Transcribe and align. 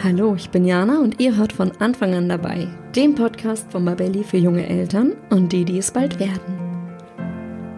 Hallo, 0.00 0.36
ich 0.36 0.50
bin 0.50 0.64
Jana 0.64 1.00
und 1.00 1.18
ihr 1.18 1.34
hört 1.34 1.52
von 1.52 1.72
Anfang 1.80 2.14
an 2.14 2.28
dabei, 2.28 2.68
dem 2.94 3.16
Podcast 3.16 3.66
von 3.72 3.82
Mabelli 3.82 4.22
für 4.22 4.36
junge 4.36 4.64
Eltern 4.64 5.14
und 5.30 5.50
die, 5.50 5.64
die 5.64 5.78
es 5.78 5.90
bald 5.90 6.20
werden. 6.20 6.86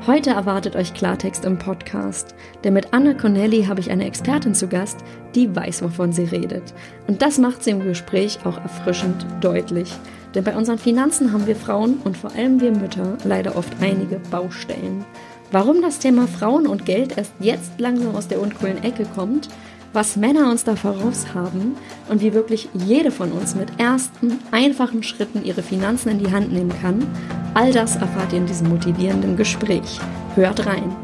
Heute 0.07 0.29
erwartet 0.29 0.77
euch 0.77 0.93
Klartext 0.93 1.47
im 1.47 1.57
Podcast, 1.59 2.35
denn 2.63 2.75
mit 2.75 2.93
Anna 2.93 3.15
Connelly 3.15 3.65
habe 3.65 3.81
ich 3.81 3.91
eine 3.91 4.05
Expertin 4.05 4.55
zu 4.55 4.69
Gast, 4.69 4.99
die 5.35 5.57
weiß, 5.57 5.81
wovon 5.81 6.13
sie 6.13 6.25
redet. 6.25 6.75
Und 7.07 7.23
das 7.23 7.39
macht 7.39 7.65
sie 7.65 7.71
im 7.71 7.83
Gespräch 7.83 8.39
auch 8.45 8.59
erfrischend 8.59 9.25
deutlich. 9.41 9.91
Denn 10.35 10.45
bei 10.45 10.55
unseren 10.55 10.79
Finanzen 10.79 11.33
haben 11.33 11.47
wir 11.47 11.57
Frauen 11.57 12.03
und 12.05 12.19
vor 12.19 12.33
allem 12.33 12.61
wir 12.61 12.73
Mütter 12.73 13.17
leider 13.25 13.57
oft 13.57 13.73
einige 13.81 14.17
Baustellen. 14.31 15.07
Warum 15.53 15.83
das 15.83 15.99
Thema 15.99 16.29
Frauen 16.29 16.67
und 16.67 16.85
Geld 16.85 17.17
erst 17.17 17.33
jetzt 17.41 17.81
langsam 17.81 18.15
aus 18.15 18.29
der 18.29 18.41
uncoolen 18.41 18.85
Ecke 18.85 19.05
kommt, 19.17 19.49
was 19.93 20.17
Männer 20.17 20.51
uns 20.51 20.65
da 20.65 20.77
voraus 20.77 21.35
haben 21.35 21.77
und 22.09 22.21
wie 22.21 22.33
wirklich 22.33 22.69
jede 22.75 23.11
von 23.11 23.33
uns 23.33 23.55
mit 23.55 23.81
ersten, 23.81 24.39
einfachen 24.53 25.03
Schritten 25.03 25.45
ihre 25.45 25.63
Finanzen 25.63 26.11
in 26.11 26.19
die 26.19 26.31
Hand 26.31 26.53
nehmen 26.53 26.73
kann, 26.81 27.07
all 27.55 27.73
das 27.73 27.97
erfahrt 27.97 28.33
ihr 28.33 28.39
in 28.39 28.47
diesem 28.47 28.69
motivierenden 28.69 29.37
Gespräch. 29.37 29.99
Hört 30.37 30.67
rein! 30.67 30.97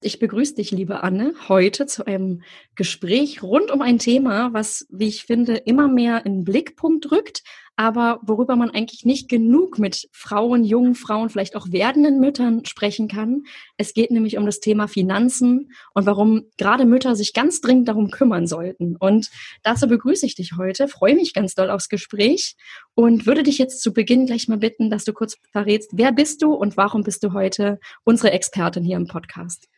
Ich 0.00 0.18
begrüße 0.18 0.54
dich, 0.54 0.70
liebe 0.70 1.02
Anne, 1.02 1.34
heute 1.48 1.86
zu 1.86 2.06
einem 2.06 2.42
Gespräch 2.76 3.42
rund 3.42 3.70
um 3.70 3.82
ein 3.82 3.98
Thema, 3.98 4.52
was, 4.54 4.86
wie 4.90 5.06
ich 5.06 5.24
finde, 5.24 5.56
immer 5.56 5.86
mehr 5.86 6.24
in 6.24 6.36
den 6.36 6.44
Blickpunkt 6.44 7.10
rückt, 7.12 7.42
aber 7.78 8.18
worüber 8.22 8.56
man 8.56 8.70
eigentlich 8.70 9.04
nicht 9.04 9.28
genug 9.28 9.78
mit 9.78 10.08
Frauen, 10.10 10.64
jungen 10.64 10.96
Frauen, 10.96 11.30
vielleicht 11.30 11.54
auch 11.54 11.70
werdenden 11.70 12.18
Müttern 12.18 12.64
sprechen 12.64 13.06
kann. 13.06 13.44
Es 13.76 13.94
geht 13.94 14.10
nämlich 14.10 14.36
um 14.36 14.44
das 14.46 14.58
Thema 14.58 14.88
Finanzen 14.88 15.70
und 15.94 16.04
warum 16.04 16.46
gerade 16.56 16.86
Mütter 16.86 17.14
sich 17.14 17.32
ganz 17.34 17.60
dringend 17.60 17.86
darum 17.86 18.10
kümmern 18.10 18.48
sollten. 18.48 18.96
Und 18.96 19.30
dazu 19.62 19.86
begrüße 19.86 20.26
ich 20.26 20.34
dich 20.34 20.54
heute, 20.58 20.88
freue 20.88 21.14
mich 21.14 21.34
ganz 21.34 21.54
doll 21.54 21.70
aufs 21.70 21.88
Gespräch 21.88 22.56
und 22.96 23.26
würde 23.26 23.44
dich 23.44 23.58
jetzt 23.58 23.80
zu 23.80 23.92
Beginn 23.92 24.26
gleich 24.26 24.48
mal 24.48 24.58
bitten, 24.58 24.90
dass 24.90 25.04
du 25.04 25.12
kurz 25.12 25.36
verrätst, 25.52 25.92
wer 25.94 26.10
bist 26.10 26.42
du 26.42 26.54
und 26.54 26.76
warum 26.76 27.04
bist 27.04 27.22
du 27.22 27.32
heute 27.32 27.78
unsere 28.02 28.32
Expertin 28.32 28.82
hier 28.82 28.96
im 28.96 29.06
Podcast? 29.06 29.68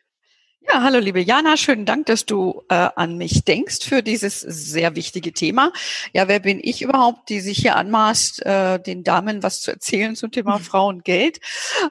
Ja, 0.63 0.83
hallo 0.83 0.99
liebe 0.99 1.21
Jana, 1.21 1.57
schönen 1.57 1.87
Dank, 1.87 2.05
dass 2.07 2.27
du 2.27 2.63
äh, 2.69 2.75
an 2.95 3.17
mich 3.17 3.45
denkst 3.45 3.79
für 3.83 4.03
dieses 4.03 4.41
sehr 4.41 4.95
wichtige 4.95 5.33
Thema. 5.33 5.73
Ja, 6.13 6.29
wer 6.29 6.39
bin 6.39 6.61
ich 6.63 6.83
überhaupt, 6.83 7.31
die 7.31 7.41
sich 7.41 7.59
hier 7.59 7.77
anmaßt, 7.77 8.45
äh, 8.45 8.79
den 8.79 9.03
Damen 9.03 9.43
was 9.43 9.63
zu 9.63 9.71
erzählen 9.71 10.15
zum 10.17 10.31
Thema. 10.33 10.59
Frauengeld? 10.61 11.41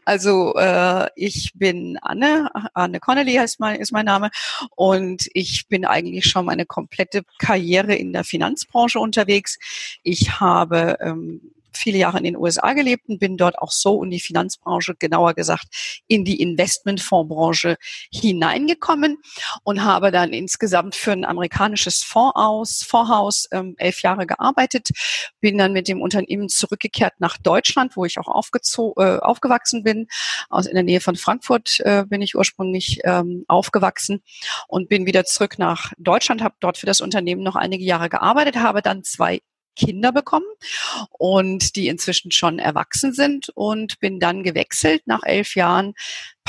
Also 0.05 0.53
äh, 0.55 1.07
ich 1.15 1.53
bin 1.55 1.97
Anne, 2.03 2.51
Anne 2.75 2.99
Connelly 2.99 3.33
heißt 3.33 3.59
mein, 3.59 3.79
ist 3.79 3.91
mein 3.91 4.05
Name 4.05 4.29
und 4.75 5.27
ich 5.33 5.67
bin 5.67 5.83
eigentlich 5.83 6.25
schon 6.27 6.45
meine 6.45 6.67
komplette 6.67 7.23
Karriere 7.39 7.95
in 7.95 8.13
der 8.13 8.23
Finanzbranche 8.23 8.99
unterwegs. 8.99 9.57
Ich 10.03 10.39
habe 10.39 10.97
ähm, 11.01 11.41
viele 11.77 11.97
Jahre 11.97 12.17
in 12.17 12.23
den 12.23 12.37
USA 12.37 12.73
gelebt 12.73 13.07
und 13.07 13.19
bin 13.19 13.37
dort 13.37 13.57
auch 13.59 13.71
so 13.71 14.03
in 14.03 14.09
die 14.09 14.19
Finanzbranche, 14.19 14.95
genauer 14.97 15.33
gesagt 15.33 15.67
in 16.07 16.25
die 16.25 16.41
Investmentfondsbranche 16.41 17.77
hineingekommen 18.11 19.17
und 19.63 19.83
habe 19.83 20.11
dann 20.11 20.33
insgesamt 20.33 20.95
für 20.95 21.11
ein 21.11 21.25
amerikanisches 21.25 22.03
Fonds 22.03 22.35
aus, 22.35 22.83
Fondshaus 22.83 23.47
ähm, 23.51 23.75
elf 23.77 24.01
Jahre 24.01 24.25
gearbeitet, 24.25 24.89
bin 25.39 25.57
dann 25.57 25.73
mit 25.73 25.87
dem 25.87 26.01
Unternehmen 26.01 26.49
zurückgekehrt 26.49 27.13
nach 27.19 27.37
Deutschland, 27.37 27.95
wo 27.95 28.05
ich 28.05 28.17
auch 28.19 28.27
äh, 28.27 29.17
aufgewachsen 29.19 29.83
bin. 29.83 30.07
Aus 30.49 30.65
in 30.65 30.75
der 30.75 30.83
Nähe 30.83 31.01
von 31.01 31.15
Frankfurt 31.15 31.79
äh, 31.81 32.05
bin 32.07 32.21
ich 32.21 32.35
ursprünglich 32.35 32.99
ähm, 33.03 33.45
aufgewachsen 33.47 34.23
und 34.67 34.89
bin 34.89 35.05
wieder 35.05 35.25
zurück 35.25 35.59
nach 35.59 35.93
Deutschland, 35.97 36.41
habe 36.41 36.55
dort 36.59 36.77
für 36.77 36.85
das 36.85 37.01
Unternehmen 37.01 37.43
noch 37.43 37.55
einige 37.55 37.83
Jahre 37.83 38.09
gearbeitet, 38.09 38.57
habe 38.57 38.81
dann 38.81 39.03
zwei 39.03 39.41
Kinder 39.75 40.11
bekommen 40.11 40.45
und 41.11 41.75
die 41.75 41.87
inzwischen 41.87 42.31
schon 42.31 42.59
erwachsen 42.59 43.13
sind 43.13 43.49
und 43.49 43.99
bin 43.99 44.19
dann 44.19 44.43
gewechselt 44.43 45.03
nach 45.05 45.23
elf 45.23 45.55
Jahren 45.55 45.93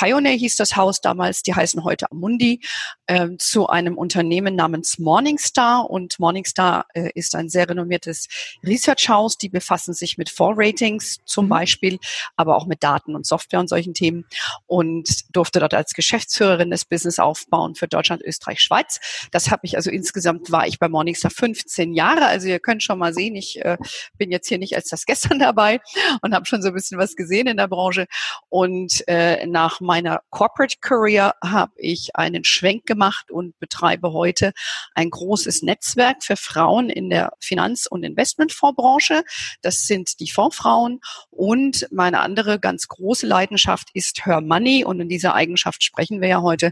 Pioneer 0.00 0.32
hieß 0.32 0.56
das 0.56 0.76
Haus 0.76 1.02
damals, 1.02 1.42
die 1.42 1.54
heißen 1.54 1.84
heute 1.84 2.10
Amundi, 2.10 2.62
äh, 3.06 3.28
zu 3.36 3.68
einem 3.68 3.98
Unternehmen 3.98 4.56
namens 4.56 4.98
Morningstar. 4.98 5.90
Und 5.90 6.18
Morningstar 6.18 6.86
äh, 6.94 7.10
ist 7.14 7.34
ein 7.34 7.50
sehr 7.50 7.68
renommiertes 7.68 8.26
Research-Haus. 8.64 9.36
Die 9.36 9.50
befassen 9.50 9.92
sich 9.92 10.16
mit 10.16 10.30
Vorratings 10.30 11.18
zum 11.26 11.44
mhm. 11.44 11.50
Beispiel, 11.50 11.98
aber 12.34 12.56
auch 12.56 12.64
mit 12.64 12.82
Daten 12.82 13.14
und 13.14 13.26
Software 13.26 13.60
und 13.60 13.68
solchen 13.68 13.92
Themen. 13.92 14.24
Und 14.66 15.36
durfte 15.36 15.60
dort 15.60 15.74
als 15.74 15.92
Geschäftsführerin 15.92 16.70
das 16.70 16.86
Business 16.86 17.18
aufbauen 17.18 17.74
für 17.74 17.86
Deutschland, 17.86 18.22
Österreich, 18.22 18.60
Schweiz. 18.60 19.00
Das 19.32 19.50
habe 19.50 19.66
ich 19.66 19.76
also 19.76 19.90
insgesamt 19.90 20.50
war 20.50 20.66
ich 20.66 20.78
bei 20.78 20.88
Morningstar 20.88 21.30
15 21.30 21.92
Jahre. 21.92 22.24
Also 22.24 22.48
ihr 22.48 22.58
könnt 22.58 22.82
schon 22.82 22.98
mal 22.98 23.12
sehen, 23.12 23.36
ich 23.36 23.62
äh, 23.62 23.76
bin 24.16 24.30
jetzt 24.30 24.48
hier 24.48 24.58
nicht 24.58 24.74
als 24.76 24.88
das 24.88 25.04
gestern 25.04 25.38
dabei 25.40 25.78
und 26.22 26.34
habe 26.34 26.46
schon 26.46 26.62
so 26.62 26.68
ein 26.68 26.74
bisschen 26.74 26.98
was 26.98 27.16
gesehen 27.16 27.48
in 27.48 27.58
der 27.58 27.68
Branche. 27.68 28.06
Und 28.48 29.06
äh, 29.06 29.46
nach 29.46 29.82
meiner 29.90 30.22
Corporate 30.30 30.76
Career 30.80 31.34
habe 31.42 31.72
ich 31.76 32.14
einen 32.14 32.44
Schwenk 32.44 32.86
gemacht 32.86 33.32
und 33.32 33.58
betreibe 33.58 34.12
heute 34.12 34.52
ein 34.94 35.10
großes 35.10 35.62
Netzwerk 35.62 36.22
für 36.22 36.36
Frauen 36.36 36.90
in 36.90 37.10
der 37.10 37.32
Finanz- 37.40 37.88
und 37.88 38.04
Investmentfondsbranche. 38.04 39.24
Das 39.62 39.88
sind 39.88 40.20
die 40.20 40.30
Fondsfrauen 40.30 41.00
und 41.30 41.88
meine 41.90 42.20
andere 42.20 42.60
ganz 42.60 42.86
große 42.86 43.26
Leidenschaft 43.26 43.88
ist 43.92 44.24
Her 44.24 44.40
Money 44.40 44.84
und 44.84 45.00
in 45.00 45.08
dieser 45.08 45.34
Eigenschaft 45.34 45.82
sprechen 45.82 46.20
wir 46.20 46.28
ja 46.28 46.40
heute. 46.40 46.70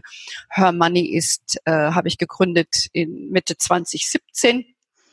Her 0.49 0.71
Money 0.71 1.13
ist, 1.13 1.57
äh, 1.65 1.71
habe 1.71 2.07
ich 2.07 2.17
gegründet 2.17 2.87
in 2.93 3.31
Mitte 3.31 3.57
2017 3.57 4.63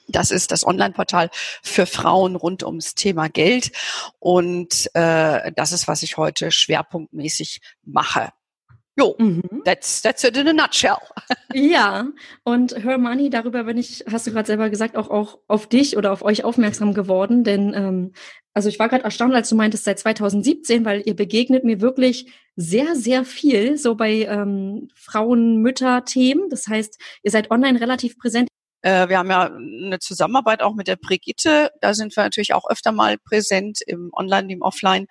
das 0.09 0.31
ist 0.31 0.53
das 0.53 0.67
Online-Portal 0.67 1.31
für 1.62 1.87
Frauen 1.87 2.37
rund 2.37 2.62
ums 2.62 2.94
Thema 2.94 3.28
Geld. 3.28 3.72
Und 4.19 4.91
äh, 4.94 5.53
das 5.53 5.72
ist, 5.72 5.89
was 5.89 6.03
ich 6.03 6.17
heute 6.17 6.50
schwerpunktmäßig 6.50 7.61
mache. 7.84 8.31
Jo, 8.99 9.15
mhm. 9.19 9.43
that's, 9.65 10.00
that's 10.00 10.25
it 10.25 10.37
in 10.37 10.49
a 10.49 10.53
nutshell. 10.53 10.97
Ja, 11.53 12.06
und 12.44 12.77
Her 12.83 12.99
Money, 12.99 13.31
darüber 13.31 13.65
bin 13.65 13.78
ich, 13.78 14.05
hast 14.11 14.27
du 14.27 14.33
gerade 14.33 14.47
selber 14.47 14.69
gesagt, 14.69 14.97
auch, 14.97 15.11
auch 15.11 15.39
auf 15.49 15.67
dich 15.69 15.97
oder 15.97 16.12
auf 16.12 16.23
euch 16.23 16.44
aufmerksam 16.44 16.93
geworden, 16.93 17.44
denn 17.44 17.73
ähm, 17.75 18.12
also 18.53 18.71
ich 18.71 18.78
war 18.78 18.88
gerade 18.88 19.05
erstaunt, 19.05 19.34
als 19.34 19.50
du 19.50 19.55
meintest, 19.55 19.84
seit 19.84 19.99
2017, 19.99 20.87
weil 20.87 21.03
ihr 21.05 21.15
begegnet 21.15 21.62
mir 21.65 21.83
wirklich 21.83 22.33
sehr, 22.56 22.97
sehr 22.97 23.25
viel 23.27 23.77
so 23.77 23.97
bei 23.97 24.23
ähm, 24.23 24.88
Frauen-Mütter-Themen. 24.94 26.49
Das 26.49 26.67
heißt, 26.67 26.99
ihr 27.23 27.31
seid 27.31 27.50
online 27.50 27.81
relativ 27.81 28.19
präsent. 28.19 28.49
Äh, 28.86 29.08
wir 29.08 29.19
haben 29.19 29.30
ja 29.30 29.47
eine 29.47 29.98
Zusammenarbeit 29.98 30.62
auch 30.62 30.74
mit 30.74 30.86
der 30.86 30.94
Brigitte. 30.94 31.72
Da 31.80 31.92
sind 31.92 32.14
wir 32.14 32.22
natürlich 32.22 32.54
auch 32.54 32.70
öfter 32.70 32.92
mal 32.92 33.19
präsent 33.19 33.80
im 33.84 34.10
Online, 34.12 34.52
im 34.52 34.62
Offline. 34.62 35.08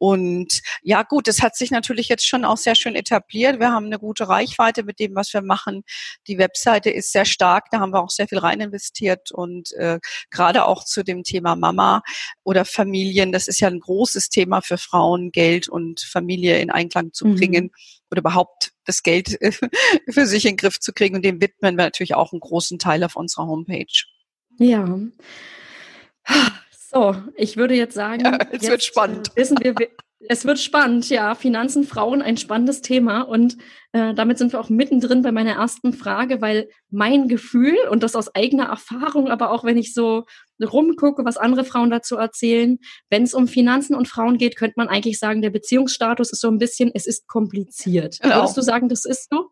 Und 0.00 0.62
ja, 0.82 1.02
gut, 1.02 1.28
es 1.28 1.42
hat 1.42 1.56
sich 1.56 1.70
natürlich 1.70 2.08
jetzt 2.08 2.26
schon 2.26 2.46
auch 2.46 2.56
sehr 2.56 2.74
schön 2.74 2.96
etabliert. 2.96 3.60
Wir 3.60 3.70
haben 3.70 3.84
eine 3.84 3.98
gute 3.98 4.26
Reichweite 4.26 4.82
mit 4.82 4.98
dem, 4.98 5.14
was 5.14 5.34
wir 5.34 5.42
machen. 5.42 5.82
Die 6.26 6.38
Webseite 6.38 6.88
ist 6.88 7.12
sehr 7.12 7.26
stark, 7.26 7.66
da 7.70 7.80
haben 7.80 7.92
wir 7.92 8.02
auch 8.02 8.08
sehr 8.08 8.26
viel 8.26 8.38
rein 8.38 8.62
investiert 8.62 9.30
und 9.30 9.72
äh, 9.72 9.98
gerade 10.30 10.64
auch 10.64 10.84
zu 10.84 11.02
dem 11.02 11.22
Thema 11.22 11.54
Mama 11.54 12.00
oder 12.44 12.64
Familien, 12.64 13.30
das 13.30 13.46
ist 13.46 13.60
ja 13.60 13.68
ein 13.68 13.78
großes 13.78 14.30
Thema 14.30 14.62
für 14.62 14.78
Frauen, 14.78 15.32
Geld 15.32 15.68
und 15.68 16.00
Familie 16.00 16.60
in 16.60 16.70
Einklang 16.70 17.12
zu 17.12 17.26
mhm. 17.26 17.36
bringen 17.36 17.64
mhm. 17.64 17.70
oder 18.10 18.20
überhaupt 18.20 18.72
das 18.86 19.02
Geld 19.02 19.38
für 20.08 20.26
sich 20.26 20.46
in 20.46 20.52
den 20.52 20.56
Griff 20.56 20.80
zu 20.80 20.94
kriegen. 20.94 21.16
Und 21.16 21.26
dem 21.26 21.42
widmen 21.42 21.76
wir 21.76 21.84
natürlich 21.84 22.14
auch 22.14 22.32
einen 22.32 22.40
großen 22.40 22.78
Teil 22.78 23.04
auf 23.04 23.16
unserer 23.16 23.48
Homepage. 23.48 23.84
Ja. 24.58 24.98
So, 26.92 27.14
ich 27.36 27.56
würde 27.56 27.74
jetzt 27.74 27.94
sagen, 27.94 28.24
ja, 28.24 28.38
es 28.50 28.68
wird 28.68 28.82
spannend. 28.82 29.28
Äh, 29.34 29.40
wissen 29.40 29.58
wir, 29.60 29.74
es 30.28 30.44
wird 30.44 30.58
spannend, 30.58 31.08
ja. 31.08 31.34
Finanzen, 31.34 31.84
Frauen, 31.84 32.20
ein 32.20 32.36
spannendes 32.36 32.82
Thema. 32.82 33.22
Und 33.22 33.56
äh, 33.92 34.12
damit 34.12 34.38
sind 34.38 34.52
wir 34.52 34.60
auch 34.60 34.68
mittendrin 34.68 35.22
bei 35.22 35.32
meiner 35.32 35.52
ersten 35.52 35.92
Frage, 35.92 36.40
weil 36.40 36.68
mein 36.90 37.28
Gefühl 37.28 37.76
und 37.90 38.02
das 38.02 38.16
aus 38.16 38.34
eigener 38.34 38.66
Erfahrung, 38.66 39.28
aber 39.28 39.52
auch 39.52 39.64
wenn 39.64 39.78
ich 39.78 39.94
so 39.94 40.24
rumgucke, 40.60 41.24
was 41.24 41.36
andere 41.36 41.64
Frauen 41.64 41.90
dazu 41.90 42.16
erzählen, 42.16 42.78
wenn 43.08 43.22
es 43.22 43.34
um 43.34 43.48
Finanzen 43.48 43.94
und 43.94 44.08
Frauen 44.08 44.36
geht, 44.36 44.56
könnte 44.56 44.74
man 44.76 44.88
eigentlich 44.88 45.18
sagen, 45.18 45.42
der 45.42 45.50
Beziehungsstatus 45.50 46.32
ist 46.32 46.40
so 46.40 46.48
ein 46.48 46.58
bisschen, 46.58 46.90
es 46.92 47.06
ist 47.06 47.26
kompliziert. 47.28 48.18
Genau. 48.20 48.36
Würdest 48.36 48.56
du 48.56 48.62
sagen, 48.62 48.88
das 48.88 49.04
ist 49.04 49.30
so? 49.30 49.50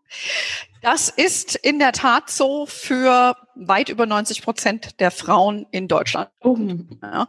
Das 0.83 1.09
ist 1.09 1.55
in 1.57 1.79
der 1.79 1.93
Tat 1.93 2.31
so 2.31 2.67
für 2.67 3.37
weit 3.59 3.89
über 3.89 4.07
90 4.07 4.43
Prozent 4.43 5.01
der 5.01 5.11
Frauen 5.11 5.67
in 5.71 5.89
Deutschland. 5.89 6.31
Oh. 6.41 6.57
Ja. 7.03 7.27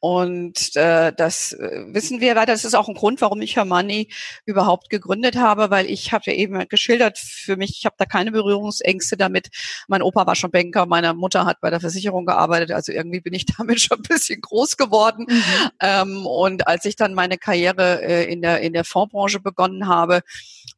Und 0.00 0.74
äh, 0.76 1.12
das 1.16 1.52
äh, 1.52 1.84
wissen 1.88 2.20
wir 2.20 2.34
weiter. 2.36 2.52
Das 2.52 2.64
ist 2.64 2.74
auch 2.74 2.88
ein 2.88 2.94
Grund, 2.94 3.20
warum 3.20 3.40
ich 3.40 3.56
Hermanni 3.56 4.08
überhaupt 4.46 4.90
gegründet 4.90 5.36
habe, 5.36 5.70
weil 5.70 5.86
ich 5.86 6.12
habe 6.12 6.24
ja 6.26 6.32
eben 6.32 6.66
geschildert, 6.68 7.18
für 7.18 7.56
mich, 7.56 7.76
ich 7.78 7.84
habe 7.84 7.96
da 7.98 8.04
keine 8.04 8.32
Berührungsängste 8.32 9.16
damit. 9.16 9.48
Mein 9.86 10.02
Opa 10.02 10.26
war 10.26 10.34
schon 10.34 10.50
Banker, 10.50 10.86
meine 10.86 11.14
Mutter 11.14 11.44
hat 11.44 11.60
bei 11.60 11.70
der 11.70 11.80
Versicherung 11.80 12.26
gearbeitet, 12.26 12.72
also 12.72 12.92
irgendwie 12.92 13.20
bin 13.20 13.34
ich 13.34 13.46
damit 13.58 13.80
schon 13.80 13.98
ein 13.98 14.02
bisschen 14.02 14.40
groß 14.40 14.76
geworden. 14.76 15.26
Mhm. 15.28 15.70
Ähm, 15.80 16.26
und 16.26 16.66
als 16.66 16.84
ich 16.84 16.96
dann 16.96 17.14
meine 17.14 17.38
Karriere 17.38 18.02
äh, 18.02 18.32
in 18.32 18.42
der 18.42 18.60
in 18.60 18.72
der 18.72 18.84
Fondsbranche 18.84 19.40
begonnen 19.40 19.86
habe, 19.86 20.22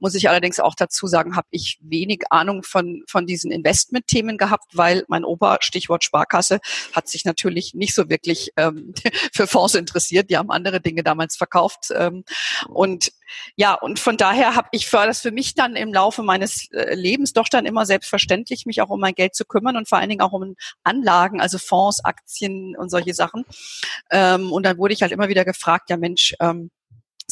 muss 0.01 0.15
ich 0.15 0.29
allerdings 0.29 0.61
auch 0.61 0.75
dazu 0.75 1.07
sagen, 1.07 1.21
sagen, 1.21 1.37
habe 1.37 1.49
ich 1.51 1.79
wenig 1.83 2.23
Ahnung 2.31 2.63
von, 2.63 3.03
von 3.07 3.27
diesen 3.27 3.51
Investment-Themen 3.51 4.39
gehabt, 4.39 4.77
weil 4.81 5.05
mein 5.09 5.27
Opa, 5.27 5.59
Stichwort 5.61 6.05
Sparkasse, 6.05 6.59
hat 6.95 7.07
sich 7.07 7.27
natürlich 7.27 7.75
nicht 7.75 7.95
so 7.95 8.09
wirklich 8.09 8.51
ähm, 8.57 8.95
für 9.35 9.47
Fonds 9.47 9.75
interessiert. 9.75 10.31
Die 10.31 10.39
haben 10.39 10.51
andere 10.51 10.81
Dinge 10.81 11.03
damals 11.03 11.37
verkauft. 11.37 11.89
Ähm, 11.95 12.25
und 12.69 13.13
ja, 13.57 13.75
und 13.75 13.99
von 13.99 14.17
daher 14.17 14.57
habe 14.57 14.69
ich 14.73 14.89
für 14.89 15.05
das 15.05 15.21
für 15.21 15.33
mich 15.33 15.55
dann 15.55 15.77
im 15.77 15.93
Laufe 15.93 16.23
meines 16.23 16.71
äh, 16.73 16.95
Lebens 16.95 17.35
doch 17.35 17.49
dann 17.49 17.67
immer 17.67 17.85
selbstverständlich, 17.85 18.65
mich 18.65 18.81
auch 18.81 18.89
um 18.89 19.01
mein 19.01 19.15
Geld 19.15 19.35
zu 19.35 19.45
kümmern 19.45 19.77
und 19.77 19.87
vor 19.87 19.99
allen 19.99 20.09
Dingen 20.09 20.23
auch 20.23 20.33
um 20.33 20.57
Anlagen, 20.83 21.43
also 21.43 21.59
Fonds, 21.59 22.03
Aktien 22.03 22.75
und 22.75 22.89
solche 22.89 23.13
Sachen. 23.13 23.45
Ähm, 24.11 24.51
und 24.51 24.65
dann 24.65 24.79
wurde 24.79 24.95
ich 24.95 25.03
halt 25.03 25.13
immer 25.13 25.29
wieder 25.29 25.45
gefragt, 25.45 25.91
ja 25.91 25.99
Mensch, 25.99 26.35
ähm, 26.41 26.71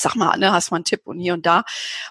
sag 0.02 0.14
mal, 0.16 0.30
Anne, 0.30 0.52
hast 0.52 0.70
du 0.70 0.74
mal 0.74 0.78
einen 0.78 0.84
Tipp 0.84 1.02
und 1.04 1.18
hier 1.18 1.34
und 1.34 1.46
da. 1.46 1.64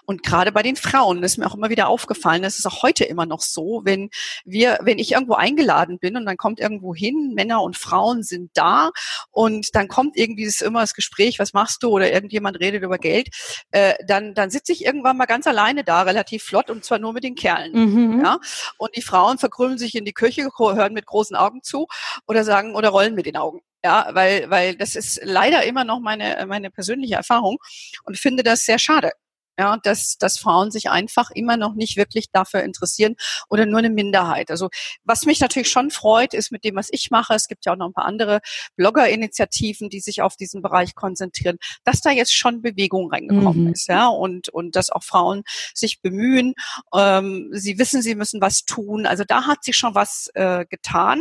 Und 0.04 0.22
gerade 0.22 0.52
bei 0.52 0.62
den 0.62 0.76
Frauen, 0.76 1.22
das 1.22 1.32
ist 1.32 1.38
mir 1.38 1.46
auch 1.46 1.54
immer 1.54 1.70
wieder 1.70 1.88
aufgefallen, 1.88 2.42
das 2.42 2.58
ist 2.58 2.66
auch 2.66 2.82
heute 2.82 3.04
immer 3.04 3.26
noch 3.26 3.40
so, 3.40 3.82
wenn 3.84 4.10
wir, 4.44 4.78
wenn 4.82 4.98
ich 4.98 5.12
irgendwo 5.12 5.34
eingeladen 5.34 5.98
bin 5.98 6.16
und 6.16 6.26
dann 6.26 6.36
kommt 6.36 6.60
irgendwo 6.60 6.94
hin, 6.94 7.32
Männer 7.34 7.62
und 7.62 7.76
Frauen 7.76 8.22
sind 8.22 8.50
da 8.54 8.90
und 9.30 9.74
dann 9.74 9.88
kommt 9.88 10.16
irgendwie 10.16 10.44
das 10.44 10.60
immer 10.60 10.80
das 10.80 10.94
Gespräch, 10.94 11.38
was 11.38 11.52
machst 11.52 11.82
du 11.82 11.90
oder 11.90 12.12
irgendjemand 12.12 12.60
redet 12.60 12.82
über 12.82 12.98
Geld, 12.98 13.28
äh, 13.70 13.94
dann, 14.06 14.34
dann 14.34 14.50
sitze 14.50 14.72
ich 14.72 14.84
irgendwann 14.84 15.16
mal 15.16 15.26
ganz 15.26 15.46
alleine 15.46 15.84
da, 15.84 16.02
relativ 16.02 16.44
flott 16.44 16.70
und 16.70 16.84
zwar 16.84 16.98
nur 16.98 17.12
mit 17.12 17.24
den 17.24 17.34
Kerlen. 17.34 17.72
Mhm. 17.72 18.20
Ja? 18.24 18.38
Und 18.76 18.96
die 18.96 19.02
Frauen 19.02 19.38
verkrümmen 19.38 19.78
sich 19.78 19.94
in 19.94 20.04
die 20.04 20.12
Küche, 20.12 20.48
hören 20.58 20.92
mit 20.92 21.06
großen 21.06 21.36
Augen 21.36 21.62
zu 21.62 21.86
oder 22.26 22.44
sagen 22.44 22.74
oder 22.74 22.90
rollen 22.90 23.14
mit 23.14 23.26
den 23.26 23.36
Augen. 23.36 23.60
Ja, 23.84 24.08
weil, 24.12 24.50
weil 24.50 24.76
das 24.76 24.96
ist 24.96 25.20
leider 25.22 25.64
immer 25.64 25.84
noch 25.84 26.00
meine, 26.00 26.44
meine 26.48 26.70
persönliche 26.70 27.14
Erfahrung 27.14 27.58
und 28.04 28.18
finde 28.18 28.42
das 28.42 28.64
sehr 28.64 28.78
schade. 28.78 29.12
Ja, 29.60 29.76
dass, 29.76 30.18
dass 30.18 30.38
Frauen 30.38 30.70
sich 30.70 30.88
einfach 30.88 31.30
immer 31.32 31.56
noch 31.56 31.74
nicht 31.74 31.96
wirklich 31.96 32.30
dafür 32.30 32.62
interessieren 32.62 33.16
oder 33.48 33.66
nur 33.66 33.80
eine 33.80 33.90
Minderheit. 33.90 34.52
Also 34.52 34.68
was 35.02 35.26
mich 35.26 35.40
natürlich 35.40 35.68
schon 35.68 35.90
freut, 35.90 36.32
ist 36.32 36.52
mit 36.52 36.62
dem, 36.62 36.76
was 36.76 36.86
ich 36.92 37.10
mache, 37.10 37.34
es 37.34 37.48
gibt 37.48 37.66
ja 37.66 37.72
auch 37.72 37.76
noch 37.76 37.88
ein 37.88 37.92
paar 37.92 38.04
andere 38.04 38.38
Blogger-Initiativen, 38.76 39.90
die 39.90 39.98
sich 39.98 40.22
auf 40.22 40.36
diesen 40.36 40.62
Bereich 40.62 40.94
konzentrieren, 40.94 41.58
dass 41.82 42.00
da 42.00 42.12
jetzt 42.12 42.36
schon 42.36 42.62
Bewegung 42.62 43.10
reingekommen 43.10 43.64
mhm. 43.64 43.72
ist, 43.72 43.88
ja, 43.88 44.06
und, 44.06 44.48
und 44.48 44.76
dass 44.76 44.90
auch 44.90 45.02
Frauen 45.02 45.42
sich 45.74 46.00
bemühen. 46.02 46.54
Ähm, 46.94 47.48
sie 47.50 47.80
wissen, 47.80 48.00
sie 48.00 48.14
müssen 48.14 48.40
was 48.40 48.64
tun. 48.64 49.06
Also 49.06 49.24
da 49.26 49.48
hat 49.48 49.64
sich 49.64 49.76
schon 49.76 49.96
was 49.96 50.30
äh, 50.34 50.66
getan. 50.66 51.20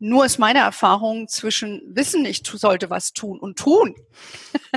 Nur 0.00 0.24
ist 0.24 0.38
meine 0.38 0.60
Erfahrung 0.60 1.28
zwischen 1.28 1.82
Wissen, 1.88 2.24
ich 2.24 2.42
sollte 2.44 2.90
was 2.90 3.12
tun 3.12 3.38
und 3.38 3.58
tun. 3.58 3.94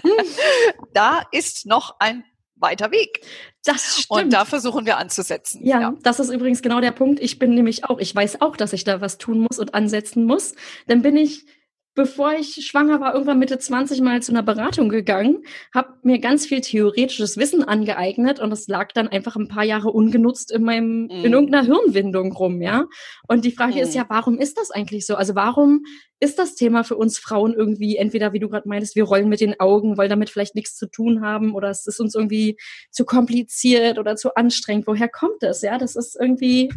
da 0.93 1.23
ist 1.31 1.65
noch 1.65 1.95
ein 1.99 2.23
weiter 2.55 2.91
Weg. 2.91 3.21
Das 3.63 4.01
stimmt. 4.01 4.09
Und 4.09 4.33
da 4.33 4.45
versuchen 4.45 4.85
wir 4.85 4.97
anzusetzen. 4.97 5.65
Ja, 5.65 5.81
ja, 5.81 5.93
das 6.01 6.19
ist 6.19 6.29
übrigens 6.29 6.61
genau 6.61 6.79
der 6.81 6.91
Punkt. 6.91 7.19
Ich 7.19 7.39
bin 7.39 7.53
nämlich 7.53 7.85
auch, 7.85 7.99
ich 7.99 8.15
weiß 8.15 8.41
auch, 8.41 8.55
dass 8.55 8.73
ich 8.73 8.83
da 8.83 9.01
was 9.01 9.17
tun 9.17 9.39
muss 9.39 9.59
und 9.59 9.73
ansetzen 9.73 10.25
muss. 10.25 10.55
Dann 10.87 11.01
bin 11.01 11.17
ich 11.17 11.45
bevor 11.93 12.33
ich 12.33 12.65
schwanger 12.65 13.01
war, 13.01 13.13
irgendwann 13.13 13.39
Mitte 13.39 13.59
20 13.59 14.01
mal 14.01 14.21
zu 14.21 14.31
einer 14.31 14.43
Beratung 14.43 14.89
gegangen, 14.89 15.43
habe 15.73 15.93
mir 16.03 16.19
ganz 16.19 16.45
viel 16.45 16.61
theoretisches 16.61 17.37
Wissen 17.37 17.63
angeeignet 17.63 18.39
und 18.39 18.51
es 18.51 18.67
lag 18.67 18.93
dann 18.93 19.09
einfach 19.09 19.35
ein 19.35 19.49
paar 19.49 19.65
Jahre 19.65 19.89
ungenutzt 19.89 20.51
in 20.51 20.63
meinem, 20.63 21.07
mm. 21.07 21.25
in 21.25 21.33
irgendeiner 21.33 21.65
Hirnwindung 21.65 22.31
rum, 22.31 22.61
ja. 22.61 22.85
Und 23.27 23.43
die 23.43 23.51
Frage 23.51 23.75
mm. 23.75 23.83
ist 23.83 23.95
ja, 23.95 24.05
warum 24.07 24.37
ist 24.37 24.57
das 24.57 24.71
eigentlich 24.71 25.05
so? 25.05 25.15
Also 25.15 25.35
warum 25.35 25.83
ist 26.21 26.39
das 26.39 26.55
Thema 26.55 26.83
für 26.83 26.95
uns 26.95 27.17
Frauen 27.17 27.53
irgendwie 27.53 27.97
entweder, 27.97 28.31
wie 28.31 28.39
du 28.39 28.47
gerade 28.47 28.69
meintest, 28.69 28.95
wir 28.95 29.03
rollen 29.03 29.27
mit 29.27 29.41
den 29.41 29.59
Augen, 29.59 29.97
weil 29.97 30.07
damit 30.07 30.29
vielleicht 30.29 30.55
nichts 30.55 30.77
zu 30.77 30.87
tun 30.89 31.21
haben 31.21 31.53
oder 31.55 31.69
es 31.69 31.87
ist 31.87 31.99
uns 31.99 32.15
irgendwie 32.15 32.57
zu 32.91 33.03
kompliziert 33.05 33.99
oder 33.99 34.15
zu 34.15 34.35
anstrengend. 34.35 34.87
Woher 34.87 35.09
kommt 35.09 35.41
das? 35.41 35.61
Ja, 35.61 35.77
das 35.77 35.95
ist 35.95 36.15
irgendwie, 36.17 36.71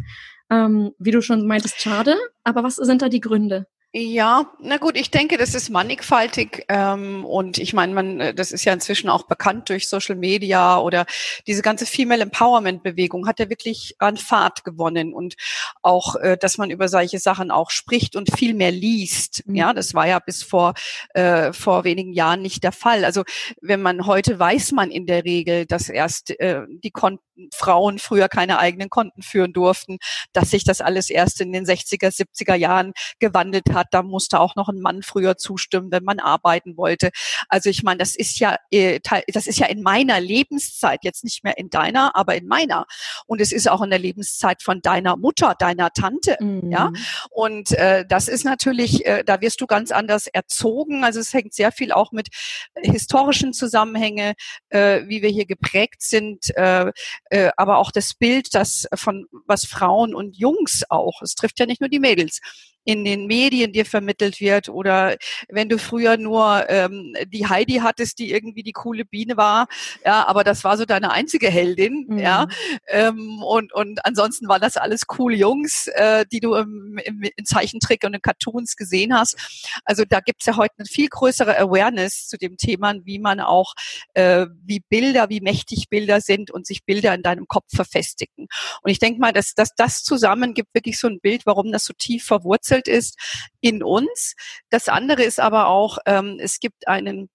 ähm, 0.49 0.91
wie 0.99 1.11
du 1.11 1.21
schon 1.21 1.47
meintest, 1.47 1.79
schade. 1.79 2.15
Aber 2.43 2.63
was 2.63 2.75
sind 2.75 3.01
da 3.01 3.07
die 3.07 3.21
Gründe? 3.21 3.67
Ja, 3.97 4.51
na 4.59 4.75
gut, 4.75 4.97
ich 4.97 5.09
denke, 5.09 5.37
das 5.37 5.55
ist 5.55 5.69
mannigfaltig 5.69 6.65
ähm, 6.67 7.23
und 7.23 7.57
ich 7.59 7.71
meine, 7.73 7.93
man, 7.93 8.19
äh, 8.19 8.33
das 8.33 8.51
ist 8.51 8.65
ja 8.65 8.73
inzwischen 8.73 9.07
auch 9.07 9.23
bekannt 9.23 9.69
durch 9.69 9.87
Social 9.87 10.17
Media 10.17 10.77
oder 10.79 11.05
diese 11.47 11.61
ganze 11.61 11.85
Female 11.85 12.21
Empowerment 12.21 12.83
Bewegung 12.83 13.25
hat 13.25 13.39
ja 13.39 13.49
wirklich 13.49 13.95
an 13.99 14.17
Fahrt 14.17 14.65
gewonnen 14.65 15.13
und 15.13 15.35
auch, 15.81 16.17
äh, 16.17 16.35
dass 16.35 16.57
man 16.57 16.71
über 16.71 16.89
solche 16.89 17.19
Sachen 17.19 17.51
auch 17.51 17.69
spricht 17.69 18.17
und 18.17 18.35
viel 18.35 18.53
mehr 18.53 18.71
liest. 18.71 19.43
Mhm. 19.45 19.55
Ja, 19.55 19.73
das 19.73 19.93
war 19.93 20.05
ja 20.05 20.19
bis 20.19 20.43
vor 20.43 20.73
äh, 21.13 21.53
vor 21.53 21.85
wenigen 21.85 22.11
Jahren 22.11 22.41
nicht 22.41 22.65
der 22.65 22.73
Fall. 22.73 23.05
Also 23.05 23.23
wenn 23.61 23.81
man 23.81 24.05
heute 24.05 24.37
weiß 24.37 24.73
man 24.73 24.91
in 24.91 25.05
der 25.05 25.23
Regel, 25.23 25.65
dass 25.67 25.87
erst 25.87 26.37
äh, 26.41 26.63
die 26.83 26.91
Konten 26.91 27.21
Frauen 27.53 27.99
früher 27.99 28.29
keine 28.29 28.59
eigenen 28.59 28.89
Konten 28.89 29.21
führen 29.21 29.53
durften, 29.53 29.97
dass 30.33 30.51
sich 30.51 30.63
das 30.63 30.81
alles 30.81 31.09
erst 31.09 31.41
in 31.41 31.51
den 31.51 31.65
60er, 31.65 32.09
70er 32.09 32.55
Jahren 32.55 32.93
gewandelt 33.19 33.73
hat. 33.73 33.84
Da 33.91 34.03
musste 34.03 34.39
auch 34.39 34.55
noch 34.55 34.69
ein 34.69 34.79
Mann 34.79 35.03
früher 35.03 35.37
zustimmen, 35.37 35.91
wenn 35.91 36.03
man 36.03 36.19
arbeiten 36.19 36.77
wollte. 36.77 37.11
Also 37.49 37.69
ich 37.69 37.83
meine, 37.83 37.99
das 37.99 38.15
ist 38.15 38.39
ja, 38.39 38.57
äh, 38.71 38.99
das 39.33 39.47
ist 39.47 39.59
ja 39.59 39.67
in 39.67 39.81
meiner 39.81 40.19
Lebenszeit, 40.19 41.03
jetzt 41.03 41.23
nicht 41.23 41.43
mehr 41.43 41.57
in 41.57 41.69
deiner, 41.69 42.15
aber 42.15 42.35
in 42.35 42.47
meiner. 42.47 42.85
Und 43.25 43.41
es 43.41 43.51
ist 43.51 43.69
auch 43.69 43.81
in 43.81 43.89
der 43.89 43.99
Lebenszeit 43.99 44.61
von 44.61 44.81
deiner 44.81 45.17
Mutter, 45.17 45.55
deiner 45.57 45.91
Tante. 45.91 46.37
Mhm. 46.39 46.71
Ja. 46.71 46.91
Und 47.31 47.71
äh, 47.73 48.05
das 48.07 48.27
ist 48.27 48.43
natürlich, 48.43 49.05
äh, 49.05 49.23
da 49.23 49.41
wirst 49.41 49.61
du 49.61 49.67
ganz 49.67 49.91
anders 49.91 50.27
erzogen. 50.27 51.03
Also 51.03 51.19
es 51.19 51.33
hängt 51.33 51.53
sehr 51.53 51.71
viel 51.71 51.91
auch 51.91 52.11
mit 52.11 52.29
historischen 52.75 53.53
Zusammenhänge, 53.53 54.33
äh, 54.69 55.03
wie 55.07 55.21
wir 55.21 55.29
hier 55.29 55.45
geprägt 55.45 56.01
sind. 56.01 56.55
Äh, 56.55 56.91
äh, 57.29 57.51
aber 57.57 57.77
auch 57.77 57.91
das 57.91 58.13
Bild, 58.13 58.53
das 58.53 58.87
von 58.93 59.25
was 59.45 59.65
Frauen 59.65 60.15
und 60.15 60.37
Jungs 60.37 60.83
auch, 60.89 61.21
es 61.21 61.35
trifft 61.35 61.59
ja 61.59 61.65
nicht 61.65 61.81
nur 61.81 61.89
die 61.89 61.99
Mädels, 61.99 62.39
in 62.85 63.03
den 63.03 63.25
Medien 63.25 63.73
dir 63.73 63.85
vermittelt 63.85 64.39
wird 64.39 64.69
oder 64.69 65.17
wenn 65.49 65.69
du 65.69 65.77
früher 65.77 66.17
nur 66.17 66.69
ähm, 66.69 67.15
die 67.27 67.47
Heidi 67.47 67.75
hattest, 67.81 68.19
die 68.19 68.31
irgendwie 68.31 68.63
die 68.63 68.71
coole 68.71 69.05
Biene 69.05 69.37
war, 69.37 69.67
ja, 70.05 70.25
aber 70.27 70.43
das 70.43 70.63
war 70.63 70.77
so 70.77 70.85
deine 70.85 71.11
einzige 71.11 71.49
Heldin, 71.49 72.05
mhm. 72.07 72.17
ja, 72.19 72.47
ähm, 72.87 73.41
und 73.43 73.73
und 73.73 74.05
ansonsten 74.05 74.47
waren 74.47 74.61
das 74.61 74.77
alles 74.77 75.07
coole 75.07 75.35
Jungs, 75.35 75.87
äh, 75.87 76.25
die 76.31 76.39
du 76.39 76.53
im, 76.55 76.99
im, 77.03 77.23
in 77.35 77.45
Zeichentrick 77.45 78.03
und 78.05 78.13
in 78.13 78.21
Cartoons 78.21 78.75
gesehen 78.75 79.17
hast. 79.17 79.35
Also 79.83 80.03
da 80.07 80.19
gibt's 80.19 80.45
ja 80.45 80.55
heute 80.55 80.75
eine 80.77 80.85
viel 80.85 81.07
größere 81.07 81.57
Awareness 81.57 82.27
zu 82.27 82.37
dem 82.37 82.57
Thema, 82.57 82.93
wie 83.03 83.19
man 83.19 83.39
auch 83.39 83.73
äh, 84.13 84.45
wie 84.63 84.79
Bilder, 84.79 85.29
wie 85.29 85.41
mächtig 85.41 85.89
Bilder 85.89 86.21
sind 86.21 86.51
und 86.51 86.67
sich 86.67 86.85
Bilder 86.85 87.13
in 87.15 87.23
deinem 87.23 87.47
Kopf 87.47 87.65
verfestigen. 87.73 88.47
Und 88.81 88.91
ich 88.91 88.99
denke 88.99 89.19
mal, 89.19 89.33
dass, 89.33 89.53
dass 89.55 89.69
das 89.75 90.03
zusammen 90.03 90.53
gibt 90.53 90.73
wirklich 90.73 90.99
so 90.99 91.07
ein 91.07 91.19
Bild, 91.19 91.45
warum 91.45 91.71
das 91.71 91.85
so 91.85 91.93
tief 91.93 92.25
verwurzelt 92.25 92.74
verwurzelt 92.75 92.87
ist 92.87 93.17
in 93.61 93.83
uns. 93.83 94.35
Das 94.69 94.89
andere 94.89 95.23
ist 95.23 95.39
aber 95.39 95.67
auch, 95.67 95.97
ähm, 96.05 96.37
es 96.39 96.59
gibt 96.59 96.87
einen 96.87 97.29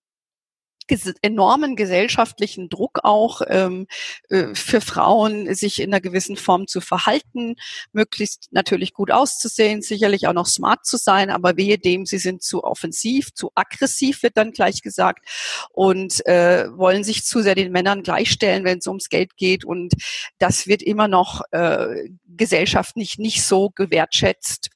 enormen 1.22 1.76
gesellschaftlichen 1.76 2.68
Druck 2.68 3.00
auch 3.04 3.42
ähm, 3.46 3.86
äh, 4.28 4.54
für 4.54 4.80
Frauen, 4.80 5.54
sich 5.54 5.80
in 5.80 5.92
einer 5.92 6.00
gewissen 6.00 6.36
Form 6.36 6.66
zu 6.66 6.80
verhalten, 6.80 7.54
möglichst 7.92 8.48
natürlich 8.50 8.92
gut 8.92 9.10
auszusehen, 9.10 9.82
sicherlich 9.82 10.26
auch 10.26 10.32
noch 10.32 10.46
smart 10.46 10.84
zu 10.84 10.96
sein, 10.96 11.30
aber 11.30 11.56
wehe 11.56 11.78
dem, 11.78 12.06
sie 12.06 12.18
sind 12.18 12.42
zu 12.42 12.64
offensiv, 12.64 13.32
zu 13.34 13.50
aggressiv, 13.54 14.22
wird 14.22 14.36
dann 14.36 14.52
gleich 14.52 14.82
gesagt, 14.82 15.28
und 15.70 16.26
äh, 16.26 16.66
wollen 16.76 17.04
sich 17.04 17.24
zu 17.24 17.40
sehr 17.40 17.54
den 17.54 17.72
Männern 17.72 18.02
gleichstellen, 18.02 18.64
wenn 18.64 18.78
es 18.78 18.86
ums 18.86 19.08
Geld 19.08 19.36
geht. 19.36 19.64
Und 19.64 19.94
das 20.38 20.66
wird 20.66 20.82
immer 20.82 21.08
noch 21.08 21.42
äh, 21.52 22.08
gesellschaftlich 22.26 23.18
nicht 23.18 23.42
so 23.42 23.70
gewertschätzt 23.70 24.70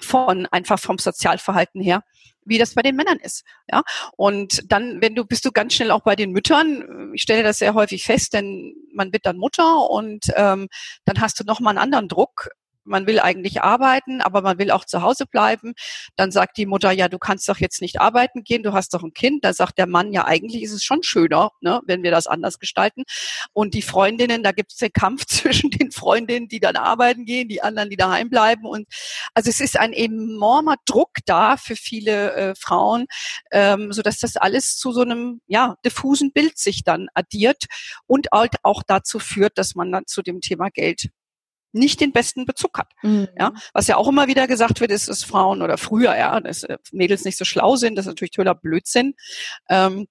von 0.00 0.46
einfach 0.46 0.78
vom 0.78 0.98
Sozialverhalten 0.98 1.80
her, 1.80 2.02
wie 2.44 2.58
das 2.58 2.74
bei 2.74 2.82
den 2.82 2.96
Männern 2.96 3.18
ist. 3.18 3.44
Ja, 3.70 3.82
und 4.16 4.70
dann, 4.70 5.00
wenn 5.00 5.14
du 5.14 5.24
bist 5.24 5.44
du 5.44 5.52
ganz 5.52 5.74
schnell 5.74 5.90
auch 5.90 6.02
bei 6.02 6.16
den 6.16 6.32
Müttern. 6.32 7.12
Ich 7.14 7.22
stelle 7.22 7.42
das 7.42 7.58
sehr 7.58 7.74
häufig 7.74 8.04
fest, 8.04 8.34
denn 8.34 8.74
man 8.92 9.12
wird 9.12 9.26
dann 9.26 9.38
Mutter 9.38 9.90
und 9.90 10.26
ähm, 10.36 10.68
dann 11.04 11.20
hast 11.20 11.40
du 11.40 11.44
noch 11.44 11.60
mal 11.60 11.70
einen 11.70 11.78
anderen 11.78 12.08
Druck 12.08 12.50
man 12.86 13.06
will 13.06 13.20
eigentlich 13.20 13.62
arbeiten, 13.62 14.20
aber 14.20 14.42
man 14.42 14.58
will 14.58 14.70
auch 14.70 14.84
zu 14.84 15.02
Hause 15.02 15.26
bleiben. 15.26 15.74
Dann 16.16 16.30
sagt 16.30 16.56
die 16.56 16.66
Mutter, 16.66 16.90
ja, 16.92 17.08
du 17.08 17.18
kannst 17.18 17.48
doch 17.48 17.58
jetzt 17.58 17.80
nicht 17.80 18.00
arbeiten 18.00 18.44
gehen, 18.44 18.62
du 18.62 18.72
hast 18.72 18.94
doch 18.94 19.02
ein 19.02 19.12
Kind. 19.12 19.44
Da 19.44 19.52
sagt 19.52 19.78
der 19.78 19.86
Mann, 19.86 20.12
ja, 20.12 20.24
eigentlich 20.24 20.62
ist 20.62 20.72
es 20.72 20.84
schon 20.84 21.02
schöner, 21.02 21.50
ne, 21.60 21.80
wenn 21.86 22.02
wir 22.02 22.10
das 22.10 22.26
anders 22.26 22.58
gestalten. 22.58 23.04
Und 23.52 23.74
die 23.74 23.82
Freundinnen, 23.82 24.42
da 24.42 24.52
gibt 24.52 24.72
es 24.72 24.78
den 24.78 24.92
Kampf 24.92 25.24
zwischen 25.26 25.70
den 25.70 25.90
Freundinnen, 25.90 26.48
die 26.48 26.60
dann 26.60 26.76
arbeiten 26.76 27.24
gehen, 27.24 27.48
die 27.48 27.62
anderen, 27.62 27.90
die 27.90 27.96
daheim 27.96 28.30
bleiben. 28.30 28.66
Und 28.66 28.86
also 29.34 29.50
es 29.50 29.60
ist 29.60 29.78
ein 29.78 29.92
enormer 29.92 30.76
Druck 30.84 31.18
da 31.26 31.56
für 31.56 31.76
viele 31.76 32.32
äh, 32.32 32.54
Frauen, 32.54 33.06
ähm, 33.50 33.92
so 33.92 34.02
dass 34.02 34.18
das 34.18 34.36
alles 34.36 34.76
zu 34.76 34.92
so 34.92 35.02
einem 35.02 35.40
ja 35.46 35.76
diffusen 35.84 36.32
Bild 36.32 36.58
sich 36.58 36.84
dann 36.84 37.08
addiert 37.14 37.64
und 38.06 38.28
halt 38.32 38.56
auch 38.62 38.82
dazu 38.86 39.18
führt, 39.18 39.58
dass 39.58 39.74
man 39.74 39.90
dann 39.92 40.06
zu 40.06 40.22
dem 40.22 40.40
Thema 40.40 40.68
Geld 40.70 41.10
nicht 41.72 42.00
den 42.00 42.12
besten 42.12 42.46
Bezug 42.46 42.78
hat. 42.78 42.92
Mhm. 43.02 43.28
Ja, 43.38 43.52
was 43.72 43.86
ja 43.86 43.96
auch 43.96 44.08
immer 44.08 44.26
wieder 44.26 44.46
gesagt 44.46 44.80
wird, 44.80 44.90
ist, 44.90 45.08
dass 45.08 45.24
Frauen 45.24 45.62
oder 45.62 45.78
früher, 45.78 46.16
ja, 46.16 46.40
dass 46.40 46.62
äh, 46.64 46.78
Mädels 46.92 47.24
nicht 47.24 47.38
so 47.38 47.44
schlau 47.44 47.76
sind, 47.76 47.96
das 47.96 48.06
ist 48.06 48.10
natürlich 48.10 48.32
toller 48.32 48.54
Blödsinn. 48.54 49.14
Ähm, 49.68 50.06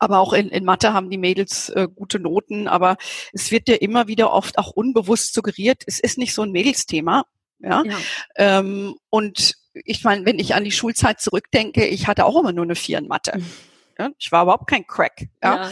Aber 0.00 0.20
auch 0.20 0.32
in, 0.32 0.48
in 0.48 0.64
Mathe 0.64 0.92
haben 0.92 1.10
die 1.10 1.18
Mädels 1.18 1.70
äh, 1.70 1.88
gute 1.92 2.20
Noten, 2.20 2.68
aber 2.68 2.96
es 3.32 3.50
wird 3.50 3.66
dir 3.68 3.82
immer 3.82 4.06
wieder 4.06 4.32
oft 4.32 4.58
auch 4.58 4.70
unbewusst 4.70 5.34
suggeriert, 5.34 5.82
es 5.86 5.98
ist 5.98 6.18
nicht 6.18 6.34
so 6.34 6.42
ein 6.42 6.52
Mädelsthema. 6.52 7.24
Ja. 7.60 7.82
ja. 7.84 7.98
Ähm, 8.36 8.96
und 9.10 9.54
ich 9.72 10.04
meine, 10.04 10.24
wenn 10.24 10.38
ich 10.38 10.54
an 10.54 10.64
die 10.64 10.72
Schulzeit 10.72 11.20
zurückdenke, 11.20 11.86
ich 11.86 12.06
hatte 12.06 12.24
auch 12.24 12.38
immer 12.38 12.52
nur 12.52 12.64
eine 12.64 12.76
Vier 12.76 12.98
in 12.98 13.08
Mathe. 13.08 13.38
Mhm. 13.38 13.46
Ja, 13.98 14.10
ich 14.16 14.30
war 14.30 14.44
überhaupt 14.44 14.68
kein 14.68 14.86
Crack, 14.86 15.26
ja. 15.42 15.64
ja. 15.64 15.70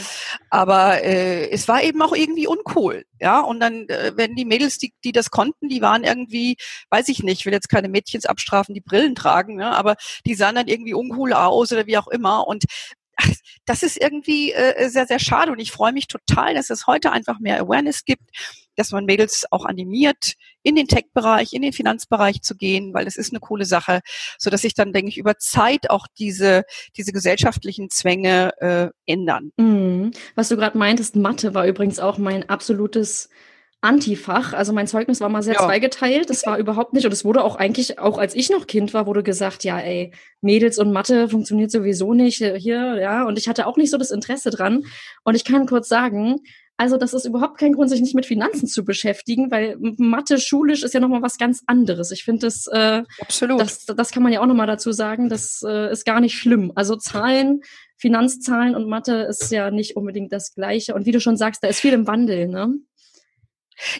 Aber 0.51 1.03
äh, 1.05 1.49
es 1.51 1.69
war 1.69 1.83
eben 1.85 2.03
auch 2.03 2.13
irgendwie 2.13 2.49
uncool, 2.49 3.05
ja. 3.21 3.41
Und 3.41 3.61
dann, 3.61 3.89
äh, 3.89 4.13
wenn 4.17 4.35
die 4.35 4.45
Mädels, 4.45 4.79
die, 4.79 4.93
die 5.05 5.13
das 5.13 5.31
konnten, 5.31 5.69
die 5.69 5.81
waren 5.81 6.03
irgendwie, 6.03 6.57
weiß 6.91 7.09
ich 7.09 7.23
nicht, 7.23 7.41
ich 7.41 7.47
will 7.47 7.53
jetzt 7.53 7.69
keine 7.69 7.89
Mädchens 7.89 8.27
abstrafen, 8.27 8.75
die 8.75 8.81
Brillen 8.81 9.15
tragen, 9.15 9.57
ne, 9.57 9.71
aber 9.77 9.95
die 10.25 10.35
sahen 10.35 10.57
dann 10.57 10.67
irgendwie 10.67 10.95
uncool 10.95 11.33
aus 11.35 11.71
oder 11.71 11.87
wie 11.87 11.99
auch 11.99 12.09
immer. 12.09 12.49
Und 12.49 12.65
das 13.65 13.83
ist 13.83 13.97
irgendwie 13.97 14.53
äh, 14.53 14.89
sehr, 14.89 15.07
sehr 15.07 15.19
schade 15.19 15.53
und 15.53 15.59
ich 15.59 15.73
freue 15.73 15.93
mich 15.93 16.07
total, 16.07 16.55
dass 16.55 16.71
es 16.71 16.87
heute 16.87 17.13
einfach 17.13 17.39
mehr 17.39 17.61
Awareness 17.61 18.05
gibt, 18.05 18.31
dass 18.77 18.93
man 18.93 19.05
Mädels 19.05 19.45
auch 19.51 19.65
animiert, 19.65 20.35
in 20.63 20.77
den 20.77 20.87
Tech-Bereich, 20.87 21.53
in 21.53 21.63
den 21.63 21.73
Finanzbereich 21.73 22.43
zu 22.43 22.57
gehen, 22.57 22.93
weil 22.95 23.07
es 23.07 23.17
ist 23.17 23.33
eine 23.33 23.41
coole 23.41 23.65
Sache, 23.65 24.01
so 24.39 24.51
dass 24.51 24.63
sich 24.63 24.75
dann, 24.75 24.93
denke 24.93 25.09
ich, 25.09 25.19
über 25.19 25.39
Zeit 25.39 25.91
auch 25.91 26.07
diese, 26.19 26.65
diese 26.97 27.13
gesellschaftlichen 27.13 27.91
Zwänge 27.91 28.53
äh, 28.61 28.89
ändern. 29.07 29.53
Mhm. 29.57 30.13
Was 30.35 30.49
du 30.49 30.57
gerade 30.57 30.79
meintest, 30.79 31.17
Mathe 31.17 31.55
war 31.55 31.67
übrigens 31.67 31.99
auch 31.99 32.19
mein 32.19 32.49
absolutes 32.49 33.31
Antifach. 33.81 34.53
Also 34.53 34.73
mein 34.73 34.87
Zeugnis 34.87 35.21
war 35.21 35.29
mal 35.29 35.43
sehr 35.43 35.55
ja. 35.55 35.65
zweigeteilt. 35.65 36.31
Das 36.31 36.47
war 36.47 36.59
überhaupt 36.59 36.93
nicht. 36.93 37.05
Und 37.05 37.13
es 37.13 37.25
wurde 37.25 37.45
auch 37.45 37.57
eigentlich, 37.57 37.99
auch 37.99 38.19
als 38.19 38.35
ich 38.35 38.51
noch 38.51 38.67
Kind 38.67 38.95
war, 38.95 39.07
wurde 39.07 39.23
gesagt, 39.23 39.65
ja, 39.65 39.79
ey, 39.79 40.13
Mädels 40.41 40.79
und 40.79 40.93
Mathe 40.93 41.29
funktioniert 41.29 41.71
sowieso 41.71 42.15
nicht 42.15 42.39
hier, 42.39 42.97
ja. 42.97 43.25
Und 43.25 43.39
ich 43.39 43.49
hatte 43.49 43.67
auch 43.67 43.77
nicht 43.77 43.91
so 43.91 43.99
das 43.99 44.11
Interesse 44.11 44.51
dran. 44.51 44.85
Und 45.25 45.35
ich 45.35 45.45
kann 45.45 45.67
kurz 45.67 45.89
sagen, 45.89 46.41
also 46.79 46.99
das 46.99 47.15
ist 47.15 47.25
überhaupt 47.25 47.59
kein 47.59 47.73
Grund, 47.73 47.89
sich 47.89 48.03
nicht 48.03 48.15
mit 48.15 48.27
Finanzen 48.27 48.67
zu 48.67 48.85
beschäftigen, 48.85 49.51
weil 49.51 49.77
Mathe 49.79 50.39
schulisch 50.39 50.83
ist 50.83 50.93
ja 50.93 51.01
nochmal 51.01 51.23
was 51.23 51.39
ganz 51.39 51.63
anderes. 51.67 52.11
Ich 52.11 52.25
finde 52.25 52.47
das, 52.47 52.67
äh, 52.67 53.03
Absolut. 53.21 53.61
Das, 53.61 53.87
das 53.87 54.11
kann 54.11 54.23
man 54.23 54.33
ja 54.33 54.41
auch 54.41 54.47
nochmal 54.47 54.67
dazu 54.67 54.93
sagen, 54.93 55.29
das 55.29 55.63
äh, 55.67 55.91
ist 55.91 56.05
gar 56.05 56.21
nicht 56.21 56.37
schlimm. 56.37 56.73
Also 56.75 56.97
Zahlen, 56.97 57.63
Finanzzahlen 57.97 58.75
und 58.75 58.89
Mathe 58.89 59.23
ist 59.23 59.51
ja 59.51 59.71
nicht 59.71 59.97
unbedingt 59.97 60.33
das 60.33 60.55
Gleiche. 60.55 60.95
Und 60.95 61.07
wie 61.07 61.13
du 61.13 61.21
schon 61.21 61.39
sagst, 61.39 61.63
da 61.63 61.69
ist 61.69 61.81
viel 61.81 61.95
im 61.95 62.07
Wandel, 62.07 62.49
ne? 62.49 62.75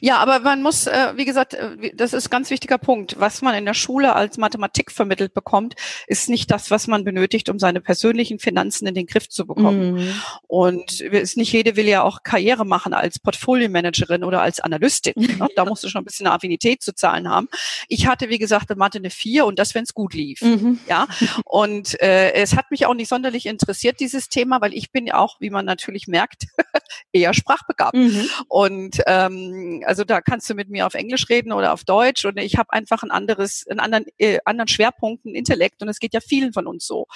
Ja, 0.01 0.19
aber 0.19 0.41
man 0.41 0.63
muss, 0.63 0.87
äh, 0.87 1.13
wie 1.17 1.25
gesagt, 1.25 1.55
äh, 1.55 1.93
das 1.95 2.13
ist 2.13 2.27
ein 2.27 2.31
ganz 2.31 2.51
wichtiger 2.51 2.79
Punkt. 2.79 3.19
Was 3.19 3.43
man 3.43 3.55
in 3.55 3.65
der 3.65 3.75
Schule 3.75 4.15
als 4.15 4.39
Mathematik 4.39 4.91
vermittelt 4.91 5.35
bekommt, 5.35 5.75
ist 6.07 6.29
nicht 6.29 6.51
das, 6.51 6.71
was 6.71 6.87
man 6.87 7.05
benötigt, 7.05 7.49
um 7.49 7.59
seine 7.59 7.81
persönlichen 7.81 8.39
Finanzen 8.39 8.87
in 8.87 8.95
den 8.95 9.07
Griff 9.07 9.29
zu 9.29 9.47
bekommen. 9.47 9.95
Mhm. 9.95 10.21
Und 10.47 11.01
ist 11.01 11.37
nicht 11.37 11.53
jede 11.53 11.77
will 11.77 11.87
ja 11.87 12.03
auch 12.03 12.23
Karriere 12.23 12.65
machen 12.65 12.95
als 12.95 13.19
Portfolio-Managerin 13.19 14.25
oder 14.25 14.43
als 14.43 14.61
Analystin. 14.61 15.15
Ne? 15.37 15.49
Da 15.55 15.67
musst 15.67 15.85
du 15.85 15.89
schon 15.89 16.01
ein 16.01 16.05
bisschen 16.05 16.27
eine 16.27 16.35
Affinität 16.35 16.83
zu 16.83 16.95
Zahlen 16.95 17.29
haben. 17.29 17.49
Ich 17.89 18.07
hatte, 18.07 18.31
wie 18.31 18.39
gesagt, 18.39 18.71
in 18.71 18.79
Mathe 18.79 18.99
eine 18.99 19.11
vier 19.11 19.45
und 19.45 19.59
das, 19.59 19.75
wenn 19.75 19.83
es 19.83 19.93
gut 19.93 20.15
lief. 20.15 20.41
Mhm. 20.41 20.79
Ja. 20.89 21.09
Und 21.45 22.01
äh, 22.01 22.33
es 22.33 22.57
hat 22.57 22.71
mich 22.71 22.87
auch 22.87 22.95
nicht 22.95 23.09
sonderlich 23.09 23.45
interessiert, 23.45 24.01
dieses 24.01 24.29
Thema, 24.29 24.63
weil 24.63 24.73
ich 24.73 24.93
bin 24.93 25.07
ja 25.07 25.19
auch, 25.19 25.41
wie 25.41 25.51
man 25.51 25.67
natürlich 25.67 26.07
merkt, 26.07 26.45
eher 27.13 27.35
sprachbegabt. 27.35 27.97
Mhm. 27.97 28.31
Und 28.49 29.03
ähm, 29.07 29.66
also 29.85 30.05
da 30.05 30.21
kannst 30.21 30.49
du 30.51 30.55
mit 30.55 30.69
mir 30.69 30.87
auf 30.87 30.95
Englisch 30.95 31.29
reden 31.29 31.53
oder 31.53 31.73
auf 31.73 31.85
Deutsch 31.85 32.25
und 32.25 32.39
ich 32.39 32.57
habe 32.57 32.73
einfach 32.73 33.03
ein 33.03 33.11
anderes, 33.11 33.65
einen 33.69 33.81
anderen, 33.81 34.07
äh, 34.19 34.39
anderen 34.45 34.69
Schwerpunkt, 34.69 35.25
ein 35.25 35.35
Intellekt 35.35 35.83
und 35.83 35.89
es 35.89 35.99
geht 35.99 36.15
ja 36.15 36.21
vielen 36.21 36.53
von 36.53 36.67
uns 36.67 36.87
so. 36.87 37.07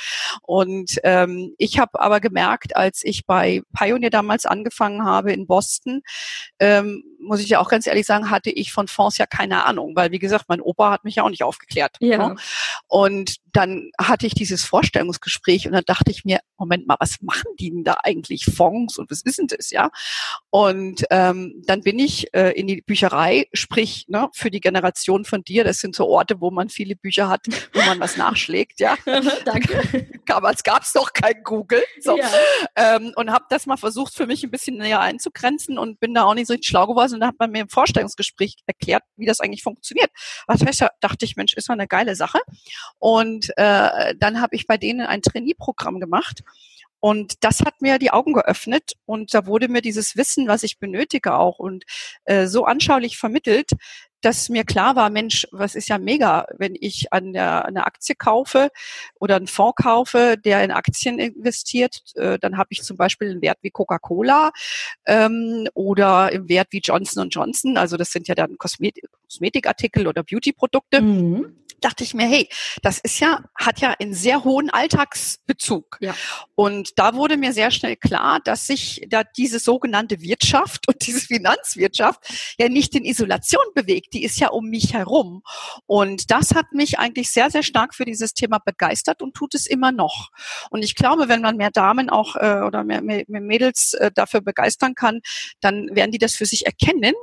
Und 0.42 0.98
ähm, 1.04 1.54
ich 1.58 1.78
habe 1.78 2.00
aber 2.00 2.20
gemerkt, 2.20 2.76
als 2.76 3.02
ich 3.04 3.26
bei 3.26 3.62
Pioneer 3.76 4.10
damals 4.10 4.46
angefangen 4.46 5.04
habe 5.04 5.32
in 5.32 5.46
Boston, 5.46 6.02
ähm, 6.58 7.04
muss 7.20 7.40
ich 7.40 7.48
ja 7.48 7.60
auch 7.60 7.68
ganz 7.68 7.86
ehrlich 7.86 8.06
sagen, 8.06 8.30
hatte 8.30 8.50
ich 8.50 8.72
von 8.72 8.88
Fonds 8.88 9.18
ja 9.18 9.26
keine 9.26 9.64
Ahnung, 9.64 9.94
weil 9.94 10.10
wie 10.10 10.18
gesagt, 10.18 10.46
mein 10.48 10.60
Opa 10.60 10.90
hat 10.90 11.04
mich 11.04 11.16
ja 11.16 11.22
auch 11.22 11.30
nicht 11.30 11.42
aufgeklärt. 11.42 11.96
Ja. 12.00 12.30
Ne? 12.30 12.36
Und 12.88 13.36
dann 13.52 13.90
hatte 13.98 14.26
ich 14.26 14.34
dieses 14.34 14.64
Vorstellungsgespräch 14.64 15.66
und 15.66 15.72
dann 15.72 15.84
dachte 15.86 16.10
ich 16.10 16.24
mir, 16.24 16.40
Moment 16.58 16.86
mal, 16.86 16.96
was 17.00 17.20
machen 17.22 17.50
die 17.58 17.70
denn 17.70 17.84
da 17.84 17.96
eigentlich 18.02 18.44
Fonds 18.44 18.98
und 18.98 19.10
was 19.10 19.22
ist 19.22 19.38
denn 19.38 19.46
das, 19.46 19.70
ja? 19.70 19.90
Und 20.50 21.04
ähm, 21.10 21.62
dann 21.66 21.82
bin 21.82 21.98
ich 21.98 22.32
äh, 22.34 22.50
in 22.50 22.66
die 22.66 22.82
Bücherei, 22.82 23.46
sprich 23.52 24.06
ne, 24.08 24.28
für 24.32 24.50
die 24.50 24.60
Generation 24.60 25.24
von 25.24 25.42
dir, 25.42 25.64
das 25.64 25.78
sind 25.78 25.94
so 25.94 26.06
Orte, 26.08 26.40
wo 26.40 26.50
man 26.50 26.68
viele 26.68 26.96
Bücher 26.96 27.28
hat, 27.28 27.46
wo 27.72 27.80
man 27.82 28.00
was 28.00 28.16
nachschlägt, 28.16 28.80
ja. 28.80 28.96
Danke. 29.44 30.08
Damals 30.26 30.62
gab 30.62 30.82
es 30.82 30.92
doch 30.92 31.12
kein 31.12 31.42
Google. 31.42 31.82
So. 32.00 32.16
Ja. 32.16 32.30
Ähm, 32.76 33.12
und 33.16 33.30
habe 33.30 33.44
das 33.50 33.66
mal 33.66 33.76
versucht, 33.76 34.14
für 34.14 34.26
mich 34.26 34.44
ein 34.44 34.50
bisschen 34.50 34.76
näher 34.76 35.00
einzugrenzen 35.00 35.78
und 35.78 36.00
bin 36.00 36.14
da 36.14 36.24
auch 36.24 36.34
nicht 36.34 36.46
so 36.46 36.54
schlau 36.60 36.86
geworden 36.86 37.14
und 37.14 37.20
dann 37.20 37.30
hat 37.30 37.38
man 37.38 37.50
mir 37.50 37.62
im 37.62 37.68
Vorstellungsgespräch 37.68 38.56
erklärt, 38.66 39.02
wie 39.16 39.26
das 39.26 39.40
eigentlich 39.40 39.62
funktioniert. 39.62 40.10
Was 40.46 40.64
heißt, 40.64 40.82
da 40.82 40.90
dachte 41.00 41.24
ich, 41.24 41.36
Mensch, 41.36 41.54
ist 41.54 41.68
doch 41.68 41.74
eine 41.74 41.86
geile 41.86 42.14
Sache. 42.14 42.40
Und 42.98 43.39
äh, 43.56 44.14
dann 44.18 44.40
habe 44.40 44.56
ich 44.56 44.66
bei 44.66 44.76
denen 44.76 45.06
ein 45.06 45.22
Trainee-Programm 45.22 46.00
gemacht. 46.00 46.42
Und 47.00 47.42
das 47.42 47.60
hat 47.60 47.80
mir 47.80 47.98
die 47.98 48.10
Augen 48.10 48.34
geöffnet. 48.34 48.92
Und 49.06 49.32
da 49.32 49.46
wurde 49.46 49.68
mir 49.68 49.80
dieses 49.80 50.16
Wissen, 50.16 50.48
was 50.48 50.62
ich 50.62 50.78
benötige 50.78 51.34
auch 51.34 51.58
und 51.58 51.84
äh, 52.24 52.46
so 52.46 52.66
anschaulich 52.66 53.16
vermittelt, 53.16 53.70
dass 54.20 54.48
mir 54.48 54.64
klar 54.64 54.96
war, 54.96 55.10
Mensch, 55.10 55.46
was 55.50 55.74
ist 55.74 55.88
ja 55.88 55.98
mega, 55.98 56.46
wenn 56.58 56.74
ich 56.78 57.12
an 57.12 57.32
der, 57.32 57.64
eine 57.64 57.86
Aktie 57.86 58.14
kaufe 58.14 58.68
oder 59.18 59.36
einen 59.36 59.46
Fonds 59.46 59.82
kaufe, 59.82 60.36
der 60.36 60.62
in 60.62 60.70
Aktien 60.70 61.18
investiert, 61.18 62.02
äh, 62.16 62.38
dann 62.38 62.58
habe 62.58 62.68
ich 62.70 62.82
zum 62.82 62.96
Beispiel 62.96 63.30
einen 63.30 63.42
Wert 63.42 63.58
wie 63.62 63.70
Coca-Cola 63.70 64.50
ähm, 65.06 65.68
oder 65.74 66.32
im 66.32 66.48
Wert 66.48 66.68
wie 66.70 66.80
Johnson 66.80 67.30
Johnson, 67.30 67.76
also 67.76 67.96
das 67.96 68.10
sind 68.10 68.28
ja 68.28 68.34
dann 68.34 68.58
Kosmetik, 68.58 69.04
Kosmetikartikel 69.22 70.06
oder 70.06 70.22
Beauty-Produkte. 70.22 71.00
Mhm 71.00 71.56
dachte 71.80 72.04
ich 72.04 72.14
mir, 72.14 72.26
hey, 72.26 72.48
das 72.82 72.98
ist 72.98 73.20
ja, 73.20 73.42
hat 73.54 73.80
ja 73.80 73.94
einen 73.98 74.14
sehr 74.14 74.44
hohen 74.44 74.70
Alltagsbezug. 74.70 75.98
Ja. 76.00 76.14
Und 76.54 76.98
da 76.98 77.14
wurde 77.14 77.36
mir 77.36 77.52
sehr 77.52 77.70
schnell 77.70 77.96
klar, 77.96 78.40
dass 78.44 78.66
sich 78.66 79.06
da 79.08 79.24
diese 79.24 79.58
sogenannte 79.58 80.20
Wirtschaft 80.20 80.88
und 80.88 81.06
diese 81.06 81.20
Finanzwirtschaft 81.20 82.20
ja 82.58 82.68
nicht 82.68 82.94
in 82.94 83.04
Isolation 83.04 83.64
bewegt. 83.74 84.14
Die 84.14 84.24
ist 84.24 84.38
ja 84.38 84.48
um 84.48 84.68
mich 84.68 84.94
herum. 84.94 85.42
Und 85.86 86.30
das 86.30 86.54
hat 86.54 86.72
mich 86.72 86.98
eigentlich 86.98 87.30
sehr, 87.30 87.50
sehr 87.50 87.62
stark 87.62 87.94
für 87.94 88.04
dieses 88.04 88.34
Thema 88.34 88.58
begeistert 88.58 89.22
und 89.22 89.34
tut 89.34 89.54
es 89.54 89.66
immer 89.66 89.92
noch. 89.92 90.30
Und 90.70 90.82
ich 90.84 90.94
glaube, 90.94 91.28
wenn 91.28 91.40
man 91.40 91.56
mehr 91.56 91.70
Damen 91.70 92.10
auch 92.10 92.36
äh, 92.36 92.60
oder 92.60 92.84
mehr, 92.84 93.02
mehr, 93.02 93.24
mehr 93.28 93.40
Mädels 93.40 93.94
äh, 93.94 94.10
dafür 94.14 94.40
begeistern 94.40 94.94
kann, 94.94 95.20
dann 95.60 95.88
werden 95.92 96.12
die 96.12 96.18
das 96.18 96.34
für 96.34 96.46
sich 96.46 96.66
erkennen 96.66 97.14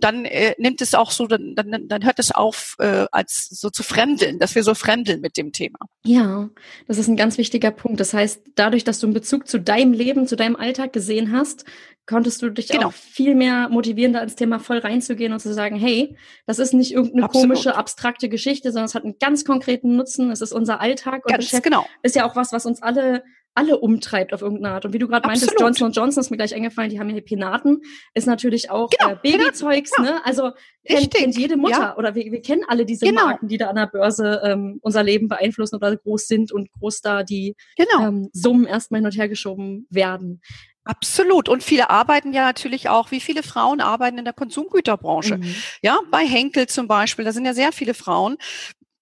dann 0.00 0.24
äh, 0.24 0.54
nimmt 0.58 0.80
es 0.80 0.94
auch 0.94 1.10
so, 1.10 1.26
dann, 1.26 1.54
dann, 1.54 1.88
dann 1.88 2.04
hört 2.04 2.18
es 2.18 2.32
auf, 2.32 2.76
äh, 2.78 3.06
als 3.12 3.48
so 3.48 3.70
zu 3.70 3.82
fremdeln, 3.82 4.38
dass 4.38 4.54
wir 4.54 4.62
so 4.62 4.74
fremdeln 4.74 5.20
mit 5.20 5.36
dem 5.36 5.52
Thema. 5.52 5.78
Ja, 6.04 6.48
das 6.86 6.98
ist 6.98 7.08
ein 7.08 7.16
ganz 7.16 7.38
wichtiger 7.38 7.70
Punkt. 7.70 8.00
Das 8.00 8.14
heißt, 8.14 8.42
dadurch, 8.54 8.84
dass 8.84 9.00
du 9.00 9.06
einen 9.06 9.14
Bezug 9.14 9.48
zu 9.48 9.58
deinem 9.58 9.92
Leben, 9.92 10.26
zu 10.26 10.36
deinem 10.36 10.56
Alltag 10.56 10.92
gesehen 10.92 11.32
hast, 11.32 11.64
konntest 12.06 12.42
du 12.42 12.50
dich 12.50 12.68
genau. 12.68 12.88
auch 12.88 12.92
viel 12.92 13.34
mehr 13.34 13.68
motivieren, 13.68 14.12
da 14.12 14.20
ins 14.20 14.34
Thema 14.34 14.58
voll 14.58 14.78
reinzugehen 14.78 15.32
und 15.32 15.40
zu 15.40 15.54
sagen, 15.54 15.76
hey, 15.76 16.16
das 16.46 16.58
ist 16.58 16.74
nicht 16.74 16.92
irgendeine 16.92 17.24
Absolut. 17.24 17.48
komische, 17.48 17.76
abstrakte 17.76 18.28
Geschichte, 18.28 18.72
sondern 18.72 18.86
es 18.86 18.94
hat 18.94 19.04
einen 19.04 19.18
ganz 19.18 19.44
konkreten 19.44 19.96
Nutzen. 19.96 20.30
Es 20.30 20.40
ist 20.40 20.52
unser 20.52 20.80
Alltag 20.80 21.24
und 21.24 21.32
ganz 21.32 21.62
genau. 21.62 21.86
ist 22.02 22.16
ja 22.16 22.28
auch 22.28 22.34
was, 22.36 22.52
was 22.52 22.66
uns 22.66 22.82
alle 22.82 23.22
alle 23.54 23.78
umtreibt 23.78 24.32
auf 24.32 24.42
irgendeine 24.42 24.74
Art. 24.74 24.84
Und 24.84 24.92
wie 24.92 24.98
du 24.98 25.08
gerade 25.08 25.26
meintest, 25.26 25.54
Johnson 25.58 25.92
Johnson 25.92 26.20
ist 26.20 26.30
mir 26.30 26.36
gleich 26.36 26.54
eingefallen, 26.54 26.90
die 26.90 26.98
haben 26.98 27.10
ja 27.10 27.20
Penaten, 27.20 27.82
ist 28.14 28.26
natürlich 28.26 28.70
auch 28.70 28.90
genau, 28.90 29.12
äh, 29.12 29.16
Babyzeugs, 29.22 29.92
ja. 29.98 30.04
ne? 30.04 30.24
Also 30.24 30.52
kennt, 30.84 31.14
kennt 31.14 31.36
jede 31.36 31.56
Mutter 31.56 31.78
ja. 31.78 31.96
oder 31.96 32.14
wir, 32.14 32.30
wir 32.32 32.40
kennen 32.40 32.62
alle 32.66 32.86
diese 32.86 33.06
genau. 33.06 33.26
Marken, 33.26 33.48
die 33.48 33.58
da 33.58 33.68
an 33.68 33.76
der 33.76 33.86
Börse 33.86 34.40
ähm, 34.44 34.78
unser 34.82 35.02
Leben 35.02 35.28
beeinflussen 35.28 35.76
oder 35.76 35.94
groß 35.96 36.26
sind 36.26 36.52
und 36.52 36.70
groß 36.72 37.02
da 37.02 37.22
die 37.22 37.56
genau. 37.76 38.08
ähm, 38.08 38.30
Summen 38.32 38.66
erstmal 38.66 39.00
hin 39.00 39.06
und 39.06 39.16
her 39.16 39.28
geschoben 39.28 39.86
werden. 39.90 40.40
Absolut. 40.84 41.48
Und 41.48 41.62
viele 41.62 41.90
arbeiten 41.90 42.32
ja 42.32 42.42
natürlich 42.42 42.88
auch, 42.88 43.12
wie 43.12 43.20
viele 43.20 43.44
Frauen 43.44 43.80
arbeiten 43.80 44.18
in 44.18 44.24
der 44.24 44.34
Konsumgüterbranche. 44.34 45.38
Mhm. 45.38 45.54
Ja, 45.80 46.00
bei 46.10 46.26
Henkel 46.26 46.66
zum 46.66 46.88
Beispiel, 46.88 47.24
da 47.24 47.32
sind 47.32 47.44
ja 47.44 47.54
sehr 47.54 47.70
viele 47.70 47.94
Frauen, 47.94 48.36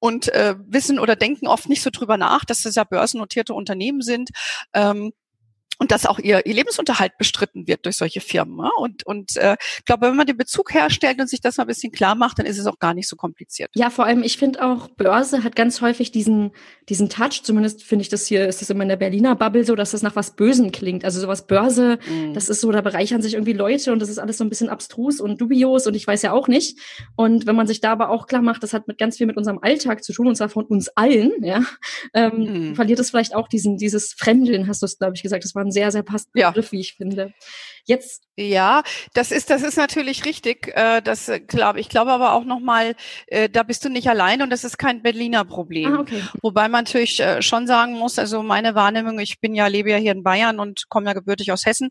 und 0.00 0.28
äh, 0.34 0.56
wissen 0.66 0.98
oder 0.98 1.14
denken 1.14 1.46
oft 1.46 1.68
nicht 1.68 1.82
so 1.82 1.90
drüber 1.90 2.16
nach, 2.16 2.44
dass 2.44 2.62
das 2.62 2.74
ja 2.74 2.84
börsennotierte 2.84 3.54
Unternehmen 3.54 4.02
sind. 4.02 4.30
Ähm, 4.74 5.12
und 5.80 5.90
dass 5.90 6.04
auch 6.04 6.18
ihr, 6.18 6.44
ihr 6.44 6.54
Lebensunterhalt 6.54 7.16
bestritten 7.16 7.66
wird 7.66 7.86
durch 7.86 7.96
solche 7.96 8.20
Firmen. 8.20 8.56
Ne? 8.56 8.70
Und, 8.76 9.06
und 9.06 9.36
äh, 9.38 9.56
ich 9.78 9.84
glaube, 9.86 10.08
wenn 10.08 10.16
man 10.16 10.26
den 10.26 10.36
Bezug 10.36 10.74
herstellt 10.74 11.18
und 11.20 11.28
sich 11.28 11.40
das 11.40 11.56
mal 11.56 11.64
ein 11.64 11.68
bisschen 11.68 11.90
klar 11.90 12.14
macht, 12.14 12.38
dann 12.38 12.44
ist 12.44 12.58
es 12.58 12.66
auch 12.66 12.78
gar 12.78 12.92
nicht 12.92 13.08
so 13.08 13.16
kompliziert. 13.16 13.70
Ja, 13.74 13.88
vor 13.88 14.04
allem, 14.04 14.22
ich 14.22 14.36
finde 14.36 14.62
auch, 14.62 14.88
Börse 14.88 15.42
hat 15.42 15.56
ganz 15.56 15.80
häufig 15.80 16.12
diesen, 16.12 16.52
diesen 16.90 17.08
Touch, 17.08 17.42
zumindest 17.44 17.82
finde 17.82 18.02
ich 18.02 18.10
das 18.10 18.26
hier, 18.26 18.46
ist 18.46 18.60
das 18.60 18.68
immer 18.68 18.82
in 18.82 18.90
der 18.90 18.96
Berliner 18.96 19.34
Bubble 19.36 19.64
so, 19.64 19.74
dass 19.74 19.92
das 19.92 20.02
nach 20.02 20.16
was 20.16 20.36
Bösen 20.36 20.70
klingt. 20.70 21.02
Also 21.02 21.18
sowas 21.18 21.46
Börse, 21.46 21.98
mhm. 22.06 22.34
das 22.34 22.50
ist 22.50 22.60
so, 22.60 22.70
da 22.72 22.82
bereichern 22.82 23.22
sich 23.22 23.32
irgendwie 23.32 23.54
Leute 23.54 23.90
und 23.92 24.02
das 24.02 24.10
ist 24.10 24.18
alles 24.18 24.36
so 24.36 24.44
ein 24.44 24.50
bisschen 24.50 24.68
abstrus 24.68 25.18
und 25.18 25.40
dubios 25.40 25.86
und 25.86 25.94
ich 25.94 26.06
weiß 26.06 26.20
ja 26.20 26.32
auch 26.32 26.46
nicht. 26.46 26.78
Und 27.16 27.46
wenn 27.46 27.56
man 27.56 27.66
sich 27.66 27.80
da 27.80 27.92
aber 27.92 28.10
auch 28.10 28.26
klar 28.26 28.42
macht, 28.42 28.62
das 28.62 28.74
hat 28.74 28.86
mit 28.86 28.98
ganz 28.98 29.16
viel 29.16 29.26
mit 29.26 29.38
unserem 29.38 29.60
Alltag 29.62 30.04
zu 30.04 30.12
tun, 30.12 30.26
und 30.26 30.36
zwar 30.36 30.50
von 30.50 30.66
uns 30.66 30.88
allen, 30.88 31.32
ja, 31.42 31.62
ähm, 32.12 32.68
mhm. 32.68 32.74
verliert 32.74 33.00
es 33.00 33.08
vielleicht 33.08 33.34
auch 33.34 33.48
diesen, 33.48 33.78
dieses 33.78 34.12
Fremdeln, 34.12 34.68
hast 34.68 34.82
du 34.82 34.86
es, 34.86 34.98
glaube 34.98 35.14
ich, 35.14 35.22
gesagt, 35.22 35.44
das 35.44 35.54
war 35.54 35.64
ein 35.64 35.69
sehr, 35.70 35.90
sehr 35.90 36.02
passender 36.02 36.40
ja. 36.40 36.50
Begriff, 36.50 36.72
wie 36.72 36.80
ich 36.80 36.94
finde. 36.94 37.32
Jetzt 37.84 38.22
ja, 38.40 38.82
das 39.12 39.32
ist 39.32 39.50
das 39.50 39.62
ist 39.62 39.76
natürlich 39.76 40.24
richtig. 40.24 40.68
Äh, 40.74 41.02
das 41.02 41.28
äh, 41.28 41.40
glaube 41.40 41.80
ich 41.80 41.88
glaube 41.88 42.12
aber 42.12 42.32
auch 42.32 42.44
noch 42.44 42.60
mal, 42.60 42.94
äh, 43.26 43.48
da 43.48 43.62
bist 43.62 43.84
du 43.84 43.90
nicht 43.90 44.08
allein 44.08 44.40
und 44.42 44.50
das 44.50 44.64
ist 44.64 44.78
kein 44.78 45.02
Berliner 45.02 45.44
Problem. 45.44 45.94
Ah, 45.94 46.00
okay. 46.00 46.22
Wobei 46.42 46.68
man 46.68 46.84
natürlich 46.84 47.20
äh, 47.20 47.42
schon 47.42 47.66
sagen 47.66 47.94
muss, 47.94 48.18
also 48.18 48.42
meine 48.42 48.74
Wahrnehmung, 48.74 49.18
ich 49.18 49.40
bin 49.40 49.54
ja 49.54 49.66
lebe 49.66 49.90
ja 49.90 49.98
hier 49.98 50.12
in 50.12 50.22
Bayern 50.22 50.58
und 50.58 50.88
komme 50.88 51.06
ja 51.06 51.12
gebürtig 51.12 51.52
aus 51.52 51.66
Hessen. 51.66 51.90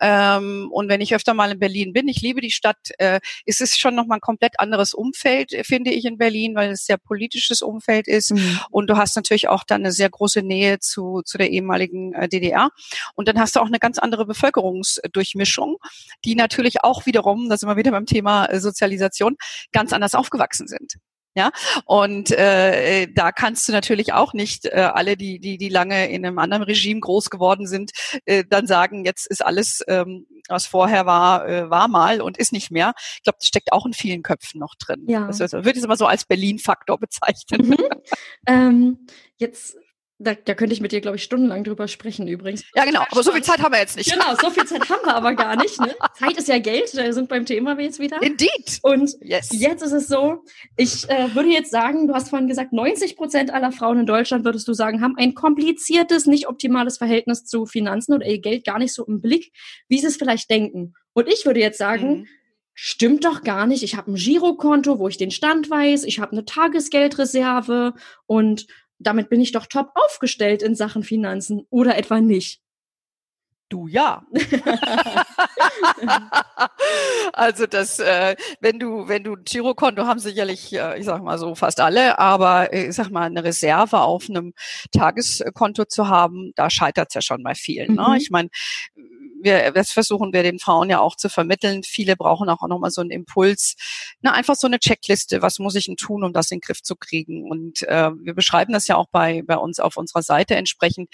Ähm, 0.00 0.68
und 0.70 0.88
wenn 0.88 1.00
ich 1.00 1.14
öfter 1.14 1.34
mal 1.34 1.50
in 1.50 1.58
Berlin 1.58 1.92
bin, 1.92 2.08
ich 2.08 2.20
liebe 2.20 2.40
die 2.40 2.52
Stadt, 2.52 2.78
äh, 2.98 3.20
ist 3.44 3.60
es 3.60 3.76
schon 3.76 3.94
noch 3.94 4.06
mal 4.06 4.16
ein 4.16 4.20
komplett 4.20 4.60
anderes 4.60 4.94
Umfeld, 4.94 5.54
finde 5.64 5.90
ich 5.90 6.04
in 6.04 6.18
Berlin, 6.18 6.54
weil 6.54 6.70
es 6.70 6.86
sehr 6.86 6.98
politisches 6.98 7.62
Umfeld 7.62 8.06
ist 8.06 8.32
mhm. 8.32 8.60
und 8.70 8.88
du 8.88 8.96
hast 8.96 9.16
natürlich 9.16 9.48
auch 9.48 9.64
dann 9.64 9.82
eine 9.82 9.92
sehr 9.92 10.10
große 10.10 10.42
Nähe 10.42 10.78
zu 10.78 11.22
zu 11.24 11.38
der 11.38 11.50
ehemaligen 11.50 12.12
äh, 12.14 12.28
DDR 12.28 12.70
und 13.14 13.26
dann 13.28 13.40
hast 13.40 13.56
du 13.56 13.60
auch 13.60 13.66
eine 13.66 13.78
ganz 13.78 13.98
andere 13.98 14.26
Bevölkerungsdurch 14.26 15.19
Durchmischung, 15.20 15.76
die 16.24 16.34
natürlich 16.34 16.82
auch 16.82 17.04
wiederum, 17.04 17.48
da 17.48 17.56
sind 17.56 17.68
wir 17.68 17.76
wieder 17.76 17.90
beim 17.90 18.06
Thema 18.06 18.46
äh, 18.46 18.58
Sozialisation, 18.58 19.36
ganz 19.72 19.92
anders 19.92 20.14
aufgewachsen 20.14 20.66
sind. 20.66 20.94
Ja, 21.36 21.52
und 21.84 22.32
äh, 22.32 23.06
da 23.14 23.30
kannst 23.30 23.68
du 23.68 23.72
natürlich 23.72 24.12
auch 24.12 24.32
nicht 24.32 24.66
äh, 24.66 24.90
alle, 24.92 25.16
die, 25.16 25.38
die, 25.38 25.58
die 25.58 25.68
lange 25.68 26.10
in 26.10 26.26
einem 26.26 26.40
anderen 26.40 26.64
Regime 26.64 26.98
groß 26.98 27.30
geworden 27.30 27.68
sind, 27.68 27.92
äh, 28.24 28.42
dann 28.48 28.66
sagen, 28.66 29.04
jetzt 29.04 29.28
ist 29.28 29.44
alles, 29.44 29.80
ähm, 29.86 30.26
was 30.48 30.66
vorher 30.66 31.06
war, 31.06 31.48
äh, 31.48 31.70
war 31.70 31.86
mal 31.86 32.20
und 32.20 32.36
ist 32.36 32.52
nicht 32.52 32.72
mehr. 32.72 32.94
Ich 33.14 33.22
glaube, 33.22 33.38
das 33.38 33.46
steckt 33.46 33.72
auch 33.72 33.86
in 33.86 33.92
vielen 33.92 34.24
Köpfen 34.24 34.58
noch 34.58 34.74
drin. 34.74 35.04
Ja. 35.06 35.28
Das 35.28 35.38
würde 35.52 35.78
ich 35.78 35.84
immer 35.84 35.96
so 35.96 36.06
als 36.06 36.24
Berlin-Faktor 36.24 36.98
bezeichnen. 36.98 37.68
Mhm. 37.68 37.76
ähm, 38.48 39.06
jetzt 39.36 39.76
da, 40.22 40.34
da 40.34 40.54
könnte 40.54 40.74
ich 40.74 40.82
mit 40.82 40.92
dir, 40.92 41.00
glaube 41.00 41.16
ich, 41.16 41.22
stundenlang 41.22 41.64
drüber 41.64 41.88
sprechen 41.88 42.28
übrigens. 42.28 42.62
Ja, 42.74 42.84
genau. 42.84 43.00
Aber 43.10 43.22
so 43.22 43.32
viel 43.32 43.42
Zeit 43.42 43.60
haben 43.62 43.72
wir 43.72 43.80
jetzt 43.80 43.96
nicht. 43.96 44.12
Genau, 44.12 44.34
so 44.40 44.50
viel 44.50 44.66
Zeit 44.66 44.86
haben 44.90 45.04
wir 45.04 45.16
aber 45.16 45.34
gar 45.34 45.56
nicht. 45.56 45.80
Ne? 45.80 45.94
Zeit 46.18 46.36
ist 46.36 46.46
ja 46.46 46.58
Geld. 46.58 46.94
Wir 46.94 47.12
sind 47.14 47.30
beim 47.30 47.46
Thema 47.46 47.78
jetzt 47.80 47.98
wieder. 47.98 48.22
Indeed. 48.22 48.78
Und 48.82 49.16
yes. 49.22 49.48
jetzt 49.50 49.82
ist 49.82 49.92
es 49.92 50.08
so, 50.08 50.44
ich 50.76 51.08
äh, 51.08 51.34
würde 51.34 51.48
jetzt 51.48 51.70
sagen, 51.70 52.06
du 52.06 52.14
hast 52.14 52.28
vorhin 52.28 52.48
gesagt, 52.48 52.74
90 52.74 53.16
Prozent 53.16 53.50
aller 53.50 53.72
Frauen 53.72 54.00
in 54.00 54.06
Deutschland, 54.06 54.44
würdest 54.44 54.68
du 54.68 54.74
sagen, 54.74 55.00
haben 55.00 55.16
ein 55.16 55.34
kompliziertes, 55.34 56.26
nicht 56.26 56.48
optimales 56.48 56.98
Verhältnis 56.98 57.46
zu 57.46 57.64
Finanzen 57.64 58.12
oder 58.12 58.26
ihr 58.26 58.40
Geld 58.40 58.66
gar 58.66 58.78
nicht 58.78 58.92
so 58.92 59.06
im 59.06 59.22
Blick, 59.22 59.52
wie 59.88 59.98
sie 59.98 60.06
es 60.06 60.18
vielleicht 60.18 60.50
denken. 60.50 60.92
Und 61.14 61.28
ich 61.28 61.46
würde 61.46 61.60
jetzt 61.60 61.78
sagen, 61.78 62.10
mhm. 62.10 62.26
Stimmt 62.82 63.26
doch 63.26 63.42
gar 63.42 63.66
nicht. 63.66 63.82
Ich 63.82 63.96
habe 63.96 64.10
ein 64.10 64.14
Girokonto, 64.14 64.98
wo 64.98 65.06
ich 65.06 65.18
den 65.18 65.30
Stand 65.30 65.68
weiß. 65.68 66.04
Ich 66.04 66.18
habe 66.18 66.32
eine 66.32 66.46
Tagesgeldreserve 66.46 67.92
und 68.24 68.68
damit 69.00 69.28
bin 69.28 69.40
ich 69.40 69.52
doch 69.52 69.66
top 69.66 69.90
aufgestellt 69.94 70.62
in 70.62 70.74
Sachen 70.74 71.02
Finanzen 71.02 71.66
oder 71.70 71.96
etwa 71.98 72.20
nicht. 72.20 72.60
Du 73.70 73.86
ja. 73.86 74.24
also 77.32 77.66
das, 77.66 78.00
äh, 78.00 78.34
wenn 78.60 78.80
du, 78.80 79.06
wenn 79.06 79.22
du 79.22 79.34
ein 79.34 79.44
Girokonto 79.44 80.06
haben 80.06 80.18
sicherlich, 80.18 80.72
äh, 80.72 80.98
ich 80.98 81.04
sag 81.04 81.22
mal 81.22 81.38
so 81.38 81.54
fast 81.54 81.78
alle, 81.78 82.18
aber 82.18 82.72
äh, 82.72 82.88
ich 82.88 82.96
sag 82.96 83.10
mal 83.10 83.26
eine 83.26 83.44
Reserve 83.44 84.00
auf 84.00 84.28
einem 84.28 84.54
Tageskonto 84.90 85.84
zu 85.84 86.08
haben, 86.08 86.50
da 86.56 86.68
scheitert 86.68 87.10
es 87.10 87.14
ja 87.14 87.22
schon 87.22 87.44
bei 87.44 87.54
vielen. 87.54 87.94
Ne? 87.94 88.06
Mhm. 88.08 88.14
Ich 88.14 88.30
meine, 88.30 88.48
wir, 89.42 89.70
das 89.72 89.90
versuchen 89.90 90.32
wir 90.32 90.42
den 90.42 90.58
Frauen 90.58 90.90
ja 90.90 91.00
auch 91.00 91.16
zu 91.16 91.28
vermitteln. 91.28 91.82
Viele 91.82 92.16
brauchen 92.16 92.48
auch 92.48 92.66
nochmal 92.66 92.90
so 92.90 93.00
einen 93.00 93.10
Impuls, 93.10 93.76
na, 94.20 94.32
einfach 94.32 94.54
so 94.54 94.66
eine 94.66 94.78
Checkliste, 94.78 95.42
was 95.42 95.58
muss 95.58 95.74
ich 95.74 95.86
denn 95.86 95.96
tun, 95.96 96.24
um 96.24 96.32
das 96.32 96.50
in 96.50 96.56
den 96.56 96.62
Griff 96.62 96.82
zu 96.82 96.96
kriegen? 96.96 97.50
Und 97.50 97.82
äh, 97.84 98.10
wir 98.22 98.34
beschreiben 98.34 98.72
das 98.72 98.86
ja 98.86 98.96
auch 98.96 99.08
bei, 99.10 99.42
bei 99.46 99.56
uns 99.56 99.80
auf 99.80 99.96
unserer 99.96 100.22
Seite 100.22 100.56
entsprechend. 100.56 101.08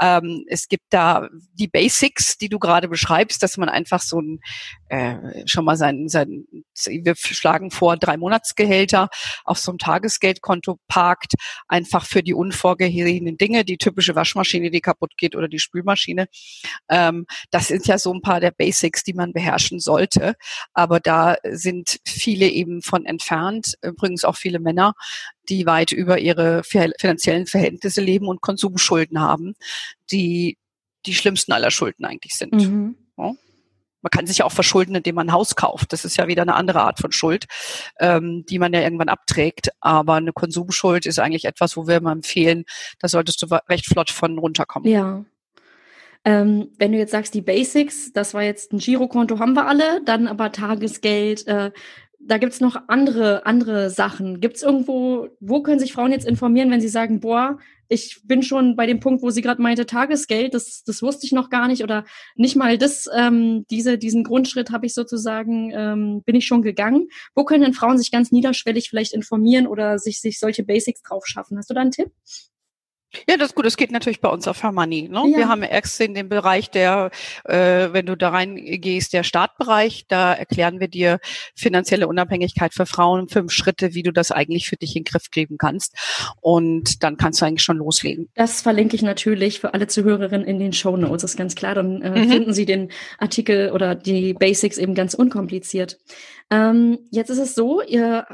Ähm, 0.00 0.44
es 0.48 0.68
gibt 0.68 0.84
da 0.90 1.28
die 1.54 1.68
Basics, 1.68 1.99
die 2.40 2.48
du 2.48 2.58
gerade 2.58 2.88
beschreibst, 2.88 3.42
dass 3.42 3.56
man 3.56 3.68
einfach 3.68 4.00
so 4.00 4.20
ein, 4.20 4.40
äh, 4.88 5.46
schon 5.46 5.64
mal 5.64 5.76
sein, 5.76 6.08
sein, 6.08 6.44
wir 6.86 7.14
schlagen 7.16 7.70
vor, 7.70 7.96
drei 7.96 8.16
Monatsgehälter 8.16 9.08
auf 9.44 9.58
so 9.58 9.70
einem 9.70 9.78
Tagesgeldkonto 9.78 10.78
parkt, 10.88 11.34
einfach 11.68 12.04
für 12.04 12.22
die 12.22 12.34
unvorgesehenen 12.34 13.36
Dinge, 13.36 13.64
die 13.64 13.78
typische 13.78 14.14
Waschmaschine, 14.14 14.70
die 14.70 14.80
kaputt 14.80 15.16
geht 15.16 15.36
oder 15.36 15.48
die 15.48 15.58
Spülmaschine. 15.58 16.26
Ähm, 16.88 17.26
das 17.50 17.68
sind 17.68 17.86
ja 17.86 17.98
so 17.98 18.12
ein 18.12 18.22
paar 18.22 18.40
der 18.40 18.50
Basics, 18.50 19.02
die 19.02 19.14
man 19.14 19.32
beherrschen 19.32 19.80
sollte. 19.80 20.34
Aber 20.72 21.00
da 21.00 21.36
sind 21.44 21.98
viele 22.06 22.48
eben 22.48 22.82
von 22.82 23.06
entfernt, 23.06 23.74
übrigens 23.82 24.24
auch 24.24 24.36
viele 24.36 24.58
Männer, 24.60 24.94
die 25.48 25.66
weit 25.66 25.92
über 25.92 26.18
ihre 26.18 26.62
finanziellen 26.64 27.46
Verhältnisse 27.46 28.00
leben 28.00 28.28
und 28.28 28.40
Konsumschulden 28.40 29.20
haben, 29.20 29.54
die 30.10 30.56
die 31.06 31.14
schlimmsten 31.14 31.52
aller 31.52 31.70
Schulden 31.70 32.04
eigentlich 32.04 32.34
sind. 32.34 32.52
Mhm. 32.52 32.96
Ja? 33.16 33.32
Man 34.02 34.10
kann 34.10 34.26
sich 34.26 34.38
ja 34.38 34.44
auch 34.46 34.52
verschulden, 34.52 34.94
indem 34.94 35.16
man 35.16 35.28
ein 35.28 35.32
Haus 35.32 35.56
kauft. 35.56 35.92
Das 35.92 36.04
ist 36.04 36.16
ja 36.16 36.26
wieder 36.26 36.42
eine 36.42 36.54
andere 36.54 36.80
Art 36.80 36.98
von 37.00 37.12
Schuld, 37.12 37.46
ähm, 37.98 38.44
die 38.48 38.58
man 38.58 38.72
ja 38.72 38.80
irgendwann 38.80 39.10
abträgt. 39.10 39.70
Aber 39.80 40.14
eine 40.14 40.32
Konsumschuld 40.32 41.06
ist 41.06 41.18
eigentlich 41.18 41.44
etwas, 41.44 41.76
wo 41.76 41.86
wir 41.86 41.96
immer 41.96 42.12
empfehlen, 42.12 42.64
da 42.98 43.08
solltest 43.08 43.42
du 43.42 43.46
recht 43.68 43.86
flott 43.86 44.10
von 44.10 44.38
runterkommen. 44.38 44.90
Ja. 44.90 45.24
Ähm, 46.24 46.70
wenn 46.78 46.92
du 46.92 46.98
jetzt 46.98 47.12
sagst, 47.12 47.34
die 47.34 47.40
Basics, 47.40 48.12
das 48.12 48.34
war 48.34 48.42
jetzt 48.42 48.72
ein 48.72 48.78
Girokonto, 48.78 49.38
haben 49.38 49.54
wir 49.54 49.66
alle, 49.66 50.02
dann 50.04 50.28
aber 50.28 50.52
Tagesgeld, 50.52 51.46
äh, 51.46 51.70
da 52.18 52.36
gibt's 52.36 52.60
noch 52.60 52.76
andere, 52.88 53.46
andere 53.46 53.88
Sachen. 53.88 54.40
Gibt's 54.40 54.62
irgendwo, 54.62 55.28
wo 55.40 55.62
können 55.62 55.80
sich 55.80 55.94
Frauen 55.94 56.12
jetzt 56.12 56.26
informieren, 56.26 56.70
wenn 56.70 56.82
sie 56.82 56.88
sagen, 56.88 57.20
boah, 57.20 57.58
ich 57.90 58.20
bin 58.24 58.42
schon 58.44 58.76
bei 58.76 58.86
dem 58.86 59.00
Punkt, 59.00 59.20
wo 59.20 59.30
sie 59.30 59.42
gerade 59.42 59.60
meinte, 59.60 59.84
Tagesgeld, 59.84 60.54
das, 60.54 60.84
das 60.84 61.02
wusste 61.02 61.26
ich 61.26 61.32
noch 61.32 61.50
gar 61.50 61.66
nicht 61.66 61.82
oder 61.82 62.04
nicht 62.36 62.54
mal 62.54 62.78
das, 62.78 63.08
ähm, 63.12 63.66
diese, 63.68 63.98
diesen 63.98 64.22
Grundschritt 64.22 64.70
habe 64.70 64.86
ich 64.86 64.94
sozusagen, 64.94 65.72
ähm, 65.74 66.22
bin 66.24 66.36
ich 66.36 66.46
schon 66.46 66.62
gegangen. 66.62 67.08
Wo 67.34 67.44
können 67.44 67.64
denn 67.64 67.74
Frauen 67.74 67.98
sich 67.98 68.12
ganz 68.12 68.30
niederschwellig 68.30 68.88
vielleicht 68.88 69.12
informieren 69.12 69.66
oder 69.66 69.98
sich, 69.98 70.20
sich 70.20 70.38
solche 70.38 70.62
Basics 70.62 71.02
drauf 71.02 71.26
schaffen? 71.26 71.58
Hast 71.58 71.68
du 71.68 71.74
da 71.74 71.80
einen 71.80 71.90
Tipp? 71.90 72.12
Ja, 73.28 73.36
das 73.36 73.48
ist 73.48 73.54
gut. 73.54 73.66
Das 73.66 73.76
geht 73.76 73.90
natürlich 73.90 74.20
bei 74.20 74.28
uns 74.28 74.46
auf 74.46 74.62
Hermanni. 74.62 75.08
Ne? 75.08 75.22
Ja. 75.30 75.38
Wir 75.38 75.48
haben 75.48 75.62
extra 75.62 76.04
in 76.04 76.14
dem 76.14 76.28
Bereich 76.28 76.70
der, 76.70 77.10
äh, 77.44 77.88
wenn 77.92 78.06
du 78.06 78.16
da 78.16 78.30
reingehst, 78.30 79.12
der 79.12 79.22
Startbereich, 79.22 80.06
da 80.08 80.32
erklären 80.32 80.80
wir 80.80 80.88
dir 80.88 81.18
finanzielle 81.54 82.06
Unabhängigkeit 82.06 82.72
für 82.72 82.86
Frauen, 82.86 83.28
fünf 83.28 83.52
Schritte, 83.52 83.94
wie 83.94 84.02
du 84.02 84.12
das 84.12 84.30
eigentlich 84.30 84.68
für 84.68 84.76
dich 84.76 84.96
in 84.96 85.02
den 85.02 85.10
Griff 85.10 85.30
kriegen 85.30 85.58
kannst. 85.58 85.96
Und 86.40 87.02
dann 87.02 87.16
kannst 87.16 87.40
du 87.40 87.46
eigentlich 87.46 87.64
schon 87.64 87.78
loslegen. 87.78 88.28
Das 88.34 88.62
verlinke 88.62 88.94
ich 88.96 89.02
natürlich 89.02 89.60
für 89.60 89.74
alle 89.74 89.88
Zuhörerinnen 89.88 90.46
in 90.46 90.58
den 90.58 90.72
Show 90.72 90.96
Notes, 90.96 91.24
ist 91.24 91.36
ganz 91.36 91.54
klar. 91.54 91.74
Dann 91.74 92.02
äh, 92.02 92.10
mhm. 92.10 92.30
finden 92.30 92.52
Sie 92.52 92.66
den 92.66 92.90
Artikel 93.18 93.72
oder 93.72 93.94
die 93.94 94.34
Basics 94.34 94.78
eben 94.78 94.94
ganz 94.94 95.14
unkompliziert. 95.14 95.98
Ähm, 96.50 96.98
jetzt 97.10 97.30
ist 97.30 97.38
es 97.38 97.54
so, 97.54 97.82
ihr 97.82 98.26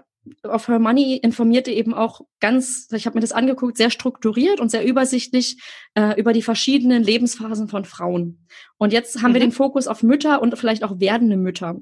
auf 0.42 0.68
Her 0.68 0.78
Money 0.78 1.16
informierte 1.16 1.70
eben 1.70 1.94
auch 1.94 2.20
ganz, 2.40 2.88
ich 2.92 3.06
habe 3.06 3.16
mir 3.16 3.20
das 3.20 3.32
angeguckt, 3.32 3.76
sehr 3.76 3.90
strukturiert 3.90 4.60
und 4.60 4.70
sehr 4.70 4.84
übersichtlich 4.84 5.60
äh, 5.94 6.18
über 6.18 6.32
die 6.32 6.42
verschiedenen 6.42 7.02
Lebensphasen 7.02 7.68
von 7.68 7.84
Frauen. 7.84 8.46
Und 8.78 8.92
jetzt 8.92 9.22
haben 9.22 9.30
mhm. 9.30 9.34
wir 9.34 9.40
den 9.40 9.52
Fokus 9.52 9.86
auf 9.86 10.02
Mütter 10.02 10.42
und 10.42 10.56
vielleicht 10.58 10.84
auch 10.84 11.00
werdende 11.00 11.36
Mütter. 11.36 11.76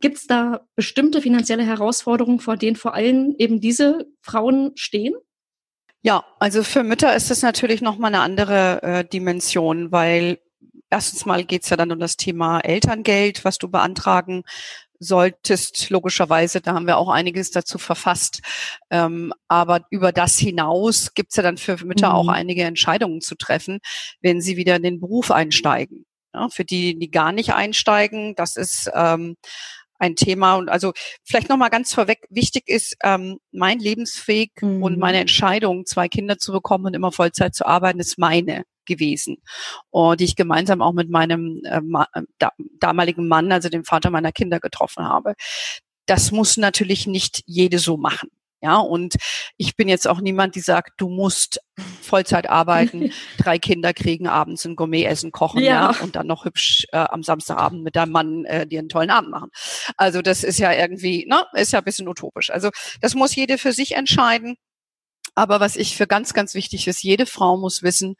Gibt 0.00 0.16
es 0.16 0.26
da 0.26 0.66
bestimmte 0.76 1.20
finanzielle 1.20 1.64
Herausforderungen, 1.64 2.40
vor 2.40 2.56
denen 2.56 2.76
vor 2.76 2.94
allem 2.94 3.34
eben 3.38 3.60
diese 3.60 4.06
Frauen 4.22 4.72
stehen? 4.74 5.14
Ja, 6.02 6.24
also 6.38 6.62
für 6.62 6.82
Mütter 6.82 7.14
ist 7.14 7.30
das 7.30 7.42
natürlich 7.42 7.82
nochmal 7.82 8.14
eine 8.14 8.22
andere 8.22 8.82
äh, 8.82 9.04
Dimension, 9.04 9.92
weil 9.92 10.38
erstens 10.88 11.26
mal 11.26 11.44
geht's 11.44 11.68
ja 11.68 11.76
dann 11.76 11.92
um 11.92 12.00
das 12.00 12.16
Thema 12.16 12.60
Elterngeld, 12.60 13.44
was 13.44 13.58
du 13.58 13.68
beantragen 13.68 14.44
solltest, 15.00 15.90
logischerweise, 15.90 16.60
da 16.60 16.74
haben 16.74 16.86
wir 16.86 16.98
auch 16.98 17.08
einiges 17.08 17.50
dazu 17.50 17.78
verfasst. 17.78 18.42
Ähm, 18.90 19.32
aber 19.48 19.86
über 19.90 20.12
das 20.12 20.38
hinaus 20.38 21.14
gibt's 21.14 21.36
ja 21.36 21.42
dann 21.42 21.56
für 21.56 21.84
Mütter 21.84 22.10
mhm. 22.10 22.14
auch 22.14 22.28
einige 22.28 22.62
Entscheidungen 22.62 23.20
zu 23.20 23.34
treffen, 23.34 23.80
wenn 24.20 24.40
sie 24.40 24.56
wieder 24.56 24.76
in 24.76 24.82
den 24.82 25.00
Beruf 25.00 25.30
einsteigen. 25.30 26.04
Ja, 26.32 26.48
für 26.48 26.64
die, 26.64 26.96
die 26.96 27.10
gar 27.10 27.32
nicht 27.32 27.54
einsteigen, 27.54 28.36
das 28.36 28.54
ist 28.54 28.88
ähm, 28.94 29.36
ein 29.98 30.16
Thema. 30.16 30.54
Und 30.56 30.68
also 30.68 30.92
vielleicht 31.24 31.48
nochmal 31.48 31.70
ganz 31.70 31.94
vorweg, 31.94 32.26
wichtig 32.30 32.68
ist, 32.68 32.96
ähm, 33.02 33.38
mein 33.52 33.78
Lebensweg 33.78 34.62
mhm. 34.62 34.82
und 34.82 34.98
meine 34.98 35.18
Entscheidung, 35.18 35.86
zwei 35.86 36.08
Kinder 36.08 36.38
zu 36.38 36.52
bekommen 36.52 36.86
und 36.86 36.94
immer 36.94 37.10
Vollzeit 37.10 37.54
zu 37.54 37.66
arbeiten, 37.66 38.00
ist 38.00 38.18
meine 38.18 38.64
gewesen, 38.90 39.38
und 39.90 40.20
die 40.20 40.24
ich 40.24 40.36
gemeinsam 40.36 40.82
auch 40.82 40.92
mit 40.92 41.08
meinem 41.08 41.62
äh, 41.64 41.80
da, 42.38 42.52
damaligen 42.78 43.28
Mann, 43.28 43.52
also 43.52 43.68
dem 43.68 43.84
Vater 43.84 44.10
meiner 44.10 44.32
Kinder, 44.32 44.60
getroffen 44.60 45.04
habe. 45.04 45.34
Das 46.06 46.32
muss 46.32 46.56
natürlich 46.56 47.06
nicht 47.06 47.42
jede 47.46 47.78
so 47.78 47.96
machen. 47.96 48.30
Ja, 48.62 48.76
und 48.76 49.14
ich 49.56 49.74
bin 49.74 49.88
jetzt 49.88 50.06
auch 50.06 50.20
niemand, 50.20 50.54
die 50.54 50.60
sagt, 50.60 51.00
du 51.00 51.08
musst 51.08 51.60
Vollzeit 52.02 52.50
arbeiten, 52.50 53.10
drei 53.38 53.58
Kinder 53.58 53.94
kriegen, 53.94 54.26
abends 54.26 54.66
ein 54.66 54.76
Gourmet-Essen 54.76 55.32
kochen, 55.32 55.62
ja. 55.62 55.92
ja, 55.92 56.02
und 56.02 56.14
dann 56.14 56.26
noch 56.26 56.44
hübsch 56.44 56.86
äh, 56.92 56.98
am 56.98 57.22
Samstagabend 57.22 57.82
mit 57.82 57.96
deinem 57.96 58.12
Mann 58.12 58.44
äh, 58.44 58.66
dir 58.66 58.80
einen 58.80 58.90
tollen 58.90 59.08
Abend 59.08 59.30
machen. 59.30 59.50
Also 59.96 60.20
das 60.20 60.44
ist 60.44 60.58
ja 60.58 60.74
irgendwie, 60.74 61.26
ne, 61.26 61.46
ist 61.54 61.72
ja 61.72 61.78
ein 61.78 61.84
bisschen 61.84 62.06
utopisch. 62.06 62.50
Also 62.50 62.68
das 63.00 63.14
muss 63.14 63.34
jede 63.34 63.56
für 63.56 63.72
sich 63.72 63.96
entscheiden. 63.96 64.56
Aber 65.34 65.60
was 65.60 65.76
ich 65.76 65.96
für 65.96 66.06
ganz, 66.06 66.34
ganz 66.34 66.54
wichtig 66.54 66.86
ist, 66.86 67.02
jede 67.02 67.24
Frau 67.24 67.56
muss 67.56 67.82
wissen, 67.82 68.16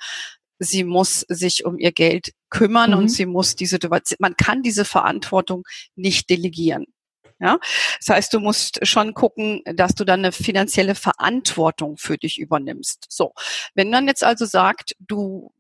sie 0.60 0.84
muss 0.84 1.24
sich 1.28 1.64
um 1.64 1.78
ihr 1.78 1.90
Geld 1.90 2.32
kümmern 2.50 2.92
mhm. 2.92 2.98
und 2.98 3.08
sie 3.08 3.26
muss 3.26 3.56
diese, 3.56 3.78
man 4.18 4.36
kann 4.36 4.62
diese 4.62 4.84
Verantwortung 4.84 5.64
nicht 5.96 6.30
delegieren. 6.30 6.86
Ja, 7.42 7.58
das 7.98 8.14
heißt, 8.14 8.34
du 8.34 8.40
musst 8.40 8.86
schon 8.86 9.14
gucken, 9.14 9.62
dass 9.64 9.94
du 9.94 10.04
dann 10.04 10.20
eine 10.20 10.30
finanzielle 10.30 10.94
Verantwortung 10.94 11.96
für 11.96 12.18
dich 12.18 12.38
übernimmst. 12.38 13.06
So, 13.08 13.32
wenn 13.74 13.88
man 13.88 14.06
jetzt 14.06 14.22
also 14.22 14.44
sagt, 14.44 14.94
du 14.98 15.50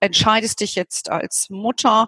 entscheidest 0.00 0.60
dich 0.60 0.76
jetzt 0.76 1.10
als 1.10 1.50
Mutter 1.50 2.06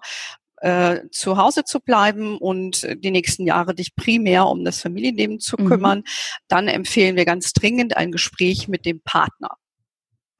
äh, 0.58 1.00
zu 1.10 1.38
Hause 1.38 1.64
zu 1.64 1.80
bleiben 1.80 2.38
und 2.38 2.86
die 3.02 3.10
nächsten 3.10 3.46
Jahre 3.46 3.74
dich 3.74 3.96
primär 3.96 4.46
um 4.46 4.64
das 4.64 4.80
Familienleben 4.80 5.40
zu 5.40 5.56
mhm. 5.58 5.66
kümmern, 5.66 6.02
dann 6.46 6.68
empfehlen 6.68 7.16
wir 7.16 7.24
ganz 7.24 7.52
dringend 7.52 7.96
ein 7.96 8.12
Gespräch 8.12 8.68
mit 8.68 8.86
dem 8.86 9.00
Partner. 9.00 9.56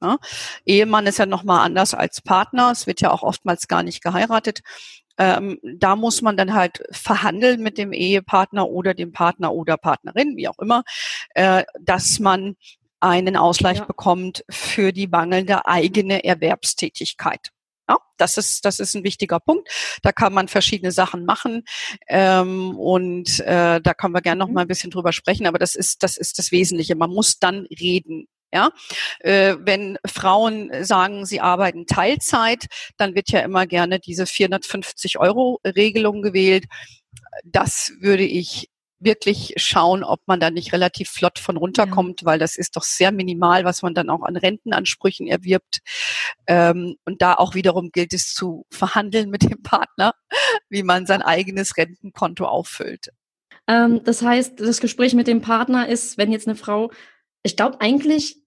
Ja? 0.01 0.17
Ehemann 0.65 1.07
ist 1.07 1.19
ja 1.19 1.25
nochmal 1.25 1.65
anders 1.65 1.93
als 1.93 2.21
Partner. 2.21 2.71
Es 2.71 2.87
wird 2.87 3.01
ja 3.01 3.11
auch 3.11 3.23
oftmals 3.23 3.67
gar 3.67 3.83
nicht 3.83 4.03
geheiratet. 4.03 4.61
Ähm, 5.17 5.59
da 5.61 5.95
muss 5.95 6.21
man 6.21 6.37
dann 6.37 6.53
halt 6.53 6.83
verhandeln 6.91 7.61
mit 7.61 7.77
dem 7.77 7.93
Ehepartner 7.93 8.67
oder 8.67 8.93
dem 8.93 9.11
Partner 9.11 9.53
oder 9.53 9.77
Partnerin, 9.77 10.35
wie 10.37 10.47
auch 10.47 10.57
immer, 10.59 10.83
äh, 11.35 11.63
dass 11.79 12.19
man 12.19 12.55
einen 12.99 13.35
Ausgleich 13.35 13.79
ja. 13.79 13.85
bekommt 13.85 14.43
für 14.49 14.91
die 14.91 15.07
mangelnde 15.07 15.65
eigene 15.65 16.23
Erwerbstätigkeit. 16.23 17.49
Ja, 17.89 17.97
das 18.17 18.37
ist 18.37 18.63
das 18.63 18.79
ist 18.79 18.95
ein 18.95 19.03
wichtiger 19.03 19.39
Punkt. 19.39 19.69
Da 20.01 20.11
kann 20.11 20.33
man 20.33 20.47
verschiedene 20.47 20.91
Sachen 20.91 21.25
machen 21.25 21.63
ähm, 22.07 22.77
und 22.77 23.39
äh, 23.41 23.81
da 23.81 23.93
können 23.93 24.13
wir 24.13 24.21
gerne 24.21 24.39
noch 24.39 24.47
mhm. 24.47 24.53
mal 24.53 24.61
ein 24.61 24.67
bisschen 24.67 24.91
drüber 24.91 25.11
sprechen. 25.11 25.45
Aber 25.47 25.59
das 25.59 25.75
ist 25.75 26.03
das 26.03 26.15
ist 26.15 26.39
das 26.39 26.51
Wesentliche. 26.51 26.95
Man 26.95 27.09
muss 27.09 27.39
dann 27.39 27.65
reden. 27.65 28.27
Ja, 28.53 28.71
äh, 29.19 29.55
wenn 29.59 29.97
Frauen 30.05 30.71
sagen, 30.83 31.25
sie 31.25 31.39
arbeiten 31.39 31.85
Teilzeit, 31.85 32.65
dann 32.97 33.15
wird 33.15 33.31
ja 33.31 33.39
immer 33.41 33.65
gerne 33.65 33.99
diese 33.99 34.25
450 34.25 35.19
Euro 35.19 35.59
Regelung 35.65 36.21
gewählt. 36.21 36.65
Das 37.45 37.93
würde 37.99 38.23
ich 38.23 38.69
wirklich 39.01 39.53
schauen, 39.57 40.03
ob 40.03 40.21
man 40.27 40.39
da 40.39 40.51
nicht 40.51 40.73
relativ 40.73 41.09
flott 41.09 41.39
von 41.39 41.57
runterkommt, 41.57 42.21
ja. 42.21 42.25
weil 42.27 42.39
das 42.39 42.55
ist 42.55 42.75
doch 42.75 42.83
sehr 42.83 43.11
minimal, 43.11 43.65
was 43.65 43.81
man 43.81 43.93
dann 43.93 44.09
auch 44.09 44.21
an 44.21 44.37
Rentenansprüchen 44.37 45.27
erwirbt. 45.27 45.79
Ähm, 46.47 46.95
und 47.05 47.21
da 47.21 47.33
auch 47.33 47.55
wiederum 47.55 47.89
gilt 47.91 48.13
es 48.13 48.33
zu 48.33 48.65
verhandeln 48.69 49.29
mit 49.29 49.43
dem 49.43 49.61
Partner, 49.63 50.13
wie 50.69 50.83
man 50.83 51.05
sein 51.05 51.21
eigenes 51.21 51.77
Rentenkonto 51.77 52.45
auffüllt. 52.45 53.09
Ähm, 53.67 54.03
das 54.03 54.21
heißt, 54.21 54.59
das 54.59 54.81
Gespräch 54.81 55.13
mit 55.13 55.27
dem 55.27 55.41
Partner 55.41 55.87
ist, 55.87 56.17
wenn 56.17 56.31
jetzt 56.31 56.47
eine 56.47 56.55
Frau, 56.55 56.91
ich 57.43 57.57
glaube 57.57 57.81
eigentlich 57.81 58.40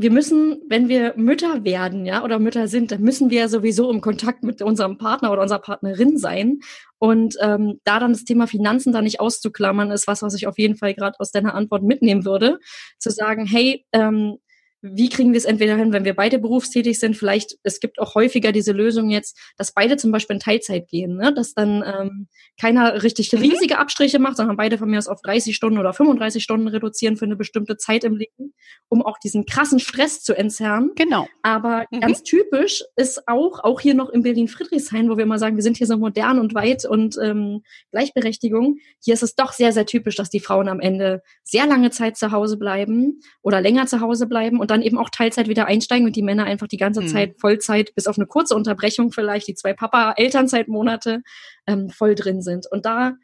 wir 0.00 0.12
müssen, 0.12 0.62
wenn 0.68 0.88
wir 0.88 1.14
Mütter 1.16 1.64
werden, 1.64 2.06
ja, 2.06 2.22
oder 2.22 2.38
Mütter 2.38 2.68
sind, 2.68 2.92
dann 2.92 3.00
müssen 3.02 3.30
wir 3.30 3.48
sowieso 3.48 3.90
im 3.90 4.00
Kontakt 4.00 4.44
mit 4.44 4.62
unserem 4.62 4.96
Partner 4.96 5.32
oder 5.32 5.42
unserer 5.42 5.58
Partnerin 5.58 6.18
sein. 6.18 6.60
Und 6.98 7.34
ähm, 7.40 7.80
da 7.82 7.98
dann 7.98 8.12
das 8.12 8.22
Thema 8.22 8.46
Finanzen 8.46 8.92
da 8.92 9.02
nicht 9.02 9.18
auszuklammern, 9.18 9.90
ist 9.90 10.06
was, 10.06 10.22
was 10.22 10.34
ich 10.34 10.46
auf 10.46 10.56
jeden 10.56 10.76
Fall 10.76 10.94
gerade 10.94 11.18
aus 11.18 11.32
deiner 11.32 11.54
Antwort 11.54 11.82
mitnehmen 11.82 12.24
würde. 12.24 12.60
Zu 13.00 13.10
sagen, 13.10 13.44
hey, 13.44 13.84
ähm, 13.92 14.38
wie 14.80 15.08
kriegen 15.08 15.32
wir 15.32 15.38
es 15.38 15.44
entweder 15.44 15.76
hin, 15.76 15.92
wenn 15.92 16.04
wir 16.04 16.14
beide 16.14 16.38
berufstätig 16.38 17.00
sind? 17.00 17.16
Vielleicht, 17.16 17.56
es 17.64 17.80
gibt 17.80 17.98
auch 17.98 18.14
häufiger 18.14 18.52
diese 18.52 18.72
Lösung 18.72 19.10
jetzt, 19.10 19.36
dass 19.56 19.72
beide 19.72 19.96
zum 19.96 20.12
Beispiel 20.12 20.34
in 20.34 20.40
Teilzeit 20.40 20.88
gehen, 20.88 21.16
ne? 21.16 21.34
dass 21.34 21.54
dann 21.54 21.82
ähm, 21.84 22.28
keiner 22.60 23.02
richtig 23.02 23.32
mhm. 23.32 23.40
riesige 23.40 23.78
Abstriche 23.78 24.20
macht, 24.20 24.36
sondern 24.36 24.56
beide 24.56 24.78
von 24.78 24.88
mir 24.88 24.98
aus 24.98 25.08
auf 25.08 25.20
30 25.22 25.56
Stunden 25.56 25.78
oder 25.78 25.92
35 25.92 26.42
Stunden 26.42 26.68
reduzieren 26.68 27.16
für 27.16 27.24
eine 27.24 27.34
bestimmte 27.34 27.76
Zeit 27.76 28.04
im 28.04 28.16
Leben, 28.16 28.54
um 28.88 29.02
auch 29.02 29.18
diesen 29.18 29.46
krassen 29.46 29.80
Stress 29.80 30.22
zu 30.22 30.36
entzerren. 30.36 30.92
Genau. 30.94 31.26
Aber 31.42 31.86
mhm. 31.90 32.00
ganz 32.00 32.22
typisch 32.22 32.84
ist 32.94 33.26
auch, 33.26 33.64
auch 33.64 33.80
hier 33.80 33.94
noch 33.94 34.10
in 34.10 34.22
Berlin-Friedrichshain, 34.22 35.10
wo 35.10 35.16
wir 35.16 35.26
mal 35.26 35.40
sagen, 35.40 35.56
wir 35.56 35.64
sind 35.64 35.76
hier 35.76 35.88
so 35.88 35.96
modern 35.96 36.38
und 36.38 36.54
weit 36.54 36.84
und 36.84 37.16
ähm, 37.20 37.62
Gleichberechtigung, 37.90 38.78
hier 39.02 39.14
ist 39.14 39.24
es 39.24 39.34
doch 39.34 39.52
sehr, 39.52 39.72
sehr 39.72 39.86
typisch, 39.86 40.14
dass 40.14 40.30
die 40.30 40.40
Frauen 40.40 40.68
am 40.68 40.78
Ende 40.78 41.22
sehr 41.42 41.66
lange 41.66 41.90
Zeit 41.90 42.16
zu 42.16 42.30
Hause 42.30 42.58
bleiben 42.58 43.20
oder 43.42 43.60
länger 43.60 43.86
zu 43.86 44.00
Hause 44.00 44.26
bleiben 44.26 44.60
und 44.60 44.67
und 44.68 44.70
dann 44.70 44.82
eben 44.82 44.98
auch 44.98 45.08
Teilzeit 45.08 45.48
wieder 45.48 45.66
einsteigen 45.66 46.06
und 46.06 46.14
die 46.14 46.22
Männer 46.22 46.44
einfach 46.44 46.68
die 46.68 46.76
ganze 46.76 47.00
mhm. 47.00 47.08
Zeit 47.08 47.40
Vollzeit, 47.40 47.94
bis 47.94 48.06
auf 48.06 48.18
eine 48.18 48.26
kurze 48.26 48.54
Unterbrechung 48.54 49.12
vielleicht, 49.12 49.48
die 49.48 49.54
zwei 49.54 49.72
Papa-Elternzeitmonate 49.72 51.22
ähm, 51.66 51.88
voll 51.88 52.14
drin 52.14 52.42
sind. 52.42 52.66
Und 52.70 52.84
da 52.84 53.14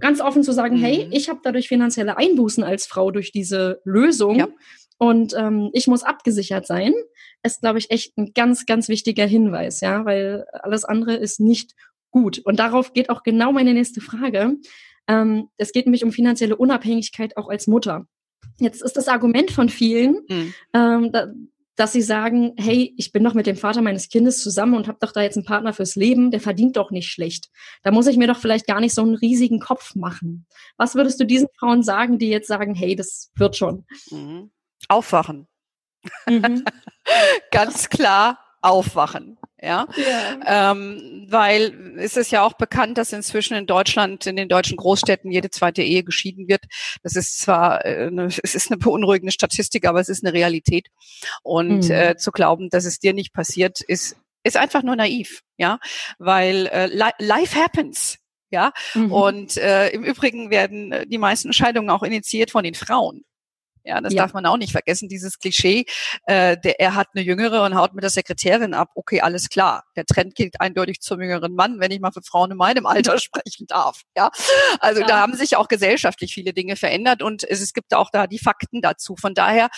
ganz 0.00 0.20
offen 0.20 0.42
zu 0.42 0.52
sagen, 0.52 0.78
mhm. 0.78 0.82
hey, 0.82 1.08
ich 1.12 1.28
habe 1.28 1.38
dadurch 1.44 1.68
finanzielle 1.68 2.16
Einbußen 2.16 2.64
als 2.64 2.86
Frau 2.86 3.12
durch 3.12 3.30
diese 3.30 3.80
Lösung 3.84 4.36
ja. 4.36 4.48
und 4.98 5.34
ähm, 5.36 5.70
ich 5.72 5.86
muss 5.86 6.02
abgesichert 6.02 6.66
sein, 6.66 6.94
ist, 7.44 7.60
glaube 7.60 7.78
ich, 7.78 7.92
echt 7.92 8.18
ein 8.18 8.32
ganz, 8.34 8.66
ganz 8.66 8.88
wichtiger 8.88 9.26
Hinweis, 9.26 9.80
ja, 9.80 10.04
weil 10.04 10.46
alles 10.52 10.84
andere 10.84 11.14
ist 11.14 11.38
nicht 11.38 11.74
gut. 12.10 12.40
Und 12.40 12.58
darauf 12.58 12.92
geht 12.92 13.08
auch 13.08 13.22
genau 13.22 13.52
meine 13.52 13.72
nächste 13.72 14.00
Frage. 14.00 14.56
Ähm, 15.06 15.48
es 15.58 15.70
geht 15.70 15.86
nämlich 15.86 16.02
um 16.02 16.10
finanzielle 16.10 16.56
Unabhängigkeit 16.56 17.36
auch 17.36 17.48
als 17.48 17.68
Mutter. 17.68 18.06
Jetzt 18.60 18.82
ist 18.82 18.96
das 18.96 19.08
Argument 19.08 19.50
von 19.50 19.68
vielen, 19.68 20.20
mhm. 20.28 20.54
ähm, 20.74 21.12
da, 21.12 21.28
dass 21.76 21.92
sie 21.92 22.02
sagen, 22.02 22.52
hey, 22.58 22.94
ich 22.98 23.10
bin 23.10 23.24
doch 23.24 23.32
mit 23.32 23.46
dem 23.46 23.56
Vater 23.56 23.80
meines 23.80 24.10
Kindes 24.10 24.42
zusammen 24.42 24.74
und 24.74 24.86
habe 24.86 24.98
doch 25.00 25.12
da 25.12 25.22
jetzt 25.22 25.36
einen 25.36 25.46
Partner 25.46 25.72
fürs 25.72 25.96
Leben, 25.96 26.30
der 26.30 26.40
verdient 26.40 26.76
doch 26.76 26.90
nicht 26.90 27.08
schlecht. 27.08 27.48
Da 27.82 27.90
muss 27.90 28.06
ich 28.06 28.18
mir 28.18 28.26
doch 28.26 28.36
vielleicht 28.36 28.66
gar 28.66 28.80
nicht 28.80 28.94
so 28.94 29.00
einen 29.00 29.14
riesigen 29.14 29.60
Kopf 29.60 29.94
machen. 29.94 30.46
Was 30.76 30.94
würdest 30.94 31.18
du 31.20 31.24
diesen 31.24 31.48
Frauen 31.58 31.82
sagen, 31.82 32.18
die 32.18 32.28
jetzt 32.28 32.48
sagen, 32.48 32.74
hey, 32.74 32.96
das 32.96 33.30
wird 33.34 33.56
schon? 33.56 33.86
Mhm. 34.10 34.50
Aufwachen. 34.88 35.48
Mhm. 36.26 36.64
Ganz 37.50 37.88
klar 37.88 38.38
aufwachen. 38.60 39.38
Ja, 39.62 39.86
ja. 39.96 40.70
Ähm, 40.72 41.26
weil 41.28 41.96
es 41.98 42.16
ist 42.16 42.30
ja 42.30 42.42
auch 42.42 42.54
bekannt, 42.54 42.96
dass 42.96 43.12
inzwischen 43.12 43.54
in 43.54 43.66
Deutschland, 43.66 44.26
in 44.26 44.36
den 44.36 44.48
deutschen 44.48 44.78
Großstädten 44.78 45.30
jede 45.30 45.50
zweite 45.50 45.82
Ehe 45.82 46.02
geschieden 46.02 46.48
wird. 46.48 46.64
Das 47.02 47.14
ist 47.14 47.40
zwar, 47.40 47.84
äh, 47.84 48.06
eine, 48.06 48.26
es 48.42 48.54
ist 48.54 48.70
eine 48.70 48.78
beunruhigende 48.78 49.32
Statistik, 49.32 49.86
aber 49.86 50.00
es 50.00 50.08
ist 50.08 50.24
eine 50.24 50.32
Realität. 50.32 50.88
Und 51.42 51.84
mhm. 51.84 51.90
äh, 51.90 52.16
zu 52.16 52.32
glauben, 52.32 52.70
dass 52.70 52.86
es 52.86 52.98
dir 52.98 53.12
nicht 53.12 53.32
passiert, 53.32 53.80
ist 53.80 54.16
ist 54.42 54.56
einfach 54.56 54.82
nur 54.82 54.96
naiv, 54.96 55.42
ja, 55.58 55.78
weil 56.18 56.66
äh, 56.68 56.86
life 57.18 57.58
happens. 57.58 58.16
Ja, 58.52 58.72
mhm. 58.94 59.12
und 59.12 59.56
äh, 59.58 59.90
im 59.90 60.02
Übrigen 60.02 60.50
werden 60.50 60.90
äh, 60.90 61.06
die 61.06 61.18
meisten 61.18 61.52
Scheidungen 61.52 61.88
auch 61.88 62.02
initiiert 62.02 62.50
von 62.50 62.64
den 62.64 62.74
Frauen. 62.74 63.22
Ja, 63.84 64.00
das 64.00 64.12
ja. 64.12 64.22
darf 64.22 64.32
man 64.32 64.46
auch 64.46 64.56
nicht 64.56 64.72
vergessen, 64.72 65.08
dieses 65.08 65.38
Klischee, 65.38 65.84
äh, 66.26 66.56
der, 66.58 66.80
er 66.80 66.94
hat 66.94 67.08
eine 67.14 67.24
Jüngere 67.24 67.64
und 67.64 67.74
haut 67.74 67.94
mit 67.94 68.02
der 68.02 68.10
Sekretärin 68.10 68.74
ab. 68.74 68.90
Okay, 68.94 69.20
alles 69.20 69.48
klar. 69.48 69.84
Der 69.96 70.04
Trend 70.04 70.34
geht 70.34 70.60
eindeutig 70.60 71.00
zum 71.00 71.20
jüngeren 71.20 71.54
Mann, 71.54 71.80
wenn 71.80 71.90
ich 71.90 72.00
mal 72.00 72.12
für 72.12 72.22
Frauen 72.22 72.50
in 72.50 72.56
meinem 72.56 72.86
Alter 72.86 73.18
sprechen 73.20 73.66
darf. 73.66 74.02
Ja, 74.16 74.30
also 74.80 75.00
ja. 75.00 75.06
da 75.06 75.20
haben 75.20 75.34
sich 75.34 75.56
auch 75.56 75.68
gesellschaftlich 75.68 76.34
viele 76.34 76.52
Dinge 76.52 76.76
verändert 76.76 77.22
und 77.22 77.44
es, 77.44 77.60
es 77.60 77.72
gibt 77.72 77.94
auch 77.94 78.10
da 78.10 78.26
die 78.26 78.38
Fakten 78.38 78.80
dazu. 78.82 79.16
Von 79.16 79.34
daher 79.34 79.68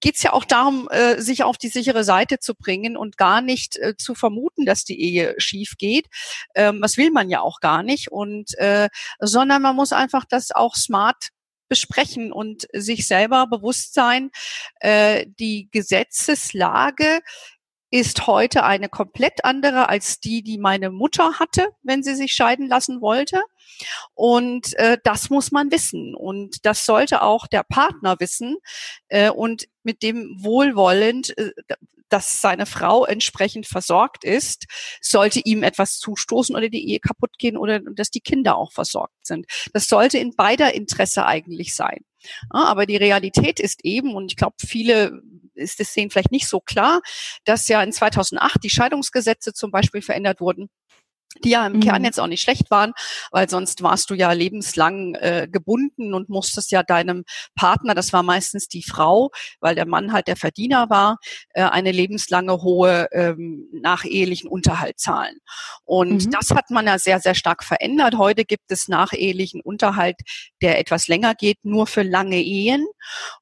geht 0.00 0.16
es 0.16 0.22
ja 0.22 0.32
auch 0.32 0.44
darum, 0.44 0.88
äh, 0.90 1.20
sich 1.20 1.44
auf 1.44 1.56
die 1.56 1.68
sichere 1.68 2.04
Seite 2.04 2.38
zu 2.38 2.54
bringen 2.54 2.96
und 2.96 3.16
gar 3.16 3.40
nicht 3.40 3.76
äh, 3.76 3.96
zu 3.96 4.14
vermuten, 4.14 4.64
dass 4.66 4.84
die 4.84 5.00
Ehe 5.00 5.34
schief 5.38 5.74
geht. 5.78 6.06
Ähm, 6.54 6.80
das 6.80 6.96
will 6.96 7.10
man 7.10 7.30
ja 7.30 7.40
auch 7.40 7.60
gar 7.60 7.82
nicht. 7.82 8.10
Und 8.10 8.56
äh, 8.58 8.88
sondern 9.20 9.62
man 9.62 9.76
muss 9.76 9.92
einfach 9.92 10.24
das 10.24 10.50
auch 10.50 10.74
smart 10.74 11.28
besprechen 11.74 12.32
und 12.32 12.68
sich 12.72 13.08
selber 13.08 13.48
bewusst 13.48 13.94
sein, 13.94 14.30
äh, 14.78 15.26
die 15.40 15.68
Gesetzeslage 15.72 17.20
ist 17.90 18.28
heute 18.28 18.62
eine 18.62 18.88
komplett 18.88 19.44
andere 19.44 19.88
als 19.88 20.20
die, 20.20 20.42
die 20.42 20.58
meine 20.58 20.90
Mutter 20.90 21.40
hatte, 21.40 21.68
wenn 21.82 22.04
sie 22.04 22.14
sich 22.14 22.32
scheiden 22.32 22.68
lassen 22.68 23.00
wollte. 23.00 23.42
Und 24.14 24.74
äh, 24.74 24.98
das 25.02 25.30
muss 25.30 25.50
man 25.50 25.72
wissen. 25.72 26.14
Und 26.14 26.64
das 26.64 26.86
sollte 26.86 27.22
auch 27.22 27.48
der 27.48 27.64
Partner 27.64 28.16
wissen 28.20 28.56
äh, 29.08 29.30
und 29.30 29.66
mit 29.82 30.02
dem 30.02 30.36
wohlwollend 30.38 31.36
äh, 31.38 31.50
dass 32.08 32.40
seine 32.40 32.66
Frau 32.66 33.04
entsprechend 33.04 33.66
versorgt 33.66 34.24
ist, 34.24 34.66
sollte 35.00 35.40
ihm 35.44 35.62
etwas 35.62 35.98
zustoßen 35.98 36.54
oder 36.54 36.68
die 36.68 36.88
Ehe 36.88 37.00
kaputt 37.00 37.38
gehen 37.38 37.56
oder 37.56 37.80
dass 37.80 38.10
die 38.10 38.20
Kinder 38.20 38.56
auch 38.56 38.72
versorgt 38.72 39.26
sind. 39.26 39.46
Das 39.72 39.86
sollte 39.88 40.18
in 40.18 40.34
beider 40.36 40.74
Interesse 40.74 41.26
eigentlich 41.26 41.74
sein. 41.74 42.04
aber 42.50 42.86
die 42.86 42.96
Realität 42.96 43.60
ist 43.60 43.84
eben, 43.84 44.14
und 44.14 44.32
ich 44.32 44.36
glaube, 44.36 44.56
viele 44.58 45.20
ist 45.54 45.80
es 45.80 45.92
sehen 45.92 46.10
vielleicht 46.10 46.32
nicht 46.32 46.48
so 46.48 46.60
klar, 46.60 47.00
dass 47.44 47.68
ja 47.68 47.82
in 47.82 47.92
2008 47.92 48.62
die 48.62 48.70
Scheidungsgesetze 48.70 49.52
zum 49.52 49.70
Beispiel 49.70 50.02
verändert 50.02 50.40
wurden 50.40 50.68
die 51.42 51.50
ja 51.50 51.66
im 51.66 51.74
mhm. 51.74 51.80
Kern 51.80 52.04
jetzt 52.04 52.20
auch 52.20 52.26
nicht 52.26 52.42
schlecht 52.42 52.70
waren, 52.70 52.92
weil 53.30 53.48
sonst 53.48 53.82
warst 53.82 54.10
du 54.10 54.14
ja 54.14 54.32
lebenslang 54.32 55.14
äh, 55.14 55.48
gebunden 55.50 56.14
und 56.14 56.28
musstest 56.28 56.70
ja 56.70 56.82
deinem 56.82 57.24
Partner, 57.54 57.94
das 57.94 58.12
war 58.12 58.22
meistens 58.22 58.68
die 58.68 58.82
Frau, 58.82 59.30
weil 59.60 59.74
der 59.74 59.86
Mann 59.86 60.12
halt 60.12 60.28
der 60.28 60.36
Verdiener 60.36 60.90
war, 60.90 61.18
äh, 61.50 61.62
eine 61.62 61.92
lebenslange 61.92 62.62
hohe 62.62 63.08
ähm, 63.12 63.68
nachehelichen 63.72 64.48
Unterhalt 64.48 64.98
zahlen. 64.98 65.38
Und 65.84 66.26
mhm. 66.26 66.30
das 66.30 66.50
hat 66.50 66.70
man 66.70 66.86
ja 66.86 66.98
sehr, 66.98 67.20
sehr 67.20 67.34
stark 67.34 67.64
verändert. 67.64 68.16
Heute 68.16 68.44
gibt 68.44 68.70
es 68.70 68.88
nachehelichen 68.88 69.60
Unterhalt, 69.60 70.16
der 70.62 70.78
etwas 70.78 71.08
länger 71.08 71.34
geht, 71.34 71.58
nur 71.64 71.86
für 71.86 72.02
lange 72.02 72.40
Ehen. 72.40 72.86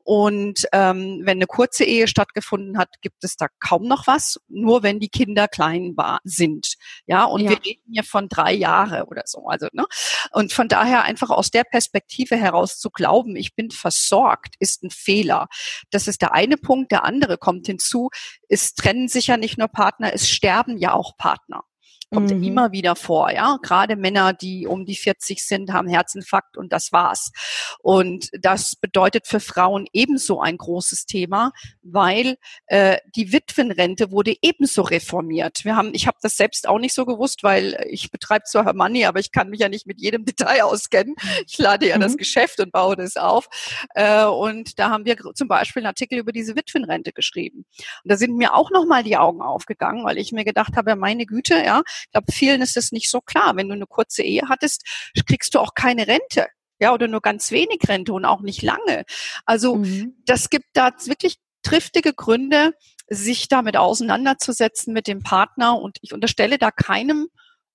Und 0.04 0.66
ähm, 0.72 1.20
wenn 1.24 1.38
eine 1.38 1.46
kurze 1.46 1.84
Ehe 1.84 2.08
stattgefunden 2.08 2.78
hat, 2.78 2.88
gibt 3.00 3.22
es 3.24 3.36
da 3.36 3.46
kaum 3.60 3.86
noch 3.86 4.06
was, 4.06 4.38
nur 4.48 4.82
wenn 4.82 5.00
die 5.00 5.08
Kinder 5.08 5.48
klein 5.48 5.92
war, 5.96 6.20
sind. 6.24 6.74
Ja, 7.06 7.24
und 7.24 7.42
ja. 7.42 7.50
wir 7.50 7.58
reden 7.88 8.04
von 8.04 8.28
drei 8.28 8.52
Jahre 8.52 9.06
oder 9.06 9.22
so. 9.26 9.46
Also, 9.46 9.68
ne? 9.72 9.84
Und 10.32 10.52
von 10.52 10.68
daher 10.68 11.04
einfach 11.04 11.30
aus 11.30 11.50
der 11.50 11.64
Perspektive 11.64 12.36
heraus 12.36 12.78
zu 12.78 12.90
glauben, 12.90 13.36
ich 13.36 13.54
bin 13.54 13.70
versorgt, 13.70 14.54
ist 14.58 14.82
ein 14.82 14.90
Fehler. 14.90 15.48
Das 15.90 16.08
ist 16.08 16.22
der 16.22 16.32
eine 16.32 16.56
Punkt. 16.56 16.92
Der 16.92 17.04
andere 17.04 17.38
kommt 17.38 17.66
hinzu, 17.66 18.10
es 18.48 18.74
trennen 18.74 19.08
sich 19.08 19.28
ja 19.28 19.36
nicht 19.36 19.58
nur 19.58 19.68
Partner, 19.68 20.12
es 20.12 20.28
sterben 20.28 20.78
ja 20.78 20.92
auch 20.92 21.16
Partner 21.16 21.64
kommt 22.12 22.30
mhm. 22.30 22.42
immer 22.42 22.72
wieder 22.72 22.96
vor, 22.96 23.30
ja. 23.30 23.58
Gerade 23.62 23.96
Männer, 23.96 24.32
die 24.32 24.66
um 24.66 24.84
die 24.84 24.96
40 24.96 25.44
sind, 25.44 25.72
haben 25.72 25.88
Herzinfarkt 25.88 26.56
und 26.56 26.72
das 26.72 26.92
war's. 26.92 27.32
Und 27.80 28.28
das 28.40 28.76
bedeutet 28.76 29.26
für 29.26 29.40
Frauen 29.40 29.86
ebenso 29.92 30.40
ein 30.40 30.56
großes 30.56 31.06
Thema, 31.06 31.52
weil 31.82 32.36
äh, 32.66 32.98
die 33.16 33.32
Witwenrente 33.32 34.10
wurde 34.10 34.34
ebenso 34.42 34.82
reformiert. 34.82 35.64
Wir 35.64 35.76
haben, 35.76 35.90
ich 35.94 36.06
habe 36.06 36.18
das 36.22 36.36
selbst 36.36 36.68
auch 36.68 36.78
nicht 36.78 36.94
so 36.94 37.06
gewusst, 37.06 37.42
weil 37.42 37.84
ich 37.88 38.10
betreibe 38.10 38.44
zwar 38.44 38.64
Her 38.64 38.74
Money, 38.74 39.04
aber 39.06 39.20
ich 39.20 39.32
kann 39.32 39.48
mich 39.50 39.60
ja 39.60 39.68
nicht 39.68 39.86
mit 39.86 40.00
jedem 40.00 40.24
Detail 40.26 40.62
auskennen. 40.62 41.14
Ich 41.46 41.58
lade 41.58 41.88
ja 41.88 41.96
mhm. 41.96 42.02
das 42.02 42.16
Geschäft 42.16 42.60
und 42.60 42.72
baue 42.72 42.96
das 42.96 43.16
auf. 43.16 43.48
Äh, 43.94 44.24
und 44.24 44.78
da 44.78 44.90
haben 44.90 45.04
wir 45.04 45.16
zum 45.34 45.48
Beispiel 45.48 45.80
einen 45.80 45.88
Artikel 45.88 46.18
über 46.18 46.32
diese 46.32 46.56
Witwenrente 46.56 47.12
geschrieben. 47.12 47.64
Und 48.04 48.12
da 48.12 48.16
sind 48.16 48.36
mir 48.36 48.54
auch 48.54 48.70
nochmal 48.70 49.02
die 49.02 49.16
Augen 49.16 49.40
aufgegangen, 49.40 50.04
weil 50.04 50.18
ich 50.18 50.32
mir 50.32 50.44
gedacht 50.44 50.76
habe, 50.76 50.96
meine 50.96 51.26
Güte, 51.26 51.54
ja, 51.64 51.82
ich 52.04 52.10
glaube, 52.12 52.32
vielen 52.32 52.62
ist 52.62 52.76
es 52.76 52.92
nicht 52.92 53.10
so 53.10 53.20
klar. 53.20 53.56
Wenn 53.56 53.68
du 53.68 53.74
eine 53.74 53.86
kurze 53.86 54.22
Ehe 54.22 54.42
hattest, 54.48 54.86
kriegst 55.26 55.54
du 55.54 55.60
auch 55.60 55.74
keine 55.74 56.06
Rente. 56.06 56.46
Ja, 56.78 56.92
oder 56.92 57.06
nur 57.06 57.20
ganz 57.20 57.52
wenig 57.52 57.80
Rente 57.86 58.12
und 58.12 58.24
auch 58.24 58.40
nicht 58.40 58.62
lange. 58.62 59.04
Also, 59.44 59.76
mhm. 59.76 60.16
das 60.26 60.50
gibt 60.50 60.66
da 60.72 60.90
wirklich 61.04 61.36
triftige 61.62 62.12
Gründe, 62.12 62.72
sich 63.08 63.48
damit 63.48 63.76
auseinanderzusetzen 63.76 64.92
mit 64.92 65.06
dem 65.06 65.22
Partner. 65.22 65.78
Und 65.78 65.98
ich 66.02 66.12
unterstelle 66.12 66.58
da 66.58 66.70
keinem, 66.70 67.28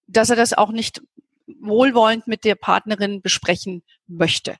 dass 0.08 0.30
er 0.30 0.36
das 0.36 0.54
auch 0.54 0.72
nicht 0.72 1.02
wohlwollend 1.48 2.28
mit 2.28 2.44
der 2.44 2.56
Partnerin 2.56 3.22
besprechen 3.22 3.84
möchte. 4.08 4.58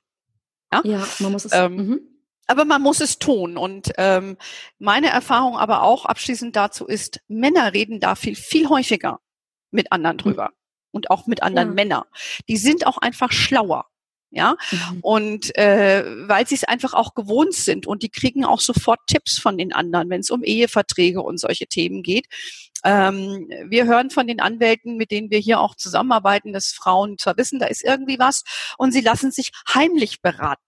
Ja, 0.72 0.82
ja 0.84 1.08
man 1.18 1.32
muss 1.32 1.44
es. 1.44 1.52
Ähm, 1.52 1.76
mhm. 1.76 2.00
Aber 2.46 2.64
man 2.64 2.80
muss 2.80 3.00
es 3.00 3.18
tun. 3.18 3.58
Und 3.58 3.92
ähm, 3.98 4.38
meine 4.78 5.08
Erfahrung 5.08 5.58
aber 5.58 5.82
auch 5.82 6.06
abschließend 6.06 6.56
dazu 6.56 6.86
ist, 6.86 7.20
Männer 7.28 7.74
reden 7.74 8.00
da 8.00 8.14
viel, 8.14 8.34
viel 8.34 8.70
häufiger 8.70 9.20
mit 9.70 9.92
anderen 9.92 10.16
mhm. 10.16 10.20
drüber. 10.20 10.50
Und 10.90 11.10
auch 11.10 11.26
mit 11.26 11.42
anderen 11.42 11.68
ja. 11.68 11.74
Männern. 11.74 12.04
Die 12.48 12.56
sind 12.56 12.86
auch 12.86 12.98
einfach 12.98 13.30
schlauer. 13.30 13.84
Ja, 14.30 14.56
mhm. 14.70 14.98
und 15.00 15.56
äh, 15.56 16.04
weil 16.28 16.46
sie 16.46 16.54
es 16.54 16.64
einfach 16.64 16.92
auch 16.92 17.14
gewohnt 17.14 17.54
sind 17.54 17.86
und 17.86 18.02
die 18.02 18.10
kriegen 18.10 18.44
auch 18.44 18.60
sofort 18.60 18.98
Tipps 19.06 19.38
von 19.38 19.56
den 19.56 19.72
anderen, 19.72 20.10
wenn 20.10 20.20
es 20.20 20.30
um 20.30 20.44
Eheverträge 20.44 21.22
und 21.22 21.40
solche 21.40 21.66
Themen 21.66 22.02
geht. 22.02 22.26
Ähm, 22.84 23.48
wir 23.68 23.86
hören 23.86 24.10
von 24.10 24.26
den 24.26 24.38
Anwälten, 24.38 24.98
mit 24.98 25.12
denen 25.12 25.30
wir 25.30 25.38
hier 25.38 25.60
auch 25.60 25.76
zusammenarbeiten, 25.76 26.52
dass 26.52 26.72
Frauen 26.72 27.16
zwar 27.16 27.38
wissen, 27.38 27.58
da 27.58 27.68
ist 27.68 27.82
irgendwie 27.82 28.18
was 28.18 28.44
und 28.76 28.92
sie 28.92 29.00
lassen 29.00 29.30
sich 29.30 29.50
heimlich 29.72 30.20
beraten. 30.20 30.67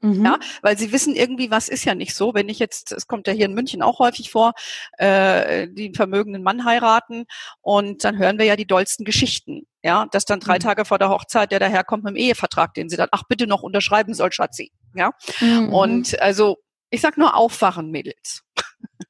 Mhm. 0.00 0.24
Ja, 0.24 0.38
weil 0.62 0.76
sie 0.76 0.92
wissen 0.92 1.14
irgendwie, 1.14 1.50
was 1.50 1.68
ist 1.68 1.84
ja 1.84 1.94
nicht 1.94 2.14
so. 2.14 2.34
Wenn 2.34 2.48
ich 2.48 2.58
jetzt, 2.58 2.92
es 2.92 3.06
kommt 3.06 3.26
ja 3.26 3.32
hier 3.32 3.46
in 3.46 3.54
München 3.54 3.82
auch 3.82 3.98
häufig 3.98 4.30
vor, 4.30 4.52
äh, 4.98 5.62
einen 5.62 5.94
vermögenden 5.94 6.42
Mann 6.42 6.64
heiraten 6.64 7.24
und 7.62 8.04
dann 8.04 8.18
hören 8.18 8.38
wir 8.38 8.44
ja 8.44 8.56
die 8.56 8.66
dollsten 8.66 9.04
Geschichten. 9.04 9.66
Ja, 9.82 10.06
dass 10.10 10.24
dann 10.24 10.40
drei 10.40 10.56
mhm. 10.56 10.60
Tage 10.60 10.84
vor 10.84 10.98
der 10.98 11.10
Hochzeit 11.10 11.52
der 11.52 11.60
daherkommt 11.60 12.04
mit 12.04 12.14
dem 12.14 12.16
Ehevertrag, 12.16 12.74
den 12.74 12.88
sie 12.88 12.96
dann, 12.96 13.08
ach 13.12 13.22
bitte 13.28 13.46
noch 13.46 13.62
unterschreiben 13.62 14.14
soll, 14.14 14.32
Schatzi. 14.32 14.72
Ja, 14.94 15.12
mhm. 15.40 15.72
und 15.72 16.20
also 16.20 16.58
ich 16.90 17.00
sag 17.00 17.16
nur 17.16 17.34
aufwachen, 17.34 17.90
Mädels. 17.90 18.42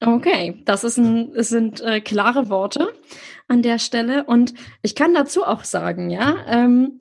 Okay, 0.01 0.63
das 0.65 0.85
ist 0.85 0.99
ein, 0.99 1.33
es 1.35 1.49
sind 1.49 1.81
äh, 1.81 2.01
klare 2.01 2.51
Worte 2.51 2.93
an 3.49 3.63
der 3.63 3.79
Stelle 3.79 4.25
und 4.25 4.55
ich 4.83 4.95
kann 4.95 5.15
dazu 5.15 5.45
auch 5.45 5.65
sagen, 5.65 6.11
ja, 6.11 6.45
ähm, 6.49 6.99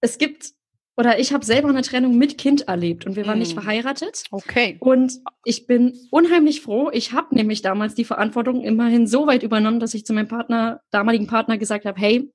es 0.00 0.18
gibt 0.18 0.52
oder 0.98 1.20
ich 1.20 1.32
habe 1.32 1.44
selber 1.44 1.68
eine 1.68 1.82
Trennung 1.82 2.18
mit 2.18 2.38
Kind 2.38 2.66
erlebt 2.66 3.06
und 3.06 3.14
wir 3.14 3.24
waren 3.24 3.38
mm. 3.38 3.42
nicht 3.42 3.52
verheiratet. 3.52 4.24
Okay. 4.32 4.76
Und 4.80 5.12
ich 5.44 5.68
bin 5.68 5.96
unheimlich 6.10 6.60
froh. 6.60 6.90
Ich 6.92 7.12
habe 7.12 7.36
nämlich 7.36 7.62
damals 7.62 7.94
die 7.94 8.04
Verantwortung 8.04 8.62
immerhin 8.62 9.06
so 9.06 9.28
weit 9.28 9.44
übernommen, 9.44 9.78
dass 9.78 9.94
ich 9.94 10.04
zu 10.04 10.12
meinem 10.12 10.26
Partner, 10.26 10.80
damaligen 10.90 11.28
Partner 11.28 11.56
gesagt 11.56 11.84
habe, 11.84 12.00
hey, 12.00 12.32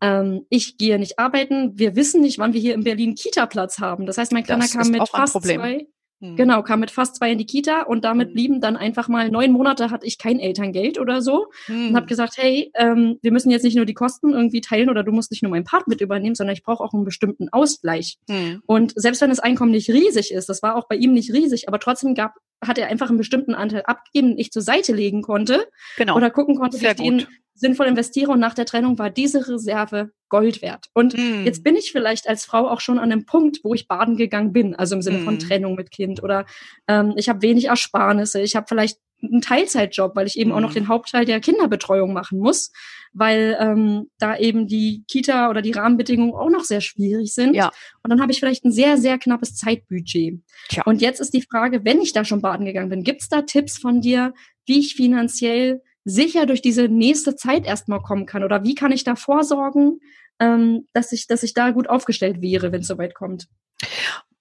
ähm, 0.00 0.46
ich 0.50 0.78
gehe 0.78 1.00
nicht 1.00 1.18
arbeiten. 1.18 1.72
Wir 1.80 1.96
wissen 1.96 2.20
nicht, 2.20 2.38
wann 2.38 2.52
wir 2.52 2.60
hier 2.60 2.74
in 2.74 2.84
Berlin 2.84 3.16
Kita-Platz 3.16 3.80
haben. 3.80 4.06
Das 4.06 4.18
heißt, 4.18 4.30
mein 4.30 4.44
Kleiner 4.44 4.68
kam 4.68 4.88
mit 4.88 5.08
fast 5.08 5.42
zwei, 5.42 5.88
hm. 6.20 6.36
Genau, 6.36 6.62
kam 6.62 6.80
mit 6.80 6.90
fast 6.90 7.16
zwei 7.16 7.32
in 7.32 7.38
die 7.38 7.44
Kita 7.44 7.82
und 7.82 8.04
damit 8.04 8.28
hm. 8.28 8.34
blieben 8.34 8.60
dann 8.60 8.76
einfach 8.76 9.08
mal 9.08 9.30
neun 9.30 9.52
Monate 9.52 9.90
hatte 9.90 10.06
ich 10.06 10.16
kein 10.16 10.40
Elterngeld 10.40 10.98
oder 10.98 11.20
so 11.20 11.48
hm. 11.66 11.88
und 11.88 11.96
habe 11.96 12.06
gesagt, 12.06 12.38
hey, 12.38 12.70
ähm, 12.74 13.18
wir 13.20 13.32
müssen 13.32 13.50
jetzt 13.50 13.64
nicht 13.64 13.76
nur 13.76 13.84
die 13.84 13.94
Kosten 13.94 14.32
irgendwie 14.32 14.62
teilen 14.62 14.88
oder 14.88 15.04
du 15.04 15.12
musst 15.12 15.30
nicht 15.30 15.42
nur 15.42 15.50
meinen 15.50 15.64
Part 15.64 15.88
mit 15.88 16.00
übernehmen, 16.00 16.34
sondern 16.34 16.54
ich 16.54 16.62
brauche 16.62 16.82
auch 16.82 16.94
einen 16.94 17.04
bestimmten 17.04 17.50
Ausgleich. 17.50 18.16
Hm. 18.30 18.62
Und 18.64 18.92
selbst 18.96 19.20
wenn 19.20 19.30
das 19.30 19.40
Einkommen 19.40 19.72
nicht 19.72 19.90
riesig 19.90 20.32
ist, 20.32 20.48
das 20.48 20.62
war 20.62 20.76
auch 20.76 20.88
bei 20.88 20.96
ihm 20.96 21.12
nicht 21.12 21.32
riesig, 21.32 21.68
aber 21.68 21.78
trotzdem 21.78 22.14
gab 22.14 22.34
hat 22.64 22.78
er 22.78 22.88
einfach 22.88 23.08
einen 23.08 23.18
bestimmten 23.18 23.54
Anteil 23.54 23.82
abgegeben, 23.82 24.30
den 24.30 24.38
ich 24.38 24.50
zur 24.50 24.62
Seite 24.62 24.92
legen 24.92 25.22
konnte 25.22 25.66
genau. 25.96 26.16
oder 26.16 26.30
gucken 26.30 26.56
konnte, 26.56 26.80
wie 26.80 26.86
ich 26.86 26.94
den 26.94 27.26
sinnvoll 27.56 27.86
investiere 27.86 28.30
und 28.30 28.38
nach 28.38 28.54
der 28.54 28.66
Trennung 28.66 28.98
war 28.98 29.10
diese 29.10 29.48
Reserve 29.48 30.10
Gold 30.28 30.60
wert. 30.60 30.86
Und 30.92 31.16
mm. 31.16 31.44
jetzt 31.44 31.64
bin 31.64 31.74
ich 31.74 31.90
vielleicht 31.90 32.28
als 32.28 32.44
Frau 32.44 32.68
auch 32.68 32.80
schon 32.80 32.98
an 32.98 33.10
einem 33.10 33.24
Punkt, 33.24 33.60
wo 33.62 33.74
ich 33.74 33.88
baden 33.88 34.16
gegangen 34.16 34.52
bin, 34.52 34.74
also 34.74 34.94
im 34.94 35.02
Sinne 35.02 35.18
mm. 35.18 35.24
von 35.24 35.38
Trennung 35.38 35.74
mit 35.74 35.90
Kind 35.90 36.22
oder 36.22 36.44
ähm, 36.86 37.14
ich 37.16 37.28
habe 37.28 37.42
wenig 37.42 37.66
Ersparnisse, 37.66 38.40
ich 38.40 38.56
habe 38.56 38.66
vielleicht 38.68 38.98
einen 39.22 39.40
Teilzeitjob, 39.40 40.14
weil 40.14 40.26
ich 40.26 40.38
eben 40.38 40.50
mm. 40.50 40.54
auch 40.54 40.60
noch 40.60 40.74
den 40.74 40.88
Hauptteil 40.88 41.24
der 41.24 41.40
Kinderbetreuung 41.40 42.12
machen 42.12 42.38
muss, 42.38 42.72
weil 43.18 43.56
ähm, 43.58 44.10
da 44.18 44.36
eben 44.36 44.66
die 44.66 45.04
Kita 45.08 45.48
oder 45.48 45.62
die 45.62 45.72
Rahmenbedingungen 45.72 46.34
auch 46.34 46.50
noch 46.50 46.64
sehr 46.64 46.82
schwierig 46.82 47.32
sind. 47.32 47.54
Ja. 47.54 47.70
Und 48.02 48.10
dann 48.10 48.20
habe 48.20 48.30
ich 48.30 48.38
vielleicht 48.38 48.64
ein 48.64 48.72
sehr, 48.72 48.98
sehr 48.98 49.18
knappes 49.18 49.56
Zeitbudget. 49.56 50.40
Tja. 50.68 50.82
Und 50.84 51.00
jetzt 51.00 51.20
ist 51.20 51.32
die 51.32 51.42
Frage, 51.42 51.84
wenn 51.84 52.02
ich 52.02 52.12
da 52.12 52.24
schon 52.24 52.42
baden 52.42 52.66
gegangen 52.66 52.90
bin, 52.90 53.02
gibt's 53.02 53.28
da 53.28 53.42
Tipps 53.42 53.78
von 53.78 54.02
dir, 54.02 54.34
wie 54.66 54.80
ich 54.80 54.94
finanziell 54.96 55.82
sicher 56.04 56.44
durch 56.44 56.60
diese 56.60 56.88
nächste 56.88 57.36
Zeit 57.36 57.66
erstmal 57.66 58.00
kommen 58.00 58.26
kann? 58.26 58.44
Oder 58.44 58.64
wie 58.64 58.74
kann 58.74 58.92
ich 58.92 59.02
da 59.02 59.16
vorsorgen, 59.16 60.00
ähm, 60.38 60.86
dass 60.92 61.10
ich, 61.12 61.26
dass 61.26 61.42
ich 61.42 61.54
da 61.54 61.70
gut 61.70 61.88
aufgestellt 61.88 62.42
wäre, 62.42 62.70
wenn 62.70 62.82
es 62.82 62.86
soweit 62.86 63.14
kommt? 63.14 63.48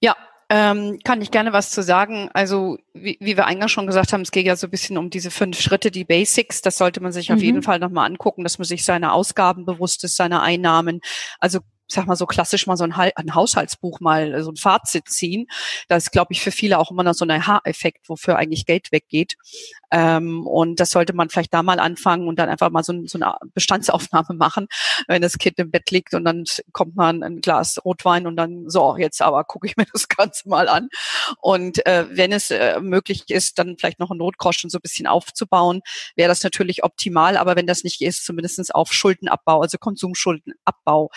Ja, 0.02 0.16
ähm, 0.50 1.00
kann 1.04 1.22
ich 1.22 1.32
gerne 1.32 1.54
was 1.54 1.72
zu 1.72 1.82
sagen. 1.82 2.30
Also 2.34 2.78
wie, 2.94 3.18
wie 3.20 3.38
wir 3.38 3.46
eingangs 3.46 3.72
schon 3.72 3.88
gesagt 3.88 4.14
haben, 4.14 4.22
es 4.22 4.32
geht 4.32 4.46
ja 4.46 4.56
so 4.56 4.68
ein 4.68 4.72
bisschen 4.72 4.98
um 4.98 5.10
diese 5.10 5.32
fünf 5.32 5.60
Schritte, 5.60 5.92
die 5.92 6.04
Basics. 6.04 6.62
Das 6.62 6.78
sollte 6.78 7.02
man 7.02 7.12
sich 7.12 7.30
mhm. 7.30 7.36
auf 7.36 7.42
jeden 7.42 7.64
Fall 7.64 7.80
nochmal 7.80 8.06
angucken, 8.06 8.44
dass 8.44 8.60
man 8.60 8.66
sich 8.66 8.86
seine 8.86 9.12
Ausgaben 9.14 9.66
bewusst 9.66 10.04
ist, 10.04 10.16
seine 10.16 10.42
Einnahmen. 10.42 11.02
Also 11.40 11.60
sag 11.88 12.08
mal 12.08 12.15
so 12.15 12.26
klassisch 12.26 12.67
mal 12.67 12.78
so 12.78 12.84
ein, 12.84 12.93
ein 12.93 13.36
Haushaltsbuch 13.36 14.00
mal 14.00 14.41
so 14.43 14.52
ein 14.52 14.56
Fazit 14.56 15.08
ziehen. 15.10 15.48
Das 15.88 16.06
ist, 16.06 16.12
glaube 16.12 16.34
ich, 16.34 16.41
für 16.41 16.52
viele 16.52 16.80
auch 16.80 16.91
immer 16.91 17.04
noch 17.04 17.13
so 17.13 17.26
ein 17.26 17.32
Aha-Effekt, 17.32 18.10
wofür 18.10 18.38
eigentlich 18.38 18.65
Geld 18.65 18.91
weggeht. 18.91 19.36
Ähm, 19.91 20.48
und 20.48 20.80
das 20.80 20.89
sollte 20.89 21.13
man 21.13 21.30
vielleicht 21.30 21.54
da 21.54 21.63
mal 21.63 21.80
anfangen 21.80 22.28
und 22.28 22.39
dann 22.39 22.50
einfach 22.50 22.69
mal 22.71 22.84
so, 22.84 22.93
so, 23.06 23.19
eine 23.19 23.36
Bestandsaufnahme 23.54 24.36
machen, 24.36 24.67
wenn 25.08 25.21
das 25.21 25.38
Kind 25.38 25.60
im 25.60 25.71
Bett 25.71 25.89
liegt 25.91 26.13
und 26.13 26.26
dann 26.26 26.43
kommt 26.71 26.95
man 26.95 27.24
ein 27.24 27.41
Glas 27.41 27.80
Rotwein 27.86 28.28
und 28.28 28.36
dann 28.36 28.67
so, 28.67 28.98
jetzt 28.98 29.21
aber 29.21 29.43
gucke 29.43 29.67
ich 29.67 29.78
mir 29.78 29.86
das 29.93 30.08
Ganze 30.08 30.50
mal 30.50 30.67
an. 30.67 30.89
Und 31.39 31.86
äh, 31.86 32.06
wenn 32.10 32.32
es 32.32 32.52
äh, 32.52 32.80
möglich 32.82 33.24
ist, 33.30 33.60
dann 33.60 33.78
vielleicht 33.78 34.00
noch 34.00 34.12
ein 34.12 34.17
Notgroschen 34.17 34.69
so 34.69 34.80
ein 34.80 34.82
bisschen 34.82 35.08
aufzubauen, 35.08 35.82
wäre 36.15 36.30
das 36.30 36.43
natürlich 36.43 36.84
optimal. 36.84 37.38
Aber 37.38 37.56
wenn 37.56 37.67
das 37.67 37.84
nicht 37.84 38.02
ist, 38.02 38.26
zumindestens 38.26 38.71
auf 38.71 38.91
Schuldenabbau, 38.91 39.62
also 39.62 39.78
Konsumschuldenabbau 39.78 41.10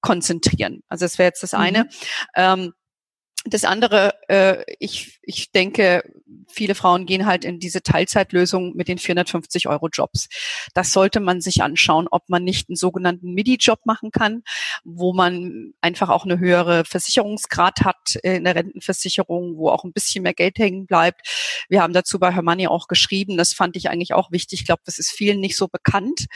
konzentrieren. 0.00 0.80
Also 0.88 1.04
das 1.04 1.18
wäre 1.18 1.28
jetzt 1.28 1.42
das 1.42 1.54
eine. 1.54 1.84
Mhm. 1.84 1.88
Ähm, 2.36 2.72
Das 3.50 3.64
andere, 3.64 4.14
äh, 4.28 4.64
ich, 4.78 5.18
ich 5.22 5.52
denke, 5.52 6.02
viele 6.48 6.74
Frauen 6.74 7.06
gehen 7.06 7.26
halt 7.26 7.44
in 7.44 7.60
diese 7.60 7.82
Teilzeitlösung 7.82 8.74
mit 8.74 8.88
den 8.88 8.98
450 8.98 9.68
Euro 9.68 9.88
Jobs. 9.88 10.28
Das 10.74 10.92
sollte 10.92 11.20
man 11.20 11.40
sich 11.40 11.62
anschauen, 11.62 12.08
ob 12.10 12.28
man 12.28 12.44
nicht 12.44 12.68
einen 12.68 12.76
sogenannten 12.76 13.32
MIDI-Job 13.34 13.80
machen 13.84 14.10
kann, 14.10 14.42
wo 14.84 15.12
man 15.12 15.72
einfach 15.80 16.08
auch 16.08 16.24
eine 16.24 16.38
höhere 16.38 16.84
Versicherungsgrad 16.84 17.80
hat 17.82 18.16
äh, 18.22 18.36
in 18.36 18.44
der 18.44 18.54
Rentenversicherung, 18.54 19.56
wo 19.56 19.70
auch 19.70 19.84
ein 19.84 19.92
bisschen 19.92 20.22
mehr 20.22 20.34
Geld 20.34 20.58
hängen 20.58 20.86
bleibt. 20.86 21.66
Wir 21.68 21.82
haben 21.82 21.92
dazu 21.92 22.18
bei 22.18 22.32
Hermanni 22.32 22.66
auch 22.68 22.88
geschrieben, 22.88 23.36
das 23.36 23.52
fand 23.52 23.76
ich 23.76 23.90
eigentlich 23.90 24.14
auch 24.14 24.30
wichtig. 24.32 24.60
Ich 24.60 24.66
glaube, 24.66 24.82
das 24.84 24.98
ist 24.98 25.10
vielen 25.10 25.40
nicht 25.40 25.56
so 25.56 25.68
bekannt, 25.68 26.26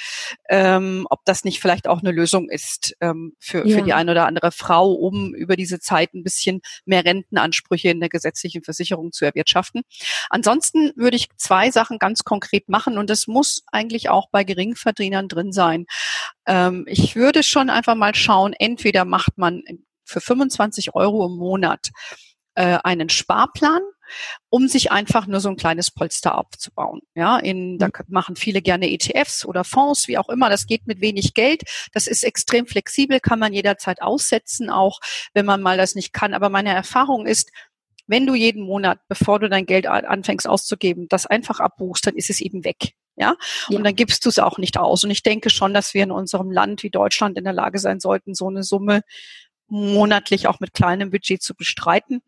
ähm, 0.48 1.07
ob 1.11 1.25
das 1.25 1.44
nicht 1.44 1.61
vielleicht 1.61 1.88
auch 1.88 2.01
eine 2.01 2.12
Lösung 2.12 2.48
ist 2.48 2.94
ähm, 3.01 3.35
für, 3.38 3.66
ja. 3.66 3.77
für 3.77 3.83
die 3.83 3.92
eine 3.92 4.12
oder 4.12 4.27
andere 4.27 4.53
Frau, 4.53 4.92
um 4.92 5.35
über 5.35 5.57
diese 5.57 5.81
Zeit 5.81 6.14
ein 6.14 6.22
bisschen 6.22 6.61
mehr 6.85 7.02
Rentenansprüche 7.05 7.91
in 7.91 8.01
der 8.01 8.09
gesetzlichen 8.09 8.62
Versicherung 8.62 9.12
zu 9.12 9.25
erwirtschaften. 9.25 9.83
Ansonsten 10.31 10.93
würde 10.97 11.17
ich 11.17 11.29
zwei 11.37 11.71
Sachen 11.71 11.99
ganz 11.99 12.25
konkret 12.25 12.69
machen 12.69 12.99
und 12.99 13.11
das 13.11 13.27
muss 13.27 13.62
eigentlich 13.71 14.09
auch 14.09 14.29
bei 14.31 14.45
Geringverdienern 14.45 15.29
drin 15.29 15.53
sein. 15.53 15.87
Ähm, 16.47 16.85
ich 16.88 17.17
würde 17.17 17.43
schon 17.43 17.71
einfach 17.71 17.95
mal 17.95 18.15
schauen, 18.15 18.55
entweder 18.59 19.05
macht 19.05 19.38
man 19.38 19.62
für 20.05 20.21
25 20.21 20.95
Euro 20.95 21.27
im 21.27 21.37
Monat 21.37 21.91
äh, 22.55 22.79
einen 22.83 23.09
Sparplan 23.09 23.83
um 24.48 24.68
sich 24.68 24.92
einfach 24.92 25.27
nur 25.27 25.40
so 25.40 25.48
ein 25.48 25.57
kleines 25.57 25.90
Polster 25.90 26.38
aufzubauen. 26.38 27.01
Ja, 27.14 27.38
in, 27.38 27.79
da 27.79 27.87
mhm. 27.87 27.92
machen 28.09 28.37
viele 28.37 28.62
gerne 28.62 28.90
ETFs 28.90 29.44
oder 29.44 29.64
Fonds, 29.64 30.09
wie 30.09 30.18
auch 30.18 30.29
immer. 30.29 30.51
Das 30.51 30.66
geht 30.66 30.87
mit 30.87 31.01
wenig 31.01 31.35
Geld. 31.35 31.62
Das 31.92 32.07
ist 32.07 32.22
extrem 32.22 32.66
flexibel, 32.66 33.20
kann 33.20 33.38
man 33.38 33.53
jederzeit 33.53 34.03
aussetzen, 34.03 34.70
auch 34.70 35.01
wenn 35.35 35.46
man 35.46 35.62
mal 35.62 35.77
das 35.77 35.94
nicht 35.94 36.12
kann. 36.12 36.35
Aber 36.35 36.48
meine 36.48 36.75
Erfahrung 36.75 37.27
ist, 37.27 37.51
wenn 38.07 38.27
du 38.27 38.35
jeden 38.35 38.64
Monat, 38.64 39.01
bevor 39.09 39.38
du 39.38 39.48
dein 39.48 39.66
Geld 39.66 39.87
anfängst 39.87 40.48
auszugeben, 40.48 41.07
das 41.09 41.27
einfach 41.27 41.61
abbuchst, 41.61 42.07
dann 42.07 42.16
ist 42.16 42.31
es 42.31 42.40
eben 42.40 42.64
weg. 42.64 42.92
Ja? 43.16 43.37
ja. 43.68 43.77
Und 43.77 43.85
dann 43.85 43.94
gibst 43.94 44.25
du 44.25 44.29
es 44.29 44.38
auch 44.38 44.59
nicht 44.59 44.77
aus. 44.77 45.05
Und 45.05 45.11
ich 45.11 45.22
denke 45.22 45.51
schon, 45.51 45.75
dass 45.75 45.94
wir 45.94 46.03
in 46.03 46.11
unserem 46.11 46.51
Land 46.51 46.83
wie 46.83 46.90
Deutschland 46.90 47.38
in 47.38 47.44
der 47.44 47.53
Lage 47.53 47.79
sein 47.79 48.01
sollten, 48.01 48.35
so 48.35 48.48
eine 48.48 48.62
Summe 48.64 49.03
monatlich 49.73 50.47
auch 50.47 50.61
mit 50.61 50.75
kleinem 50.75 51.11
Budget 51.11 51.43
zu 51.43 51.55
bestreiten. 51.55 52.21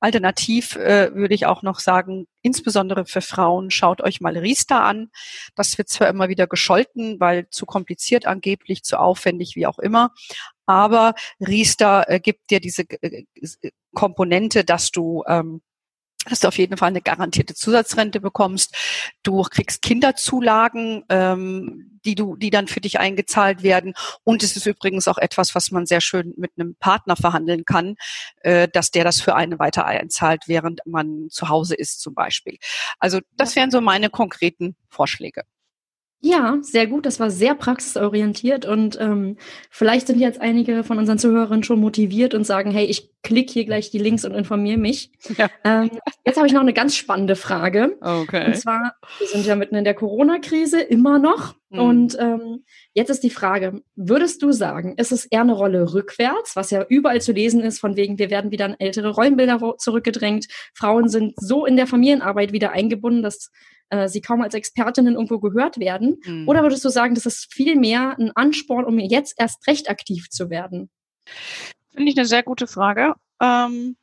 Alternativ 0.00 0.76
äh, 0.76 1.14
würde 1.14 1.34
ich 1.34 1.44
auch 1.44 1.62
noch 1.62 1.78
sagen, 1.78 2.26
insbesondere 2.40 3.04
für 3.04 3.20
Frauen, 3.20 3.70
schaut 3.70 4.00
euch 4.00 4.22
mal 4.22 4.36
Riester 4.36 4.82
an. 4.82 5.10
Das 5.54 5.76
wird 5.76 5.90
zwar 5.90 6.08
immer 6.08 6.30
wieder 6.30 6.46
gescholten, 6.46 7.20
weil 7.20 7.50
zu 7.50 7.66
kompliziert 7.66 8.26
angeblich, 8.26 8.82
zu 8.82 8.98
aufwendig, 8.98 9.56
wie 9.56 9.66
auch 9.66 9.78
immer. 9.78 10.12
Aber 10.64 11.14
Riester 11.38 12.08
äh, 12.08 12.18
gibt 12.18 12.50
dir 12.50 12.60
diese 12.60 12.84
äh, 13.02 13.24
Komponente, 13.92 14.64
dass 14.64 14.90
du 14.90 15.22
ähm, 15.28 15.60
dass 16.28 16.40
du 16.40 16.48
auf 16.48 16.58
jeden 16.58 16.76
Fall 16.76 16.88
eine 16.88 17.02
garantierte 17.02 17.54
Zusatzrente 17.54 18.20
bekommst. 18.20 18.74
Du 19.22 19.42
kriegst 19.42 19.82
Kinderzulagen, 19.82 21.04
ähm, 21.08 21.98
die 22.04 22.14
du, 22.14 22.36
die 22.36 22.50
dann 22.50 22.68
für 22.68 22.80
dich 22.80 22.98
eingezahlt 22.98 23.62
werden. 23.62 23.94
Und 24.24 24.42
es 24.42 24.56
ist 24.56 24.66
übrigens 24.66 25.08
auch 25.08 25.18
etwas, 25.18 25.54
was 25.54 25.70
man 25.70 25.86
sehr 25.86 26.00
schön 26.00 26.34
mit 26.36 26.52
einem 26.56 26.76
Partner 26.76 27.16
verhandeln 27.16 27.64
kann, 27.64 27.96
äh, 28.42 28.68
dass 28.68 28.90
der 28.90 29.04
das 29.04 29.20
für 29.20 29.34
einen 29.34 29.58
weiter 29.58 29.86
einzahlt, 29.86 30.44
während 30.46 30.80
man 30.86 31.28
zu 31.30 31.48
Hause 31.48 31.74
ist 31.74 32.00
zum 32.00 32.14
Beispiel. 32.14 32.58
Also 32.98 33.20
das 33.36 33.56
wären 33.56 33.70
so 33.70 33.80
meine 33.80 34.10
konkreten 34.10 34.76
Vorschläge. 34.88 35.42
Ja, 36.26 36.58
sehr 36.60 36.88
gut. 36.88 37.06
Das 37.06 37.20
war 37.20 37.30
sehr 37.30 37.54
praxisorientiert 37.54 38.66
und 38.66 38.98
ähm, 39.00 39.36
vielleicht 39.70 40.08
sind 40.08 40.18
jetzt 40.18 40.40
einige 40.40 40.82
von 40.82 40.98
unseren 40.98 41.18
Zuhörern 41.18 41.62
schon 41.62 41.78
motiviert 41.78 42.34
und 42.34 42.44
sagen, 42.44 42.72
hey, 42.72 42.84
ich 42.84 43.12
klicke 43.22 43.52
hier 43.52 43.64
gleich 43.64 43.90
die 43.90 43.98
Links 43.98 44.24
und 44.24 44.34
informiere 44.34 44.76
mich. 44.76 45.12
Ja. 45.36 45.48
Ähm, 45.62 45.90
jetzt 46.24 46.36
habe 46.36 46.48
ich 46.48 46.52
noch 46.52 46.62
eine 46.62 46.72
ganz 46.72 46.96
spannende 46.96 47.36
Frage. 47.36 47.96
Okay. 48.00 48.46
Und 48.46 48.56
zwar, 48.56 48.96
wir 49.18 49.26
sind 49.28 49.46
ja 49.46 49.54
mitten 49.54 49.76
in 49.76 49.84
der 49.84 49.94
Corona-Krise, 49.94 50.80
immer 50.80 51.20
noch. 51.20 51.54
Mhm. 51.68 51.78
Und 51.78 52.16
ähm, 52.18 52.64
jetzt 52.92 53.10
ist 53.10 53.22
die 53.22 53.30
Frage, 53.30 53.82
würdest 53.94 54.42
du 54.42 54.50
sagen, 54.50 54.94
ist 54.96 55.12
es 55.12 55.26
eher 55.26 55.42
eine 55.42 55.52
Rolle 55.52 55.94
rückwärts, 55.94 56.56
was 56.56 56.72
ja 56.72 56.84
überall 56.88 57.20
zu 57.20 57.30
lesen 57.30 57.60
ist, 57.60 57.78
von 57.78 57.94
wegen, 57.94 58.18
wir 58.18 58.30
werden 58.30 58.50
wieder 58.50 58.66
in 58.66 58.80
ältere 58.80 59.10
Rollenbilder 59.10 59.74
zurückgedrängt, 59.78 60.46
Frauen 60.74 61.08
sind 61.08 61.34
so 61.36 61.66
in 61.66 61.76
der 61.76 61.86
Familienarbeit 61.86 62.52
wieder 62.52 62.72
eingebunden, 62.72 63.22
dass 63.22 63.52
äh, 63.90 64.08
sie 64.08 64.20
kaum 64.20 64.42
als 64.42 64.54
Expertinnen 64.54 65.14
irgendwo 65.14 65.38
gehört 65.38 65.78
werden? 65.78 66.18
Mhm. 66.24 66.48
Oder 66.48 66.62
würdest 66.62 66.84
du 66.84 66.88
sagen, 66.88 67.14
das 67.14 67.26
ist 67.26 67.52
viel 67.52 67.76
mehr 67.76 68.16
ein 68.18 68.32
Ansporn, 68.34 68.84
um 68.84 68.98
jetzt 68.98 69.34
erst 69.38 69.66
recht 69.66 69.90
aktiv 69.90 70.28
zu 70.30 70.50
werden? 70.50 70.90
Finde 71.94 72.10
ich 72.10 72.18
eine 72.18 72.26
sehr 72.26 72.42
gute 72.42 72.66
Frage. 72.66 73.14
Ähm 73.40 73.96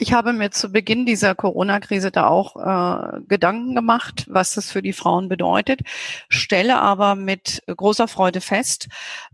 ich 0.00 0.12
habe 0.12 0.32
mir 0.32 0.52
zu 0.52 0.70
Beginn 0.70 1.06
dieser 1.06 1.34
Corona-Krise 1.34 2.12
da 2.12 2.28
auch 2.28 2.54
äh, 2.56 3.20
Gedanken 3.26 3.74
gemacht, 3.74 4.26
was 4.28 4.54
das 4.54 4.70
für 4.70 4.80
die 4.80 4.92
Frauen 4.92 5.28
bedeutet, 5.28 5.80
stelle 6.28 6.80
aber 6.80 7.16
mit 7.16 7.62
großer 7.66 8.06
Freude 8.06 8.40
fest, 8.40 8.88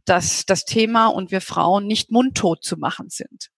dass 0.06 0.46
das 0.46 0.64
Thema 0.64 1.08
und 1.08 1.30
wir 1.30 1.42
Frauen 1.42 1.86
nicht 1.86 2.10
mundtot 2.10 2.64
zu 2.64 2.78
machen 2.78 3.10
sind. 3.10 3.50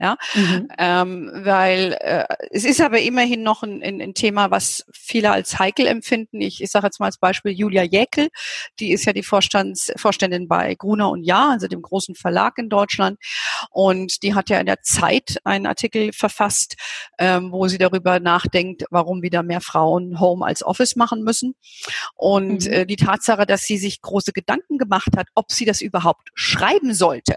Ja, 0.00 0.16
mhm. 0.34 0.68
ähm, 0.78 1.30
weil 1.34 1.96
äh, 2.00 2.24
es 2.50 2.64
ist 2.64 2.80
aber 2.80 3.00
immerhin 3.00 3.42
noch 3.42 3.64
ein, 3.64 3.82
ein, 3.82 4.00
ein 4.00 4.14
Thema, 4.14 4.52
was 4.52 4.84
viele 4.92 5.32
als 5.32 5.58
heikel 5.58 5.88
empfinden. 5.88 6.40
Ich, 6.40 6.62
ich 6.62 6.70
sage 6.70 6.86
jetzt 6.86 7.00
mal 7.00 7.06
als 7.06 7.18
Beispiel 7.18 7.50
Julia 7.50 7.82
Jäkel, 7.82 8.28
die 8.78 8.92
ist 8.92 9.06
ja 9.06 9.12
die 9.12 9.24
Vorstands, 9.24 9.92
Vorständin 9.96 10.46
bei 10.46 10.76
Gruner 10.76 11.10
und 11.10 11.24
Ja, 11.24 11.50
also 11.50 11.66
dem 11.66 11.82
großen 11.82 12.14
Verlag 12.14 12.58
in 12.58 12.68
Deutschland. 12.68 13.18
Und 13.70 14.22
die 14.22 14.34
hat 14.34 14.50
ja 14.50 14.60
in 14.60 14.66
der 14.66 14.82
Zeit 14.82 15.38
einen 15.42 15.66
Artikel 15.66 16.12
verfasst, 16.12 16.76
ähm, 17.18 17.50
wo 17.50 17.66
sie 17.66 17.78
darüber 17.78 18.20
nachdenkt, 18.20 18.84
warum 18.90 19.22
wieder 19.22 19.42
mehr 19.42 19.60
Frauen 19.60 20.20
Home 20.20 20.46
als 20.46 20.62
Office 20.62 20.94
machen 20.94 21.24
müssen. 21.24 21.56
Und 22.14 22.66
mhm. 22.66 22.72
äh, 22.72 22.86
die 22.86 22.96
Tatsache, 22.96 23.46
dass 23.46 23.62
sie 23.62 23.78
sich 23.78 24.00
große 24.00 24.32
Gedanken 24.32 24.78
gemacht 24.78 25.16
hat, 25.16 25.26
ob 25.34 25.50
sie 25.50 25.64
das 25.64 25.80
überhaupt 25.80 26.28
schreiben 26.34 26.94
sollte 26.94 27.34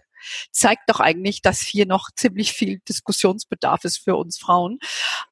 zeigt 0.52 0.90
doch 0.90 1.00
eigentlich, 1.00 1.42
dass 1.42 1.60
hier 1.60 1.86
noch 1.86 2.10
ziemlich 2.16 2.54
viel 2.54 2.80
Diskussionsbedarf 2.88 3.84
ist 3.86 3.98
für 3.98 4.16
uns 4.16 4.38
Frauen. 4.38 4.80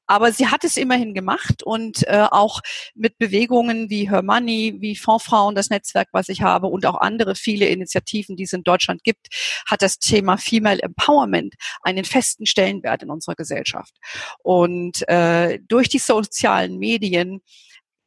Aber 0.06 0.32
sie 0.32 0.48
hat 0.48 0.64
es 0.64 0.76
immerhin 0.76 1.14
gemacht 1.14 1.62
und 1.62 2.06
äh, 2.08 2.26
auch 2.30 2.60
mit 2.94 3.18
Bewegungen 3.18 3.90
wie 3.90 4.10
Her 4.10 4.22
Money, 4.22 4.76
wie 4.80 4.96
Fondsfrauen, 4.96 5.54
das 5.54 5.70
Netzwerk, 5.70 6.08
was 6.12 6.28
ich 6.28 6.42
habe 6.42 6.66
und 6.66 6.84
auch 6.84 7.00
andere 7.00 7.34
viele 7.34 7.66
Initiativen, 7.66 8.36
die 8.36 8.42
es 8.42 8.52
in 8.52 8.64
Deutschland 8.64 9.04
gibt, 9.04 9.28
hat 9.66 9.82
das 9.82 9.98
Thema 9.98 10.36
Female 10.36 10.82
Empowerment 10.82 11.54
einen 11.82 12.04
festen 12.04 12.46
Stellenwert 12.46 13.02
in 13.02 13.10
unserer 13.10 13.36
Gesellschaft. 13.36 13.94
Und 14.42 15.08
äh, 15.08 15.60
durch 15.68 15.88
die 15.88 15.98
sozialen 15.98 16.78
Medien 16.78 17.40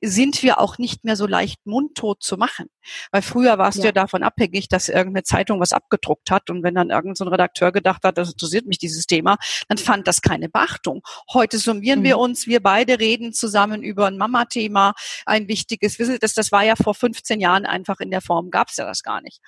sind 0.06 0.44
wir 0.44 0.60
auch 0.60 0.78
nicht 0.78 1.06
mehr 1.06 1.16
so 1.16 1.26
leicht 1.26 1.66
mundtot 1.66 2.22
zu 2.22 2.38
machen. 2.38 2.68
Weil 3.12 3.22
früher 3.22 3.58
warst 3.58 3.78
ja. 3.78 3.84
du 3.84 3.88
ja 3.88 3.92
davon 3.94 4.22
abhängig, 4.24 4.68
dass 4.68 4.90
irgendeine 4.90 5.24
Zeitung 5.24 5.60
was 5.60 5.72
abgedruckt 5.72 6.30
hat 6.30 6.50
und 6.50 6.64
wenn 6.64 6.76
dann 6.76 6.90
irgendein 6.90 7.16
so 7.16 7.26
Redakteur 7.26 7.72
gedacht 7.72 8.04
hat, 8.04 8.18
das 8.18 8.32
interessiert 8.32 8.66
mich 8.66 8.78
dieses 8.78 9.08
Thema, 9.08 9.38
dann 9.70 9.78
fand 9.78 10.08
das 10.08 10.22
keine 10.22 10.50
Beachtung. 10.50 11.02
Heute 11.32 11.58
summieren 11.58 12.02
mhm. 12.02 12.04
wir 12.04 12.18
uns, 12.18 12.48
wir 12.48 12.62
beide 12.62 13.00
reden 13.00 13.34
zusammen 13.34 13.82
über 13.82 14.08
ein 14.08 14.18
Mama-Thema, 14.18 14.94
ein 15.26 15.48
wichtiges. 15.48 15.98
Das, 16.20 16.34
das 16.34 16.52
war 16.52 16.64
ja 16.64 16.76
vor 16.76 16.94
15 16.94 17.40
Jahren 17.40 17.66
einfach 17.66 18.00
in 18.00 18.12
der 18.12 18.22
Form, 18.22 18.52
gab 18.52 18.70
es 18.70 18.78
ja 18.78 18.86
das 18.86 19.04
gar 19.04 19.22
nicht. 19.22 19.40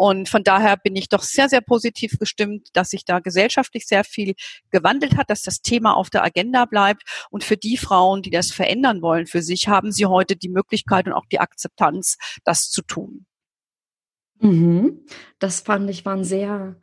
Und 0.00 0.30
von 0.30 0.42
daher 0.42 0.78
bin 0.78 0.96
ich 0.96 1.10
doch 1.10 1.22
sehr, 1.22 1.50
sehr 1.50 1.60
positiv 1.60 2.18
gestimmt, 2.18 2.68
dass 2.72 2.88
sich 2.88 3.04
da 3.04 3.18
gesellschaftlich 3.18 3.86
sehr 3.86 4.02
viel 4.02 4.32
gewandelt 4.70 5.18
hat, 5.18 5.28
dass 5.28 5.42
das 5.42 5.60
Thema 5.60 5.94
auf 5.94 6.08
der 6.08 6.24
Agenda 6.24 6.64
bleibt. 6.64 7.02
Und 7.28 7.44
für 7.44 7.58
die 7.58 7.76
Frauen, 7.76 8.22
die 8.22 8.30
das 8.30 8.50
verändern 8.50 9.02
wollen 9.02 9.26
für 9.26 9.42
sich, 9.42 9.68
haben 9.68 9.92
sie 9.92 10.06
heute 10.06 10.36
die 10.36 10.48
Möglichkeit 10.48 11.06
und 11.06 11.12
auch 11.12 11.26
die 11.26 11.38
Akzeptanz, 11.38 12.16
das 12.44 12.70
zu 12.70 12.80
tun. 12.80 13.26
Mhm. 14.40 15.04
Das 15.38 15.60
fand 15.60 15.90
ich 15.90 16.06
waren 16.06 16.24
sehr 16.24 16.76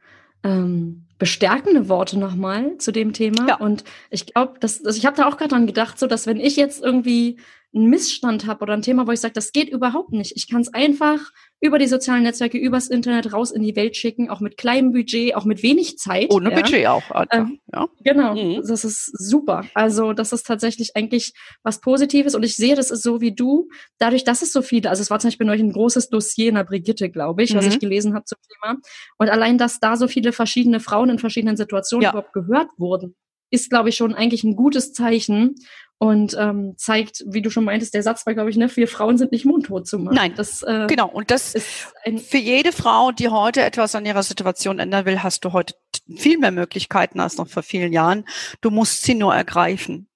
ähm, 0.44 1.08
bestärkende 1.18 1.90
Worte 1.90 2.20
nochmal 2.20 2.78
zu 2.78 2.92
dem 2.92 3.14
Thema. 3.14 3.48
Ja. 3.48 3.56
Und 3.56 3.84
ich 4.12 4.28
glaube, 4.28 4.60
dass 4.60 4.86
also 4.86 4.96
ich 4.96 5.08
habe 5.08 5.18
da 5.18 5.28
auch 5.28 5.38
gerade 5.38 5.50
dran 5.50 5.66
gedacht, 5.66 5.98
so 5.98 6.06
dass 6.06 6.28
wenn 6.28 6.40
ich 6.40 6.56
jetzt 6.56 6.84
irgendwie 6.84 7.40
einen 7.74 7.90
Missstand 7.90 8.46
habe 8.46 8.62
oder 8.62 8.74
ein 8.74 8.82
Thema, 8.82 9.08
wo 9.08 9.12
ich 9.12 9.20
sage, 9.20 9.34
das 9.34 9.52
geht 9.52 9.70
überhaupt 9.70 10.12
nicht. 10.12 10.34
Ich 10.36 10.50
kann 10.50 10.62
es 10.62 10.74
einfach 10.74 11.32
über 11.60 11.80
die 11.80 11.88
sozialen 11.88 12.24
Netzwerke, 12.24 12.58
übers 12.58 12.88
Internet 12.88 13.34
raus 13.34 13.52
in 13.52 13.64
die 13.64 13.76
Welt 13.76 13.98
schicken, 13.98 14.30
auch 14.30 14.40
mit 14.40 14.58
kleinem 14.58 14.92
Budget, 14.92 15.36
auch 15.36 15.44
mit 15.44 15.64
wenig 15.64 15.98
Zeit. 15.98 16.32
Ohne 16.32 16.52
ja. 16.52 16.56
Budget 16.56 16.88
auch. 16.88 17.04
Ähm, 17.32 17.60
ja. 17.74 17.88
Genau, 18.04 18.36
mhm. 18.36 18.62
das 18.68 18.86
ist 18.86 19.06
super. 19.18 19.66
Also 19.74 20.14
das 20.14 20.34
ist 20.34 20.46
tatsächlich 20.46 20.96
eigentlich 20.96 21.34
was 21.64 21.82
Positives 21.82 22.36
und 22.36 22.44
ich 22.44 22.56
sehe, 22.56 22.76
das 22.76 22.92
ist 22.92 23.04
so 23.04 23.22
wie 23.22 23.34
du, 23.34 23.70
dadurch, 23.98 24.24
dass 24.24 24.44
es 24.44 24.54
so 24.54 24.62
viele, 24.62 24.90
also 24.90 25.02
es 25.02 25.10
war 25.10 25.20
zum 25.20 25.30
Beispiel 25.30 25.48
neulich 25.48 25.64
ein 25.64 25.74
großes 25.74 26.10
Dossier 26.10 26.50
in 26.50 26.56
der 26.56 26.64
Brigitte, 26.64 27.10
glaube 27.10 27.44
ich, 27.44 27.54
mhm. 27.54 27.58
was 27.58 27.68
ich 27.68 27.80
gelesen 27.80 28.14
habe 28.14 28.26
zum 28.26 28.38
Thema. 28.48 28.78
Und 29.18 29.30
allein, 29.30 29.58
dass 29.58 29.80
da 29.80 29.98
so 29.98 30.08
viele 30.08 30.32
verschiedene 30.32 30.80
Frauen 30.80 31.10
in 31.10 31.20
verschiedenen 31.20 31.58
Situationen 31.58 32.04
ja. 32.04 32.10
überhaupt 32.12 32.34
gehört 32.34 32.70
wurden, 32.78 33.16
ist, 33.50 33.70
glaube 33.70 33.90
ich, 33.90 33.96
schon 33.96 34.14
eigentlich 34.14 34.44
ein 34.44 34.56
gutes 34.56 34.94
Zeichen 34.94 35.56
und 36.00 36.36
ähm, 36.40 36.76
zeigt, 36.78 37.24
wie 37.28 37.42
du 37.42 37.50
schon 37.50 37.64
meintest, 37.64 37.94
der 37.94 38.04
Satz 38.04 38.26
war, 38.26 38.34
glaube 38.34 38.50
ich, 38.50 38.58
ne, 38.58 38.70
wir 38.76 38.88
Frauen 38.88 39.18
sind 39.18 39.32
nicht 39.32 39.46
mundtot 39.46 39.88
zu 39.88 39.98
machen. 39.98 40.16
Nein, 40.16 40.34
das 40.36 40.62
äh, 40.62 40.86
genau. 40.88 41.10
Und 41.10 41.32
das 41.32 41.56
ist 41.56 41.88
für 42.18 42.38
jede 42.38 42.72
Frau, 42.72 43.12
die 43.12 43.30
heute 43.30 43.64
etwas 43.64 43.96
an 43.96 44.06
ihrer 44.06 44.24
Situation 44.24 44.80
ändern 44.80 45.06
will, 45.06 45.24
hast 45.24 45.44
du 45.44 45.54
heute 45.54 45.74
viel 46.16 46.38
mehr 46.38 46.52
Möglichkeiten 46.52 47.20
als 47.20 47.38
noch 47.38 47.48
vor 47.48 47.64
vielen 47.64 47.94
Jahren. 47.94 48.26
Du 48.62 48.70
musst 48.70 49.04
sie 49.04 49.16
nur 49.16 49.34
ergreifen. 49.34 50.08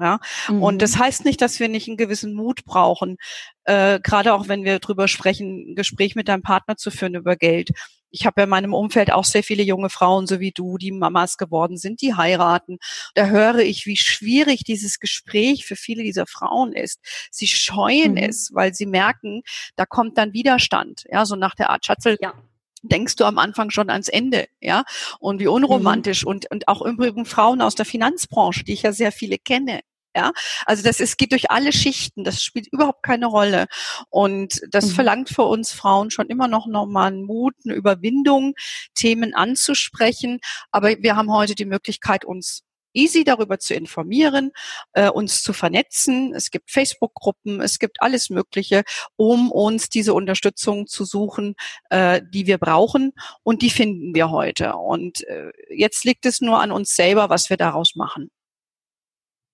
Ja, 0.00 0.20
mhm. 0.48 0.62
und 0.62 0.80
das 0.80 0.96
heißt 0.96 1.24
nicht, 1.24 1.42
dass 1.42 1.58
wir 1.58 1.68
nicht 1.68 1.88
einen 1.88 1.96
gewissen 1.96 2.32
Mut 2.32 2.64
brauchen, 2.64 3.16
äh, 3.64 3.98
gerade 4.00 4.32
auch 4.32 4.46
wenn 4.46 4.62
wir 4.62 4.78
drüber 4.78 5.08
sprechen, 5.08 5.72
ein 5.72 5.74
Gespräch 5.74 6.14
mit 6.14 6.28
deinem 6.28 6.42
Partner 6.42 6.76
zu 6.76 6.92
führen 6.92 7.16
über 7.16 7.34
Geld. 7.34 7.70
Ich 8.10 8.26
habe 8.26 8.40
ja 8.40 8.44
in 8.44 8.50
meinem 8.50 8.74
Umfeld 8.74 9.12
auch 9.12 9.24
sehr 9.24 9.42
viele 9.42 9.62
junge 9.62 9.90
Frauen, 9.90 10.26
so 10.26 10.40
wie 10.40 10.52
du, 10.52 10.78
die 10.78 10.92
Mamas 10.92 11.36
geworden 11.36 11.76
sind, 11.76 12.00
die 12.00 12.14
heiraten. 12.14 12.78
Da 13.14 13.26
höre 13.26 13.58
ich, 13.58 13.86
wie 13.86 13.96
schwierig 13.96 14.64
dieses 14.64 14.98
Gespräch 14.98 15.66
für 15.66 15.76
viele 15.76 16.02
dieser 16.02 16.26
Frauen 16.26 16.72
ist. 16.72 17.00
Sie 17.30 17.46
scheuen 17.46 18.12
mhm. 18.12 18.18
es, 18.18 18.50
weil 18.52 18.74
sie 18.74 18.86
merken, 18.86 19.42
da 19.76 19.86
kommt 19.86 20.18
dann 20.18 20.32
Widerstand. 20.32 21.04
Ja, 21.10 21.26
so 21.26 21.36
nach 21.36 21.54
der 21.54 21.70
Art 21.70 21.84
Schatzel. 21.84 22.16
Ja 22.20 22.34
denkst 22.82 23.16
du 23.16 23.24
am 23.24 23.38
Anfang 23.38 23.70
schon 23.70 23.90
ans 23.90 24.08
Ende, 24.08 24.46
ja? 24.60 24.84
Und 25.18 25.40
wie 25.40 25.48
unromantisch 25.48 26.24
mhm. 26.24 26.30
und, 26.30 26.50
und 26.50 26.68
auch 26.68 26.82
übrigens 26.82 27.28
Frauen 27.28 27.60
aus 27.60 27.74
der 27.74 27.84
Finanzbranche, 27.84 28.64
die 28.64 28.72
ich 28.72 28.82
ja 28.82 28.92
sehr 28.92 29.12
viele 29.12 29.36
kenne, 29.36 29.80
ja, 30.18 30.32
also 30.66 30.82
das 30.82 30.98
ist, 30.98 31.16
geht 31.16 31.32
durch 31.32 31.50
alle 31.50 31.72
Schichten. 31.72 32.24
Das 32.24 32.42
spielt 32.42 32.66
überhaupt 32.72 33.02
keine 33.04 33.26
Rolle. 33.26 33.66
Und 34.10 34.60
das 34.70 34.86
mhm. 34.86 34.90
verlangt 34.90 35.28
für 35.28 35.44
uns 35.44 35.72
Frauen 35.72 36.10
schon 36.10 36.26
immer 36.26 36.48
noch 36.48 36.66
nochmal 36.66 37.12
einen 37.12 37.22
Mut, 37.24 37.54
eine 37.64 37.74
Überwindung, 37.74 38.54
Themen 38.94 39.34
anzusprechen. 39.34 40.40
Aber 40.72 40.88
wir 40.98 41.14
haben 41.14 41.32
heute 41.32 41.54
die 41.54 41.66
Möglichkeit, 41.66 42.24
uns 42.24 42.64
easy 42.94 43.22
darüber 43.22 43.60
zu 43.60 43.74
informieren, 43.74 44.50
äh, 44.92 45.08
uns 45.08 45.42
zu 45.42 45.52
vernetzen. 45.52 46.34
Es 46.34 46.50
gibt 46.50 46.70
Facebook-Gruppen, 46.70 47.60
es 47.60 47.78
gibt 47.78 48.02
alles 48.02 48.28
Mögliche, 48.28 48.82
um 49.14 49.52
uns 49.52 49.88
diese 49.88 50.14
Unterstützung 50.14 50.88
zu 50.88 51.04
suchen, 51.04 51.54
äh, 51.90 52.20
die 52.28 52.48
wir 52.48 52.58
brauchen. 52.58 53.12
Und 53.44 53.62
die 53.62 53.70
finden 53.70 54.14
wir 54.14 54.30
heute. 54.30 54.74
Und 54.74 55.22
äh, 55.28 55.52
jetzt 55.70 56.04
liegt 56.04 56.26
es 56.26 56.40
nur 56.40 56.60
an 56.60 56.72
uns 56.72 56.96
selber, 56.96 57.30
was 57.30 57.50
wir 57.50 57.56
daraus 57.56 57.94
machen. 57.94 58.30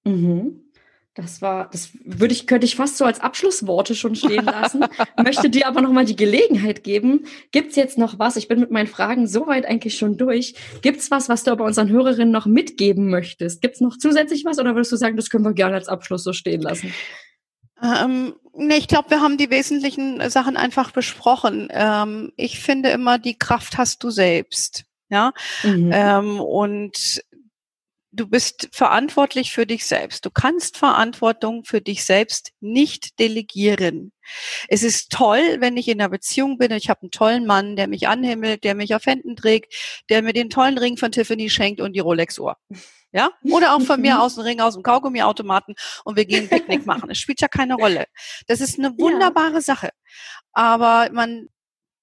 Mhm. 0.04 0.60
Das 1.14 1.40
war, 1.40 1.70
das 1.70 1.90
würde 2.04 2.34
ich, 2.34 2.48
könnte 2.48 2.64
ich 2.64 2.74
fast 2.74 2.96
so 2.96 3.04
als 3.04 3.20
Abschlussworte 3.20 3.94
schon 3.94 4.16
stehen 4.16 4.46
lassen. 4.46 4.84
Möchte 5.22 5.48
dir 5.48 5.68
aber 5.68 5.80
nochmal 5.80 6.04
die 6.04 6.16
Gelegenheit 6.16 6.82
geben. 6.82 7.26
Gibt's 7.52 7.76
jetzt 7.76 7.98
noch 7.98 8.18
was? 8.18 8.34
Ich 8.34 8.48
bin 8.48 8.58
mit 8.58 8.72
meinen 8.72 8.88
Fragen 8.88 9.28
soweit 9.28 9.64
eigentlich 9.64 9.96
schon 9.96 10.16
durch. 10.16 10.56
Gibt's 10.82 11.12
was, 11.12 11.28
was 11.28 11.44
du 11.44 11.52
aber 11.52 11.66
unseren 11.66 11.88
Hörerinnen 11.88 12.32
noch 12.32 12.46
mitgeben 12.46 13.10
möchtest? 13.10 13.62
Gibt's 13.62 13.80
noch 13.80 13.96
zusätzlich 13.96 14.44
was 14.44 14.58
oder 14.58 14.74
würdest 14.74 14.90
du 14.90 14.96
sagen, 14.96 15.16
das 15.16 15.30
können 15.30 15.44
wir 15.44 15.52
gerne 15.52 15.76
als 15.76 15.86
Abschluss 15.86 16.24
so 16.24 16.32
stehen 16.32 16.62
lassen? 16.62 16.92
Ähm, 17.80 18.34
nee, 18.56 18.78
ich 18.78 18.88
glaube, 18.88 19.10
wir 19.10 19.20
haben 19.20 19.36
die 19.38 19.50
wesentlichen 19.50 20.28
Sachen 20.30 20.56
einfach 20.56 20.90
besprochen. 20.90 21.68
Ähm, 21.70 22.32
ich 22.36 22.58
finde 22.58 22.88
immer, 22.88 23.20
die 23.20 23.38
Kraft 23.38 23.78
hast 23.78 24.02
du 24.02 24.10
selbst. 24.10 24.84
Ja, 25.10 25.32
mhm. 25.62 25.90
ähm, 25.92 26.40
und 26.40 27.22
du 28.14 28.28
bist 28.28 28.68
verantwortlich 28.72 29.52
für 29.52 29.66
dich 29.66 29.86
selbst. 29.86 30.24
Du 30.24 30.30
kannst 30.30 30.76
Verantwortung 30.76 31.64
für 31.64 31.80
dich 31.80 32.04
selbst 32.04 32.52
nicht 32.60 33.18
delegieren. 33.18 34.12
Es 34.68 34.82
ist 34.82 35.10
toll, 35.10 35.56
wenn 35.58 35.76
ich 35.76 35.88
in 35.88 36.00
einer 36.00 36.08
Beziehung 36.08 36.56
bin, 36.56 36.70
ich 36.72 36.88
habe 36.88 37.02
einen 37.02 37.10
tollen 37.10 37.46
Mann, 37.46 37.76
der 37.76 37.88
mich 37.88 38.08
anhimmelt, 38.08 38.64
der 38.64 38.74
mich 38.74 38.94
auf 38.94 39.06
Händen 39.06 39.36
trägt, 39.36 39.74
der 40.08 40.22
mir 40.22 40.32
den 40.32 40.48
tollen 40.48 40.78
Ring 40.78 40.96
von 40.96 41.12
Tiffany 41.12 41.50
schenkt 41.50 41.80
und 41.80 41.94
die 41.94 42.00
Rolex-Uhr. 42.00 42.56
Ja? 43.12 43.30
Oder 43.42 43.74
auch 43.74 43.82
von 43.82 44.00
mir 44.00 44.20
aus 44.22 44.38
einen 44.38 44.46
Ring 44.46 44.60
aus 44.60 44.74
dem 44.74 44.82
Kaugummiautomaten 44.82 45.74
und 46.04 46.16
wir 46.16 46.24
gehen 46.24 46.48
Picknick 46.48 46.86
machen. 46.86 47.10
Es 47.10 47.18
spielt 47.18 47.40
ja 47.40 47.48
keine 47.48 47.74
Rolle. 47.74 48.06
Das 48.46 48.60
ist 48.60 48.78
eine 48.78 48.96
wunderbare 48.98 49.54
ja. 49.54 49.60
Sache. 49.60 49.90
Aber 50.52 51.10
man, 51.12 51.48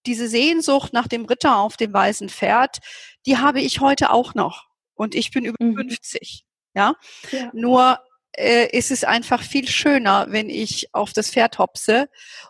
diese 0.05 0.28
Sehnsucht 0.28 0.93
nach 0.93 1.07
dem 1.07 1.26
Ritter 1.26 1.57
auf 1.57 1.78
dem 1.78 1.93
weißen 1.93 2.30
Pferd, 2.30 2.80
die 3.26 3.38
habe 3.38 3.62
ich 3.62 3.80
heute 3.80 4.12
auch 4.12 4.36
noch 4.36 4.70
und 5.02 5.16
ich 5.16 5.32
bin 5.32 5.45
über 5.45 5.58
mhm. 5.60 5.76
50. 5.76 6.45
Ja? 6.76 6.93
ja. 7.32 7.49
Nur 7.54 7.97
äh, 8.34 8.68
ist 8.78 8.91
es 8.91 9.04
einfach 9.04 9.41
viel 9.41 9.68
schöner, 9.68 10.28
wenn 10.30 10.49
ich 10.49 10.93
auf 10.93 11.12
das 11.12 11.32
Pferd 11.32 11.58
hopse 11.58 12.08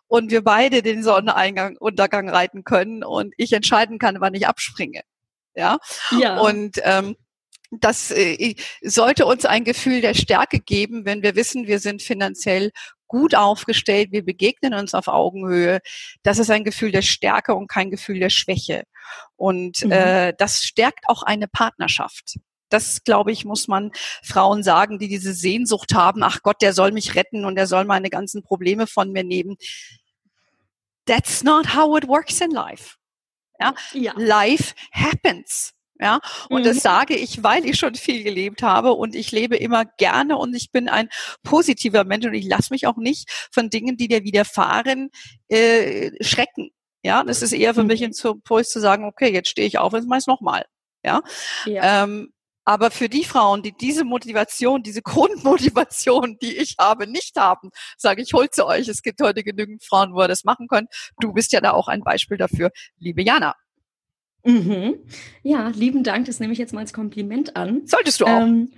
und 0.08 0.32
wir 0.32 0.44
beide 0.44 0.82
den 0.82 1.02
Sonneneingang, 1.02 1.78
Untergang 1.78 2.30
reiten 2.30 2.66
können 2.66 3.06
und 3.06 3.34
ich 3.38 3.54
entscheiden 3.54 4.00
kann, 4.00 4.20
wann 4.20 4.34
ich 4.34 4.48
abspringe. 4.48 5.02
Ja. 5.56 5.80
ja. 6.20 6.40
Und 6.40 6.78
ähm, 6.84 7.16
das 7.72 8.12
äh, 8.12 8.56
sollte 8.82 9.26
uns 9.26 9.46
ein 9.46 9.64
Gefühl 9.64 10.02
der 10.02 10.14
Stärke 10.14 10.60
geben, 10.60 11.06
wenn 11.06 11.24
wir 11.24 11.38
wissen, 11.38 11.68
wir 11.68 11.80
sind 11.80 12.02
finanziell 12.02 12.72
gut 13.08 13.34
aufgestellt, 13.34 14.10
wir 14.12 14.26
begegnen 14.26 14.74
uns 14.74 14.94
auf 14.94 15.08
Augenhöhe. 15.08 15.80
Das 16.24 16.38
ist 16.38 16.52
ein 16.52 16.66
Gefühl 16.66 16.92
der 16.92 17.02
Stärke 17.02 17.56
und 17.56 17.68
kein 17.68 17.92
Gefühl 17.92 18.20
der 18.20 18.30
Schwäche. 18.30 18.84
Und 19.36 19.84
mhm. 19.84 19.92
äh, 19.92 20.34
das 20.38 20.64
stärkt 20.64 21.08
auch 21.08 21.24
eine 21.24 21.48
Partnerschaft. 21.48 22.40
Das, 22.70 23.04
glaube 23.04 23.32
ich, 23.32 23.44
muss 23.44 23.68
man 23.68 23.92
Frauen 24.24 24.64
sagen, 24.64 24.98
die 24.98 25.10
diese 25.10 25.34
Sehnsucht 25.34 25.94
haben, 25.94 26.24
ach 26.24 26.42
Gott, 26.42 26.62
der 26.62 26.74
soll 26.74 26.92
mich 26.92 27.16
retten 27.16 27.44
und 27.44 27.56
der 27.56 27.68
soll 27.68 27.84
meine 27.86 28.10
ganzen 28.10 28.44
Probleme 28.44 28.88
von 28.88 29.12
mir 29.12 29.24
nehmen. 29.24 29.58
That's 31.06 31.44
not 31.44 31.76
how 31.76 31.98
it 31.98 32.08
works 32.08 32.40
in 32.40 32.52
life. 32.52 32.96
Ja? 33.60 33.74
ja. 33.94 34.14
Life 34.16 34.74
happens. 34.92 35.74
Ja, 36.02 36.20
und 36.50 36.62
mhm. 36.62 36.66
das 36.66 36.78
sage 36.78 37.16
ich, 37.16 37.44
weil 37.44 37.64
ich 37.64 37.78
schon 37.78 37.94
viel 37.94 38.24
gelebt 38.24 38.64
habe 38.64 38.94
und 38.94 39.14
ich 39.14 39.32
lebe 39.32 39.56
immer 39.56 39.86
gerne 39.86 40.36
und 40.36 40.56
ich 40.56 40.72
bin 40.72 40.90
ein 40.90 41.10
positiver 41.44 42.06
Mensch 42.06 42.26
und 42.26 42.34
ich 42.34 42.46
lasse 42.46 42.74
mich 42.74 42.88
auch 42.88 42.98
nicht 42.98 43.30
von 43.52 43.70
Dingen, 43.70 43.98
die 43.98 44.08
dir 44.08 44.24
widerfahren, 44.24 45.12
äh, 45.48 46.10
schrecken. 46.24 46.72
Ja, 47.04 47.24
das 47.24 47.42
ist 47.42 47.52
eher 47.52 47.74
für 47.74 47.82
mhm. 47.82 47.88
mich 47.88 48.04
ein 48.04 48.12
Impuls 48.12 48.70
zu 48.70 48.80
sagen, 48.80 49.06
okay, 49.06 49.32
jetzt 49.32 49.50
stehe 49.50 49.68
ich 49.68 49.80
auf 49.80 49.94
und 49.94 50.00
jetzt 50.00 50.08
mache 50.08 50.20
ich 50.20 50.24
es 50.24 50.28
nochmal. 50.28 50.66
Ja, 51.04 51.22
ja. 51.66 52.04
Ähm, 52.04 52.32
aber 52.64 52.92
für 52.92 53.10
die 53.10 53.24
Frauen, 53.24 53.64
die 53.64 53.72
diese 53.72 54.04
Motivation, 54.04 54.84
diese 54.84 55.02
Grundmotivation, 55.04 56.38
die 56.42 56.58
ich 56.58 56.76
habe, 56.80 57.08
nicht 57.08 57.36
haben, 57.38 57.72
sage 57.98 58.22
ich, 58.22 58.34
holt 58.34 58.54
sie 58.54 58.66
euch. 58.66 58.88
Es 58.88 59.02
gibt 59.02 59.20
heute 59.22 59.44
genügend 59.44 59.84
Frauen, 59.84 60.14
wo 60.14 60.22
ihr 60.22 60.28
das 60.28 60.44
machen 60.44 60.68
könnt. 60.68 60.90
Du 61.20 61.34
bist 61.34 61.52
ja 61.54 61.62
da 61.62 61.72
auch 61.72 61.88
ein 61.88 62.02
Beispiel 62.02 62.38
dafür, 62.38 62.72
liebe 62.98 63.24
Jana. 63.24 63.56
Mhm. 64.44 64.96
Ja, 65.44 65.70
lieben 65.70 66.04
Dank, 66.04 66.26
das 66.26 66.40
nehme 66.40 66.54
ich 66.54 66.60
jetzt 66.60 66.74
mal 66.74 66.82
als 66.82 66.94
Kompliment 66.94 67.56
an. 67.56 67.82
Solltest 67.86 68.22
du 68.22 68.26
auch. 68.26 68.42
Ähm, 68.42 68.72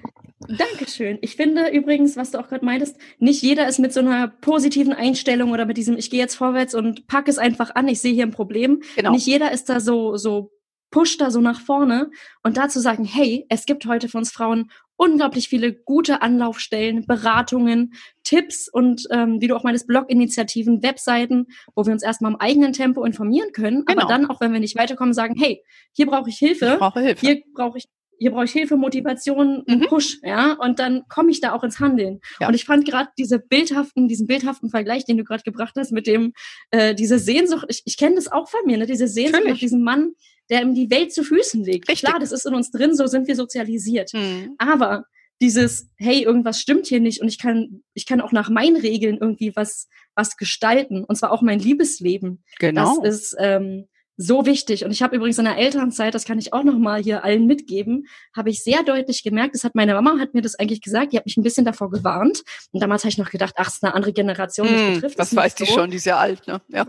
Dankeschön. 0.47 1.19
Ich 1.21 1.35
finde 1.35 1.69
übrigens, 1.69 2.17
was 2.17 2.31
du 2.31 2.39
auch 2.39 2.49
gerade 2.49 2.65
meintest, 2.65 2.97
nicht 3.19 3.41
jeder 3.41 3.67
ist 3.67 3.79
mit 3.79 3.93
so 3.93 4.01
einer 4.01 4.27
positiven 4.27 4.93
Einstellung 4.93 5.51
oder 5.51 5.65
mit 5.65 5.77
diesem, 5.77 5.97
ich 5.97 6.09
gehe 6.09 6.19
jetzt 6.19 6.35
vorwärts 6.35 6.75
und 6.75 7.07
packe 7.07 7.31
es 7.31 7.37
einfach 7.37 7.75
an, 7.75 7.87
ich 7.87 8.01
sehe 8.01 8.13
hier 8.13 8.25
ein 8.25 8.31
Problem. 8.31 8.81
Genau. 8.95 9.11
Nicht 9.11 9.25
jeder 9.25 9.51
ist 9.51 9.69
da 9.69 9.79
so, 9.79 10.17
so 10.17 10.51
pusht 10.91 11.21
da 11.21 11.31
so 11.31 11.41
nach 11.41 11.59
vorne 11.59 12.11
und 12.43 12.57
dazu 12.57 12.79
sagen, 12.79 13.03
hey, 13.03 13.45
es 13.49 13.65
gibt 13.65 13.85
heute 13.87 14.09
für 14.09 14.17
uns 14.19 14.31
Frauen 14.31 14.69
unglaublich 15.03 15.49
viele 15.49 15.73
gute 15.73 16.21
Anlaufstellen, 16.21 17.05
Beratungen, 17.05 17.93
Tipps 18.23 18.69
und 18.69 19.05
ähm, 19.11 19.41
wie 19.41 19.47
du 19.47 19.55
auch 19.55 19.63
meinst, 19.63 19.85
Bloginitiativen, 19.85 20.81
Webseiten, 20.81 21.47
wo 21.75 21.85
wir 21.85 21.91
uns 21.91 22.03
erstmal 22.03 22.31
im 22.31 22.39
eigenen 22.39 22.71
Tempo 22.71 23.03
informieren 23.03 23.51
können, 23.51 23.83
genau. 23.83 24.01
aber 24.01 24.07
dann 24.07 24.29
auch, 24.29 24.39
wenn 24.39 24.53
wir 24.53 24.61
nicht 24.61 24.77
weiterkommen, 24.77 25.13
sagen, 25.13 25.35
hey, 25.37 25.61
hier 25.91 26.05
brauche 26.05 26.29
ich 26.29 26.37
Hilfe, 26.37 26.73
ich 26.73 26.79
brauche 26.79 27.01
Hilfe. 27.01 27.25
hier 27.25 27.41
brauche 27.53 27.77
ich 27.77 27.85
hier 28.19 28.31
brauche 28.31 28.45
ich 28.45 28.51
Hilfe, 28.51 28.77
Motivation, 28.77 29.63
mhm. 29.67 29.81
Push, 29.89 30.19
ja, 30.23 30.53
und 30.53 30.79
dann 30.79 31.03
komme 31.09 31.31
ich 31.31 31.41
da 31.41 31.51
auch 31.51 31.63
ins 31.63 31.81
Handeln. 31.81 32.21
Ja. 32.39 32.47
Und 32.47 32.53
ich 32.53 32.63
fand 32.63 32.85
gerade 32.85 33.09
diese 33.17 33.39
bildhaften, 33.39 34.07
diesen 34.07 34.27
bildhaften 34.27 34.69
Vergleich, 34.69 35.03
den 35.03 35.17
du 35.17 35.25
gerade 35.25 35.43
gebracht 35.43 35.73
hast, 35.77 35.91
mit 35.91 36.07
dem 36.07 36.31
äh, 36.71 36.95
diese 36.95 37.19
Sehnsucht, 37.19 37.65
ich, 37.67 37.81
ich 37.83 37.97
kenne 37.97 38.15
das 38.15 38.31
auch 38.31 38.47
von 38.47 38.61
mir, 38.65 38.77
ne, 38.77 38.85
diese 38.85 39.07
Sehnsucht 39.07 39.33
Natürlich. 39.33 39.53
nach 39.55 39.59
diesem 39.59 39.81
Mann, 39.81 40.13
der 40.53 40.61
ihm 40.61 40.75
die 40.75 40.91
Welt 40.91 41.11
zu 41.11 41.23
Füßen 41.23 41.63
legt. 41.63 41.89
Richtig. 41.89 42.07
Klar, 42.07 42.19
das 42.19 42.31
ist 42.31 42.45
in 42.45 42.53
uns 42.53 42.69
drin, 42.69 42.95
so 42.95 43.07
sind 43.07 43.27
wir 43.27 43.35
sozialisiert. 43.35 44.13
Mhm. 44.13 44.53
Aber 44.59 45.05
dieses, 45.41 45.89
hey, 45.97 46.23
irgendwas 46.23 46.59
stimmt 46.59 46.85
hier 46.85 46.99
nicht 46.99 47.21
und 47.21 47.27
ich 47.27 47.39
kann, 47.39 47.83
ich 47.95 48.05
kann 48.05 48.21
auch 48.21 48.31
nach 48.31 48.49
meinen 48.49 48.77
Regeln 48.77 49.17
irgendwie 49.19 49.55
was, 49.55 49.87
was 50.15 50.37
gestalten. 50.37 51.03
Und 51.03 51.15
zwar 51.15 51.31
auch 51.31 51.41
mein 51.41 51.59
Liebesleben. 51.59 52.43
Genau. 52.59 53.01
Das 53.01 53.15
ist, 53.15 53.35
ähm, 53.39 53.87
so 54.15 54.45
wichtig. 54.45 54.85
Und 54.85 54.91
ich 54.91 55.01
habe 55.01 55.15
übrigens 55.15 55.39
in 55.39 55.45
der 55.45 55.57
Elternzeit, 55.57 56.13
das 56.13 56.25
kann 56.25 56.37
ich 56.37 56.53
auch 56.53 56.63
noch 56.63 56.77
mal 56.77 57.01
hier 57.01 57.23
allen 57.23 57.47
mitgeben, 57.47 58.05
habe 58.35 58.49
ich 58.49 58.63
sehr 58.63 58.83
deutlich 58.83 59.23
gemerkt, 59.23 59.55
das 59.55 59.63
hat 59.63 59.73
meine 59.75 59.93
Mama 59.93 60.19
hat 60.19 60.33
mir 60.33 60.41
das 60.41 60.55
eigentlich 60.55 60.81
gesagt, 60.81 61.13
die 61.13 61.17
hat 61.17 61.25
mich 61.25 61.37
ein 61.37 61.43
bisschen 61.43 61.65
davor 61.65 61.89
gewarnt. 61.89 62.43
Und 62.71 62.81
damals 62.81 63.03
habe 63.03 63.09
ich 63.09 63.17
noch 63.17 63.31
gedacht, 63.31 63.55
ach, 63.57 63.67
es 63.67 63.75
ist 63.75 63.83
eine 63.83 63.95
andere 63.95 64.13
Generation, 64.13 64.71
mich 64.71 64.79
hm, 64.79 64.93
betrifft 64.95 65.19
das, 65.19 65.31
das 65.31 65.35
weiß 65.35 65.55
die 65.55 65.65
so. 65.65 65.73
schon, 65.73 65.89
die 65.89 65.97
ist 65.97 66.05
ja 66.05 66.17
alt, 66.17 66.45
ne? 66.47 66.61
Ja. 66.67 66.85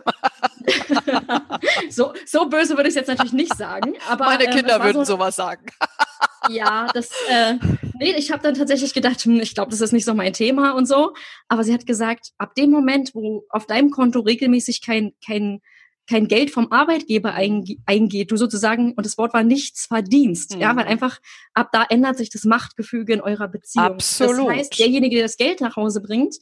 so, 1.91 2.13
so 2.27 2.49
böse 2.49 2.77
würde 2.77 2.89
ich 2.89 2.93
es 2.93 2.95
jetzt 2.95 3.09
natürlich 3.09 3.33
nicht 3.33 3.57
sagen. 3.57 3.95
Aber, 4.09 4.25
meine 4.27 4.45
ähm, 4.45 4.51
Kinder 4.51 4.77
ähm, 4.77 4.83
würden 4.83 5.05
so, 5.05 5.15
sowas 5.15 5.37
sagen. 5.37 5.67
ja, 6.49 6.89
das, 6.93 7.11
äh, 7.29 7.55
nee, 7.99 8.15
ich 8.17 8.33
habe 8.33 8.43
dann 8.43 8.55
tatsächlich 8.55 8.95
gedacht, 8.95 9.21
hm, 9.21 9.41
ich 9.41 9.55
glaube, 9.55 9.71
das 9.71 9.81
ist 9.81 9.93
nicht 9.93 10.05
so 10.05 10.15
mein 10.15 10.33
Thema 10.33 10.73
und 10.73 10.87
so. 10.87 11.15
Aber 11.49 11.65
sie 11.65 11.75
hat 11.75 11.87
gesagt, 11.87 12.33
ab 12.39 12.55
dem 12.55 12.71
Moment, 12.71 13.15
wo 13.15 13.45
auf 13.51 13.67
deinem 13.67 13.91
Konto 13.91 14.21
regelmäßig 14.21 14.83
kein, 14.83 15.13
kein 15.25 15.61
kein 16.07 16.29
Geld 16.29 16.51
vom 16.51 16.71
Arbeitgeber 16.71 17.33
eingeht, 17.33 18.31
du 18.31 18.37
sozusagen, 18.37 18.93
und 18.93 19.07
das 19.07 19.17
Wort 19.17 19.33
war 19.33 19.43
nichts 19.43 19.87
verdienst, 19.87 20.55
mhm. 20.55 20.61
ja, 20.61 20.77
weil 20.77 20.85
einfach 20.85 21.19
ab 21.55 21.71
da 21.73 21.85
ändert 21.89 22.19
sich 22.19 22.31
das 22.31 22.45
Machtgefüge 22.45 23.15
in 23.15 23.21
eurer 23.21 23.49
Beziehung. 23.49 23.87
Absolut. 23.87 24.49
Das 24.51 24.57
heißt, 24.57 24.79
derjenige, 24.79 25.17
der 25.17 25.25
das 25.25 25.37
Geld 25.37 25.61
nach 25.61 25.77
Hause 25.77 26.03
bringt, 26.03 26.37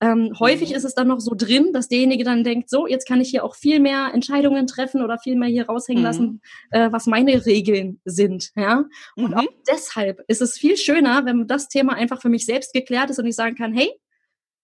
Ähm, 0.00 0.32
häufig 0.38 0.70
mhm. 0.70 0.76
ist 0.76 0.84
es 0.84 0.94
dann 0.94 1.08
noch 1.08 1.20
so 1.20 1.34
drin, 1.36 1.72
dass 1.72 1.88
derjenige 1.88 2.22
dann 2.22 2.44
denkt, 2.44 2.70
so, 2.70 2.86
jetzt 2.86 3.08
kann 3.08 3.20
ich 3.20 3.30
hier 3.30 3.44
auch 3.44 3.56
viel 3.56 3.80
mehr 3.80 4.10
Entscheidungen 4.14 4.66
treffen 4.66 5.02
oder 5.02 5.18
viel 5.18 5.36
mehr 5.36 5.48
hier 5.48 5.66
raushängen 5.66 6.02
mhm. 6.02 6.06
lassen, 6.06 6.42
äh, 6.70 6.92
was 6.92 7.06
meine 7.06 7.44
Regeln 7.46 8.00
sind. 8.04 8.50
Ja? 8.54 8.84
Und 9.16 9.30
mhm. 9.30 9.34
auch 9.34 9.48
deshalb 9.68 10.22
ist 10.28 10.40
es 10.40 10.56
viel 10.56 10.76
schöner, 10.76 11.24
wenn 11.24 11.46
das 11.46 11.68
Thema 11.68 11.94
einfach 11.94 12.20
für 12.20 12.28
mich 12.28 12.46
selbst 12.46 12.72
geklärt 12.72 13.10
ist 13.10 13.18
und 13.18 13.26
ich 13.26 13.34
sagen 13.34 13.56
kann, 13.56 13.72
hey, 13.72 13.90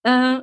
äh, 0.03 0.41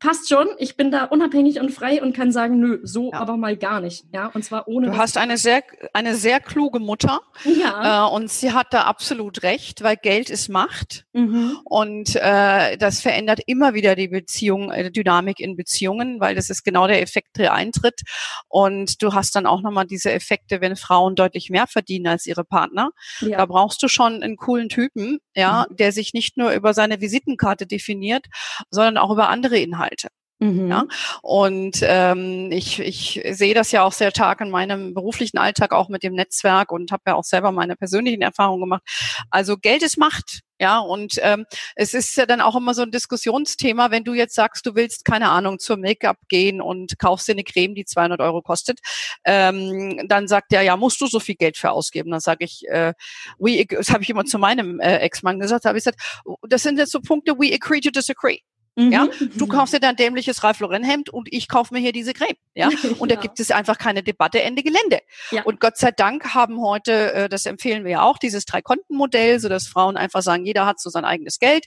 passt 0.00 0.28
schon, 0.28 0.48
ich 0.58 0.76
bin 0.76 0.90
da 0.90 1.04
unabhängig 1.04 1.60
und 1.60 1.70
frei 1.70 2.02
und 2.02 2.16
kann 2.16 2.32
sagen, 2.32 2.58
nö, 2.58 2.80
so 2.82 3.12
ja. 3.12 3.20
aber 3.20 3.36
mal 3.36 3.56
gar 3.56 3.80
nicht. 3.80 4.06
Ja, 4.12 4.26
und 4.28 4.42
zwar 4.42 4.66
ohne. 4.66 4.88
Du 4.88 4.96
hast 4.96 5.18
eine 5.18 5.36
sehr, 5.36 5.62
eine 5.92 6.16
sehr 6.16 6.40
kluge 6.40 6.80
Mutter. 6.80 7.20
Ja. 7.44 8.08
Äh, 8.08 8.14
und 8.14 8.30
sie 8.30 8.52
hat 8.52 8.68
da 8.72 8.84
absolut 8.84 9.42
recht, 9.42 9.82
weil 9.82 9.96
Geld 9.96 10.30
ist 10.30 10.48
Macht. 10.48 11.04
Mhm. 11.12 11.58
Und 11.64 12.16
äh, 12.16 12.78
das 12.78 13.00
verändert 13.00 13.40
immer 13.46 13.74
wieder 13.74 13.94
die 13.94 14.08
Beziehung, 14.08 14.72
äh, 14.72 14.90
Dynamik 14.90 15.38
in 15.38 15.54
Beziehungen, 15.54 16.18
weil 16.18 16.34
das 16.34 16.48
ist 16.48 16.64
genau 16.64 16.86
der 16.86 17.02
Effekt, 17.02 17.36
der 17.36 17.52
eintritt. 17.52 18.00
Und 18.48 19.02
du 19.02 19.12
hast 19.12 19.36
dann 19.36 19.46
auch 19.46 19.60
nochmal 19.60 19.86
diese 19.86 20.10
Effekte, 20.10 20.62
wenn 20.62 20.76
Frauen 20.76 21.14
deutlich 21.14 21.50
mehr 21.50 21.66
verdienen 21.66 22.06
als 22.06 22.26
ihre 22.26 22.44
Partner. 22.44 22.90
Ja. 23.20 23.36
Da 23.36 23.46
brauchst 23.46 23.82
du 23.82 23.88
schon 23.88 24.22
einen 24.22 24.36
coolen 24.36 24.70
Typen, 24.70 25.18
ja, 25.34 25.66
mhm. 25.68 25.76
der 25.76 25.92
sich 25.92 26.14
nicht 26.14 26.38
nur 26.38 26.52
über 26.52 26.72
seine 26.72 27.02
Visitenkarte 27.02 27.66
definiert, 27.66 28.24
sondern 28.70 28.96
auch 28.96 29.10
über 29.10 29.28
andere 29.28 29.58
Inhalte. 29.58 29.89
Inhalte. 29.90 30.08
Mhm. 30.38 30.70
Ja? 30.70 30.86
Und 31.22 31.80
ähm, 31.82 32.50
ich, 32.50 32.80
ich 32.80 33.20
sehe 33.32 33.54
das 33.54 33.72
ja 33.72 33.82
auch 33.82 33.92
sehr 33.92 34.10
stark 34.10 34.40
in 34.40 34.50
meinem 34.50 34.94
beruflichen 34.94 35.38
Alltag, 35.38 35.72
auch 35.72 35.88
mit 35.88 36.02
dem 36.02 36.14
Netzwerk 36.14 36.72
und 36.72 36.92
habe 36.92 37.02
ja 37.08 37.14
auch 37.14 37.24
selber 37.24 37.52
meine 37.52 37.76
persönlichen 37.76 38.22
Erfahrungen 38.22 38.62
gemacht. 38.62 38.82
Also 39.30 39.56
Geld 39.56 39.82
ist 39.82 39.98
Macht. 39.98 40.40
Ja, 40.62 40.78
und 40.78 41.14
ähm, 41.22 41.46
es 41.74 41.94
ist 41.94 42.16
ja 42.16 42.26
dann 42.26 42.42
auch 42.42 42.54
immer 42.54 42.74
so 42.74 42.82
ein 42.82 42.90
Diskussionsthema, 42.90 43.90
wenn 43.90 44.04
du 44.04 44.12
jetzt 44.12 44.34
sagst, 44.34 44.66
du 44.66 44.74
willst, 44.74 45.06
keine 45.06 45.30
Ahnung, 45.30 45.58
zur 45.58 45.78
Make-up 45.78 46.18
gehen 46.28 46.60
und 46.60 46.98
kaufst 46.98 47.28
dir 47.28 47.32
eine 47.32 47.44
Creme, 47.44 47.74
die 47.74 47.86
200 47.86 48.20
Euro 48.20 48.42
kostet, 48.42 48.78
ähm, 49.24 50.06
dann 50.06 50.28
sagt 50.28 50.52
der, 50.52 50.60
ja, 50.60 50.76
musst 50.76 51.00
du 51.00 51.06
so 51.06 51.18
viel 51.18 51.36
Geld 51.36 51.56
für 51.56 51.70
ausgeben? 51.70 52.10
Dann 52.10 52.20
sage 52.20 52.44
ich, 52.44 52.68
äh, 52.68 52.92
we, 53.38 53.64
das 53.64 53.88
habe 53.88 54.02
ich 54.02 54.10
immer 54.10 54.26
zu 54.26 54.38
meinem 54.38 54.80
äh, 54.80 54.98
Ex-Mann 54.98 55.40
gesagt, 55.40 55.64
habe 55.64 55.78
ich 55.78 55.84
gesagt, 55.84 56.02
das 56.42 56.62
sind 56.62 56.78
jetzt 56.78 56.92
so 56.92 57.00
Punkte, 57.00 57.32
we 57.38 57.54
agree 57.54 57.80
to 57.80 57.88
disagree. 57.90 58.40
Mhm. 58.76 58.92
Ja, 58.92 59.08
du 59.36 59.46
kaufst 59.46 59.74
dir 59.74 59.80
dein 59.80 59.96
dämliches 59.96 60.42
Ralph 60.44 60.60
Lauren 60.60 60.84
Hemd 60.84 61.10
und 61.10 61.28
ich 61.30 61.48
kaufe 61.48 61.74
mir 61.74 61.80
hier 61.80 61.92
diese 61.92 62.12
Creme. 62.12 62.36
Ja, 62.54 62.68
und 62.98 63.10
da 63.10 63.14
gibt 63.14 63.40
es 63.40 63.52
einfach 63.52 63.78
keine 63.78 64.02
Debatte, 64.02 64.42
Ende 64.42 64.62
Gelände. 64.62 64.98
Ja. 65.30 65.44
Und 65.44 65.60
Gott 65.60 65.78
sei 65.78 65.92
Dank 65.92 66.34
haben 66.34 66.60
heute, 66.60 67.12
äh, 67.14 67.28
das 67.28 67.46
empfehlen 67.46 67.84
wir 67.84 67.90
ja 67.92 68.02
auch, 68.02 68.18
dieses 68.18 68.44
Drei-Konten-Modell, 68.44 69.38
so 69.40 69.48
dass 69.48 69.66
Frauen 69.66 69.96
einfach 69.96 70.20
sagen, 70.20 70.44
jeder 70.44 70.66
hat 70.66 70.78
so 70.80 70.90
sein 70.90 71.06
eigenes 71.06 71.38
Geld. 71.38 71.66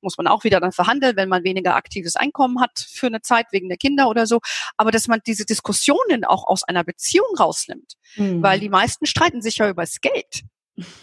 Muss 0.00 0.16
man 0.16 0.28
auch 0.28 0.44
wieder 0.44 0.60
dann 0.60 0.72
verhandeln, 0.72 1.16
wenn 1.16 1.28
man 1.28 1.44
weniger 1.44 1.74
aktives 1.74 2.16
Einkommen 2.16 2.60
hat 2.60 2.86
für 2.90 3.08
eine 3.08 3.20
Zeit 3.20 3.46
wegen 3.50 3.68
der 3.68 3.76
Kinder 3.76 4.08
oder 4.08 4.26
so. 4.26 4.40
Aber 4.78 4.92
dass 4.92 5.08
man 5.08 5.20
diese 5.26 5.44
Diskussionen 5.44 6.24
auch 6.24 6.46
aus 6.46 6.62
einer 6.62 6.84
Beziehung 6.84 7.28
rausnimmt, 7.38 7.94
mhm. 8.16 8.42
weil 8.42 8.60
die 8.60 8.70
meisten 8.70 9.04
streiten 9.04 9.42
sich 9.42 9.58
ja 9.58 9.68
über 9.68 9.82
das 9.82 10.00
Geld. 10.00 10.44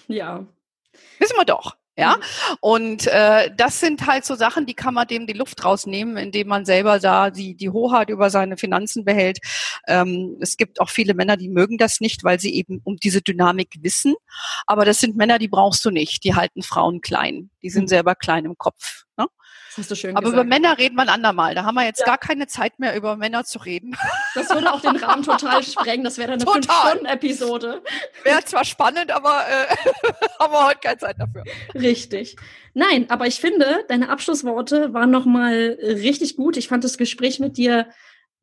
Ja. 0.07 0.47
Wissen 1.19 1.37
wir 1.37 1.45
doch. 1.45 1.75
Ja, 1.99 2.17
mhm. 2.17 2.57
und 2.61 3.07
äh, 3.07 3.49
das 3.57 3.79
sind 3.79 4.05
halt 4.05 4.23
so 4.23 4.35
Sachen, 4.35 4.67
die 4.67 4.75
kann 4.75 4.93
man 4.93 5.07
dem 5.07 5.25
die 5.25 5.33
Luft 5.33 5.65
rausnehmen, 5.65 6.15
indem 6.17 6.47
man 6.47 6.63
selber 6.63 6.99
da 6.99 7.31
die, 7.31 7.55
die 7.55 7.71
Hoheit 7.71 8.09
über 8.09 8.29
seine 8.29 8.55
Finanzen 8.55 9.03
behält. 9.03 9.39
Ähm, 9.87 10.37
es 10.39 10.57
gibt 10.57 10.79
auch 10.79 10.89
viele 10.89 11.15
Männer, 11.15 11.37
die 11.37 11.49
mögen 11.49 11.79
das 11.79 11.99
nicht, 11.99 12.23
weil 12.23 12.39
sie 12.39 12.53
eben 12.53 12.81
um 12.83 12.97
diese 12.97 13.23
Dynamik 13.23 13.77
wissen. 13.81 14.13
Aber 14.67 14.85
das 14.85 14.99
sind 14.99 15.17
Männer, 15.17 15.39
die 15.39 15.47
brauchst 15.47 15.83
du 15.85 15.89
nicht. 15.89 16.23
Die 16.23 16.35
halten 16.35 16.61
Frauen 16.61 17.01
klein. 17.01 17.49
Die 17.63 17.71
sind 17.71 17.83
mhm. 17.83 17.89
selber 17.89 18.13
klein 18.13 18.45
im 18.45 18.59
Kopf. 18.59 19.05
Ne? 19.17 19.25
Hast 19.77 19.91
du 19.91 19.95
schön 19.95 20.15
Aber 20.15 20.25
gesagt. 20.25 20.43
über 20.43 20.43
Männer 20.43 20.77
reden 20.77 20.95
wir 20.95 21.03
ein 21.03 21.09
andermal. 21.09 21.55
Da 21.55 21.63
haben 21.63 21.75
wir 21.75 21.85
jetzt 21.85 21.99
ja. 21.99 22.05
gar 22.05 22.17
keine 22.17 22.47
Zeit 22.47 22.79
mehr, 22.79 22.95
über 22.95 23.15
Männer 23.15 23.43
zu 23.43 23.59
reden. 23.59 23.95
Das 24.35 24.49
würde 24.49 24.71
auch 24.71 24.81
den 24.81 24.95
Rahmen 24.95 25.23
total 25.23 25.63
sprengen. 25.63 26.03
Das 26.03 26.17
wäre 26.17 26.33
eine 26.33 26.45
Fünf-Stunden-Episode. 26.45 27.81
Wäre 28.23 28.43
zwar 28.45 28.65
spannend, 28.65 29.11
aber 29.11 29.43
äh, 29.47 29.75
haben 30.39 30.53
wir 30.53 30.65
heute 30.65 30.79
keine 30.79 30.97
Zeit 30.97 31.15
dafür. 31.19 31.43
Richtig. 31.73 32.35
Nein, 32.73 33.09
aber 33.09 33.27
ich 33.27 33.39
finde, 33.39 33.85
deine 33.87 34.09
Abschlussworte 34.09 34.93
waren 34.93 35.11
nochmal 35.11 35.77
richtig 35.81 36.35
gut. 36.35 36.57
Ich 36.57 36.67
fand 36.67 36.83
das 36.83 36.97
Gespräch 36.97 37.39
mit 37.39 37.57
dir 37.57 37.87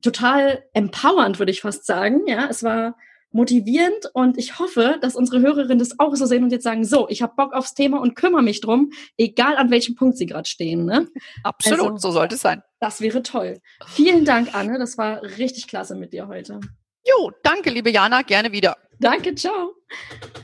total 0.03 0.65
empowernd, 0.75 1.39
würde 1.39 1.53
ich 1.53 1.63
fast 1.63 1.87
sagen. 1.87 2.27
Ja, 2.27 2.47
es 2.49 2.63
war 2.63 2.97
motivierend 3.35 4.11
und 4.15 4.39
ich 4.39 4.59
hoffe, 4.59 4.97
dass 5.01 5.17
unsere 5.17 5.41
Hörerinnen 5.41 5.79
das 5.79 5.99
auch 5.99 6.15
so 6.15 6.25
sehen 6.25 6.45
und 6.45 6.53
jetzt 6.53 6.63
sagen, 6.63 6.85
so, 6.85 7.09
ich 7.09 7.21
habe 7.21 7.35
Bock 7.37 7.53
aufs 7.53 7.75
Thema 7.75 8.01
und 8.01 8.15
kümmere 8.15 8.43
mich 8.43 8.61
drum, 8.61 8.93
egal 9.19 9.57
an 9.57 9.71
welchem 9.71 9.97
Punkt 9.97 10.17
sie 10.17 10.27
gerade 10.27 10.49
stehen. 10.49 10.85
Ne? 10.85 11.09
Absolut, 11.43 11.81
also, 11.81 11.97
so 11.97 12.11
sollte 12.13 12.37
es 12.37 12.41
sein. 12.41 12.63
Das 12.81 13.01
wäre 13.01 13.23
toll. 13.23 13.61
Vielen 13.87 14.25
Dank, 14.25 14.55
Anne, 14.55 14.79
das 14.79 14.97
war 14.97 15.23
richtig 15.23 15.67
klasse 15.67 15.97
mit 15.97 16.13
dir 16.13 16.29
heute. 16.29 16.61
Jo, 17.07 17.33
danke, 17.43 17.71
liebe 17.71 17.91
Jana, 17.91 18.23
gerne 18.23 18.53
wieder. 18.53 18.77
Danke, 19.01 19.35
ciao. 19.35 19.75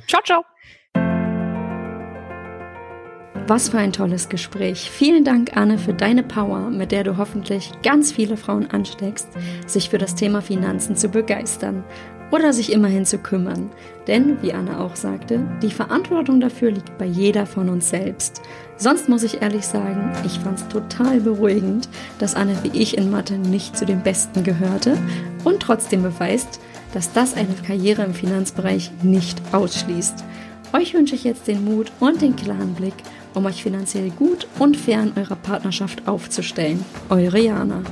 Ciao, 0.08 0.22
ciao. 0.22 0.44
Was 3.46 3.68
für 3.68 3.78
ein 3.78 3.92
tolles 3.92 4.28
Gespräch. 4.28 4.90
Vielen 4.90 5.24
Dank, 5.24 5.56
Anne, 5.56 5.78
für 5.78 5.94
deine 5.94 6.22
Power, 6.22 6.70
mit 6.70 6.92
der 6.92 7.04
du 7.04 7.16
hoffentlich 7.16 7.70
ganz 7.82 8.12
viele 8.12 8.36
Frauen 8.36 8.66
ansteckst, 8.70 9.28
sich 9.66 9.90
für 9.90 9.98
das 9.98 10.14
Thema 10.14 10.42
Finanzen 10.42 10.96
zu 10.96 11.08
begeistern 11.08 11.84
oder 12.30 12.52
sich 12.52 12.72
immerhin 12.72 13.04
zu 13.04 13.18
kümmern. 13.18 13.70
Denn, 14.06 14.42
wie 14.42 14.52
Anna 14.52 14.80
auch 14.80 14.96
sagte, 14.96 15.40
die 15.62 15.70
Verantwortung 15.70 16.40
dafür 16.40 16.70
liegt 16.70 16.96
bei 16.98 17.04
jeder 17.04 17.46
von 17.46 17.68
uns 17.68 17.90
selbst. 17.90 18.40
Sonst 18.76 19.08
muss 19.08 19.22
ich 19.22 19.42
ehrlich 19.42 19.66
sagen, 19.66 20.12
ich 20.24 20.38
fand 20.38 20.58
es 20.58 20.68
total 20.68 21.20
beruhigend, 21.20 21.88
dass 22.18 22.34
Anne 22.34 22.56
wie 22.62 22.78
ich 22.80 22.96
in 22.96 23.10
Mathe 23.10 23.38
nicht 23.38 23.76
zu 23.76 23.84
den 23.84 24.02
Besten 24.02 24.42
gehörte 24.42 24.96
und 25.44 25.60
trotzdem 25.60 26.02
beweist, 26.02 26.60
dass 26.94 27.12
das 27.12 27.34
eine 27.34 27.54
Karriere 27.66 28.02
im 28.02 28.14
Finanzbereich 28.14 28.90
nicht 29.02 29.40
ausschließt. 29.52 30.24
Euch 30.72 30.94
wünsche 30.94 31.14
ich 31.14 31.24
jetzt 31.24 31.46
den 31.48 31.64
Mut 31.64 31.90
und 32.00 32.22
den 32.22 32.36
klaren 32.36 32.74
Blick, 32.74 32.94
um 33.34 33.44
euch 33.46 33.62
finanziell 33.62 34.10
gut 34.10 34.46
und 34.58 34.76
fair 34.76 35.02
in 35.02 35.12
eurer 35.16 35.36
Partnerschaft 35.36 36.06
aufzustellen. 36.06 36.84
Eure 37.08 37.40
Jana. 37.40 37.82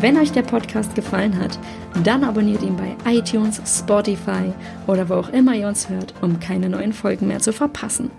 Wenn 0.00 0.16
euch 0.16 0.32
der 0.32 0.42
Podcast 0.42 0.94
gefallen 0.94 1.38
hat, 1.38 1.58
dann 2.04 2.24
abonniert 2.24 2.62
ihn 2.62 2.76
bei 2.76 2.96
iTunes, 3.10 3.60
Spotify 3.66 4.52
oder 4.86 5.08
wo 5.08 5.14
auch 5.14 5.28
immer 5.30 5.54
ihr 5.54 5.68
uns 5.68 5.88
hört, 5.88 6.14
um 6.20 6.40
keine 6.40 6.68
neuen 6.68 6.92
Folgen 6.92 7.26
mehr 7.26 7.40
zu 7.40 7.52
verpassen. 7.52 8.10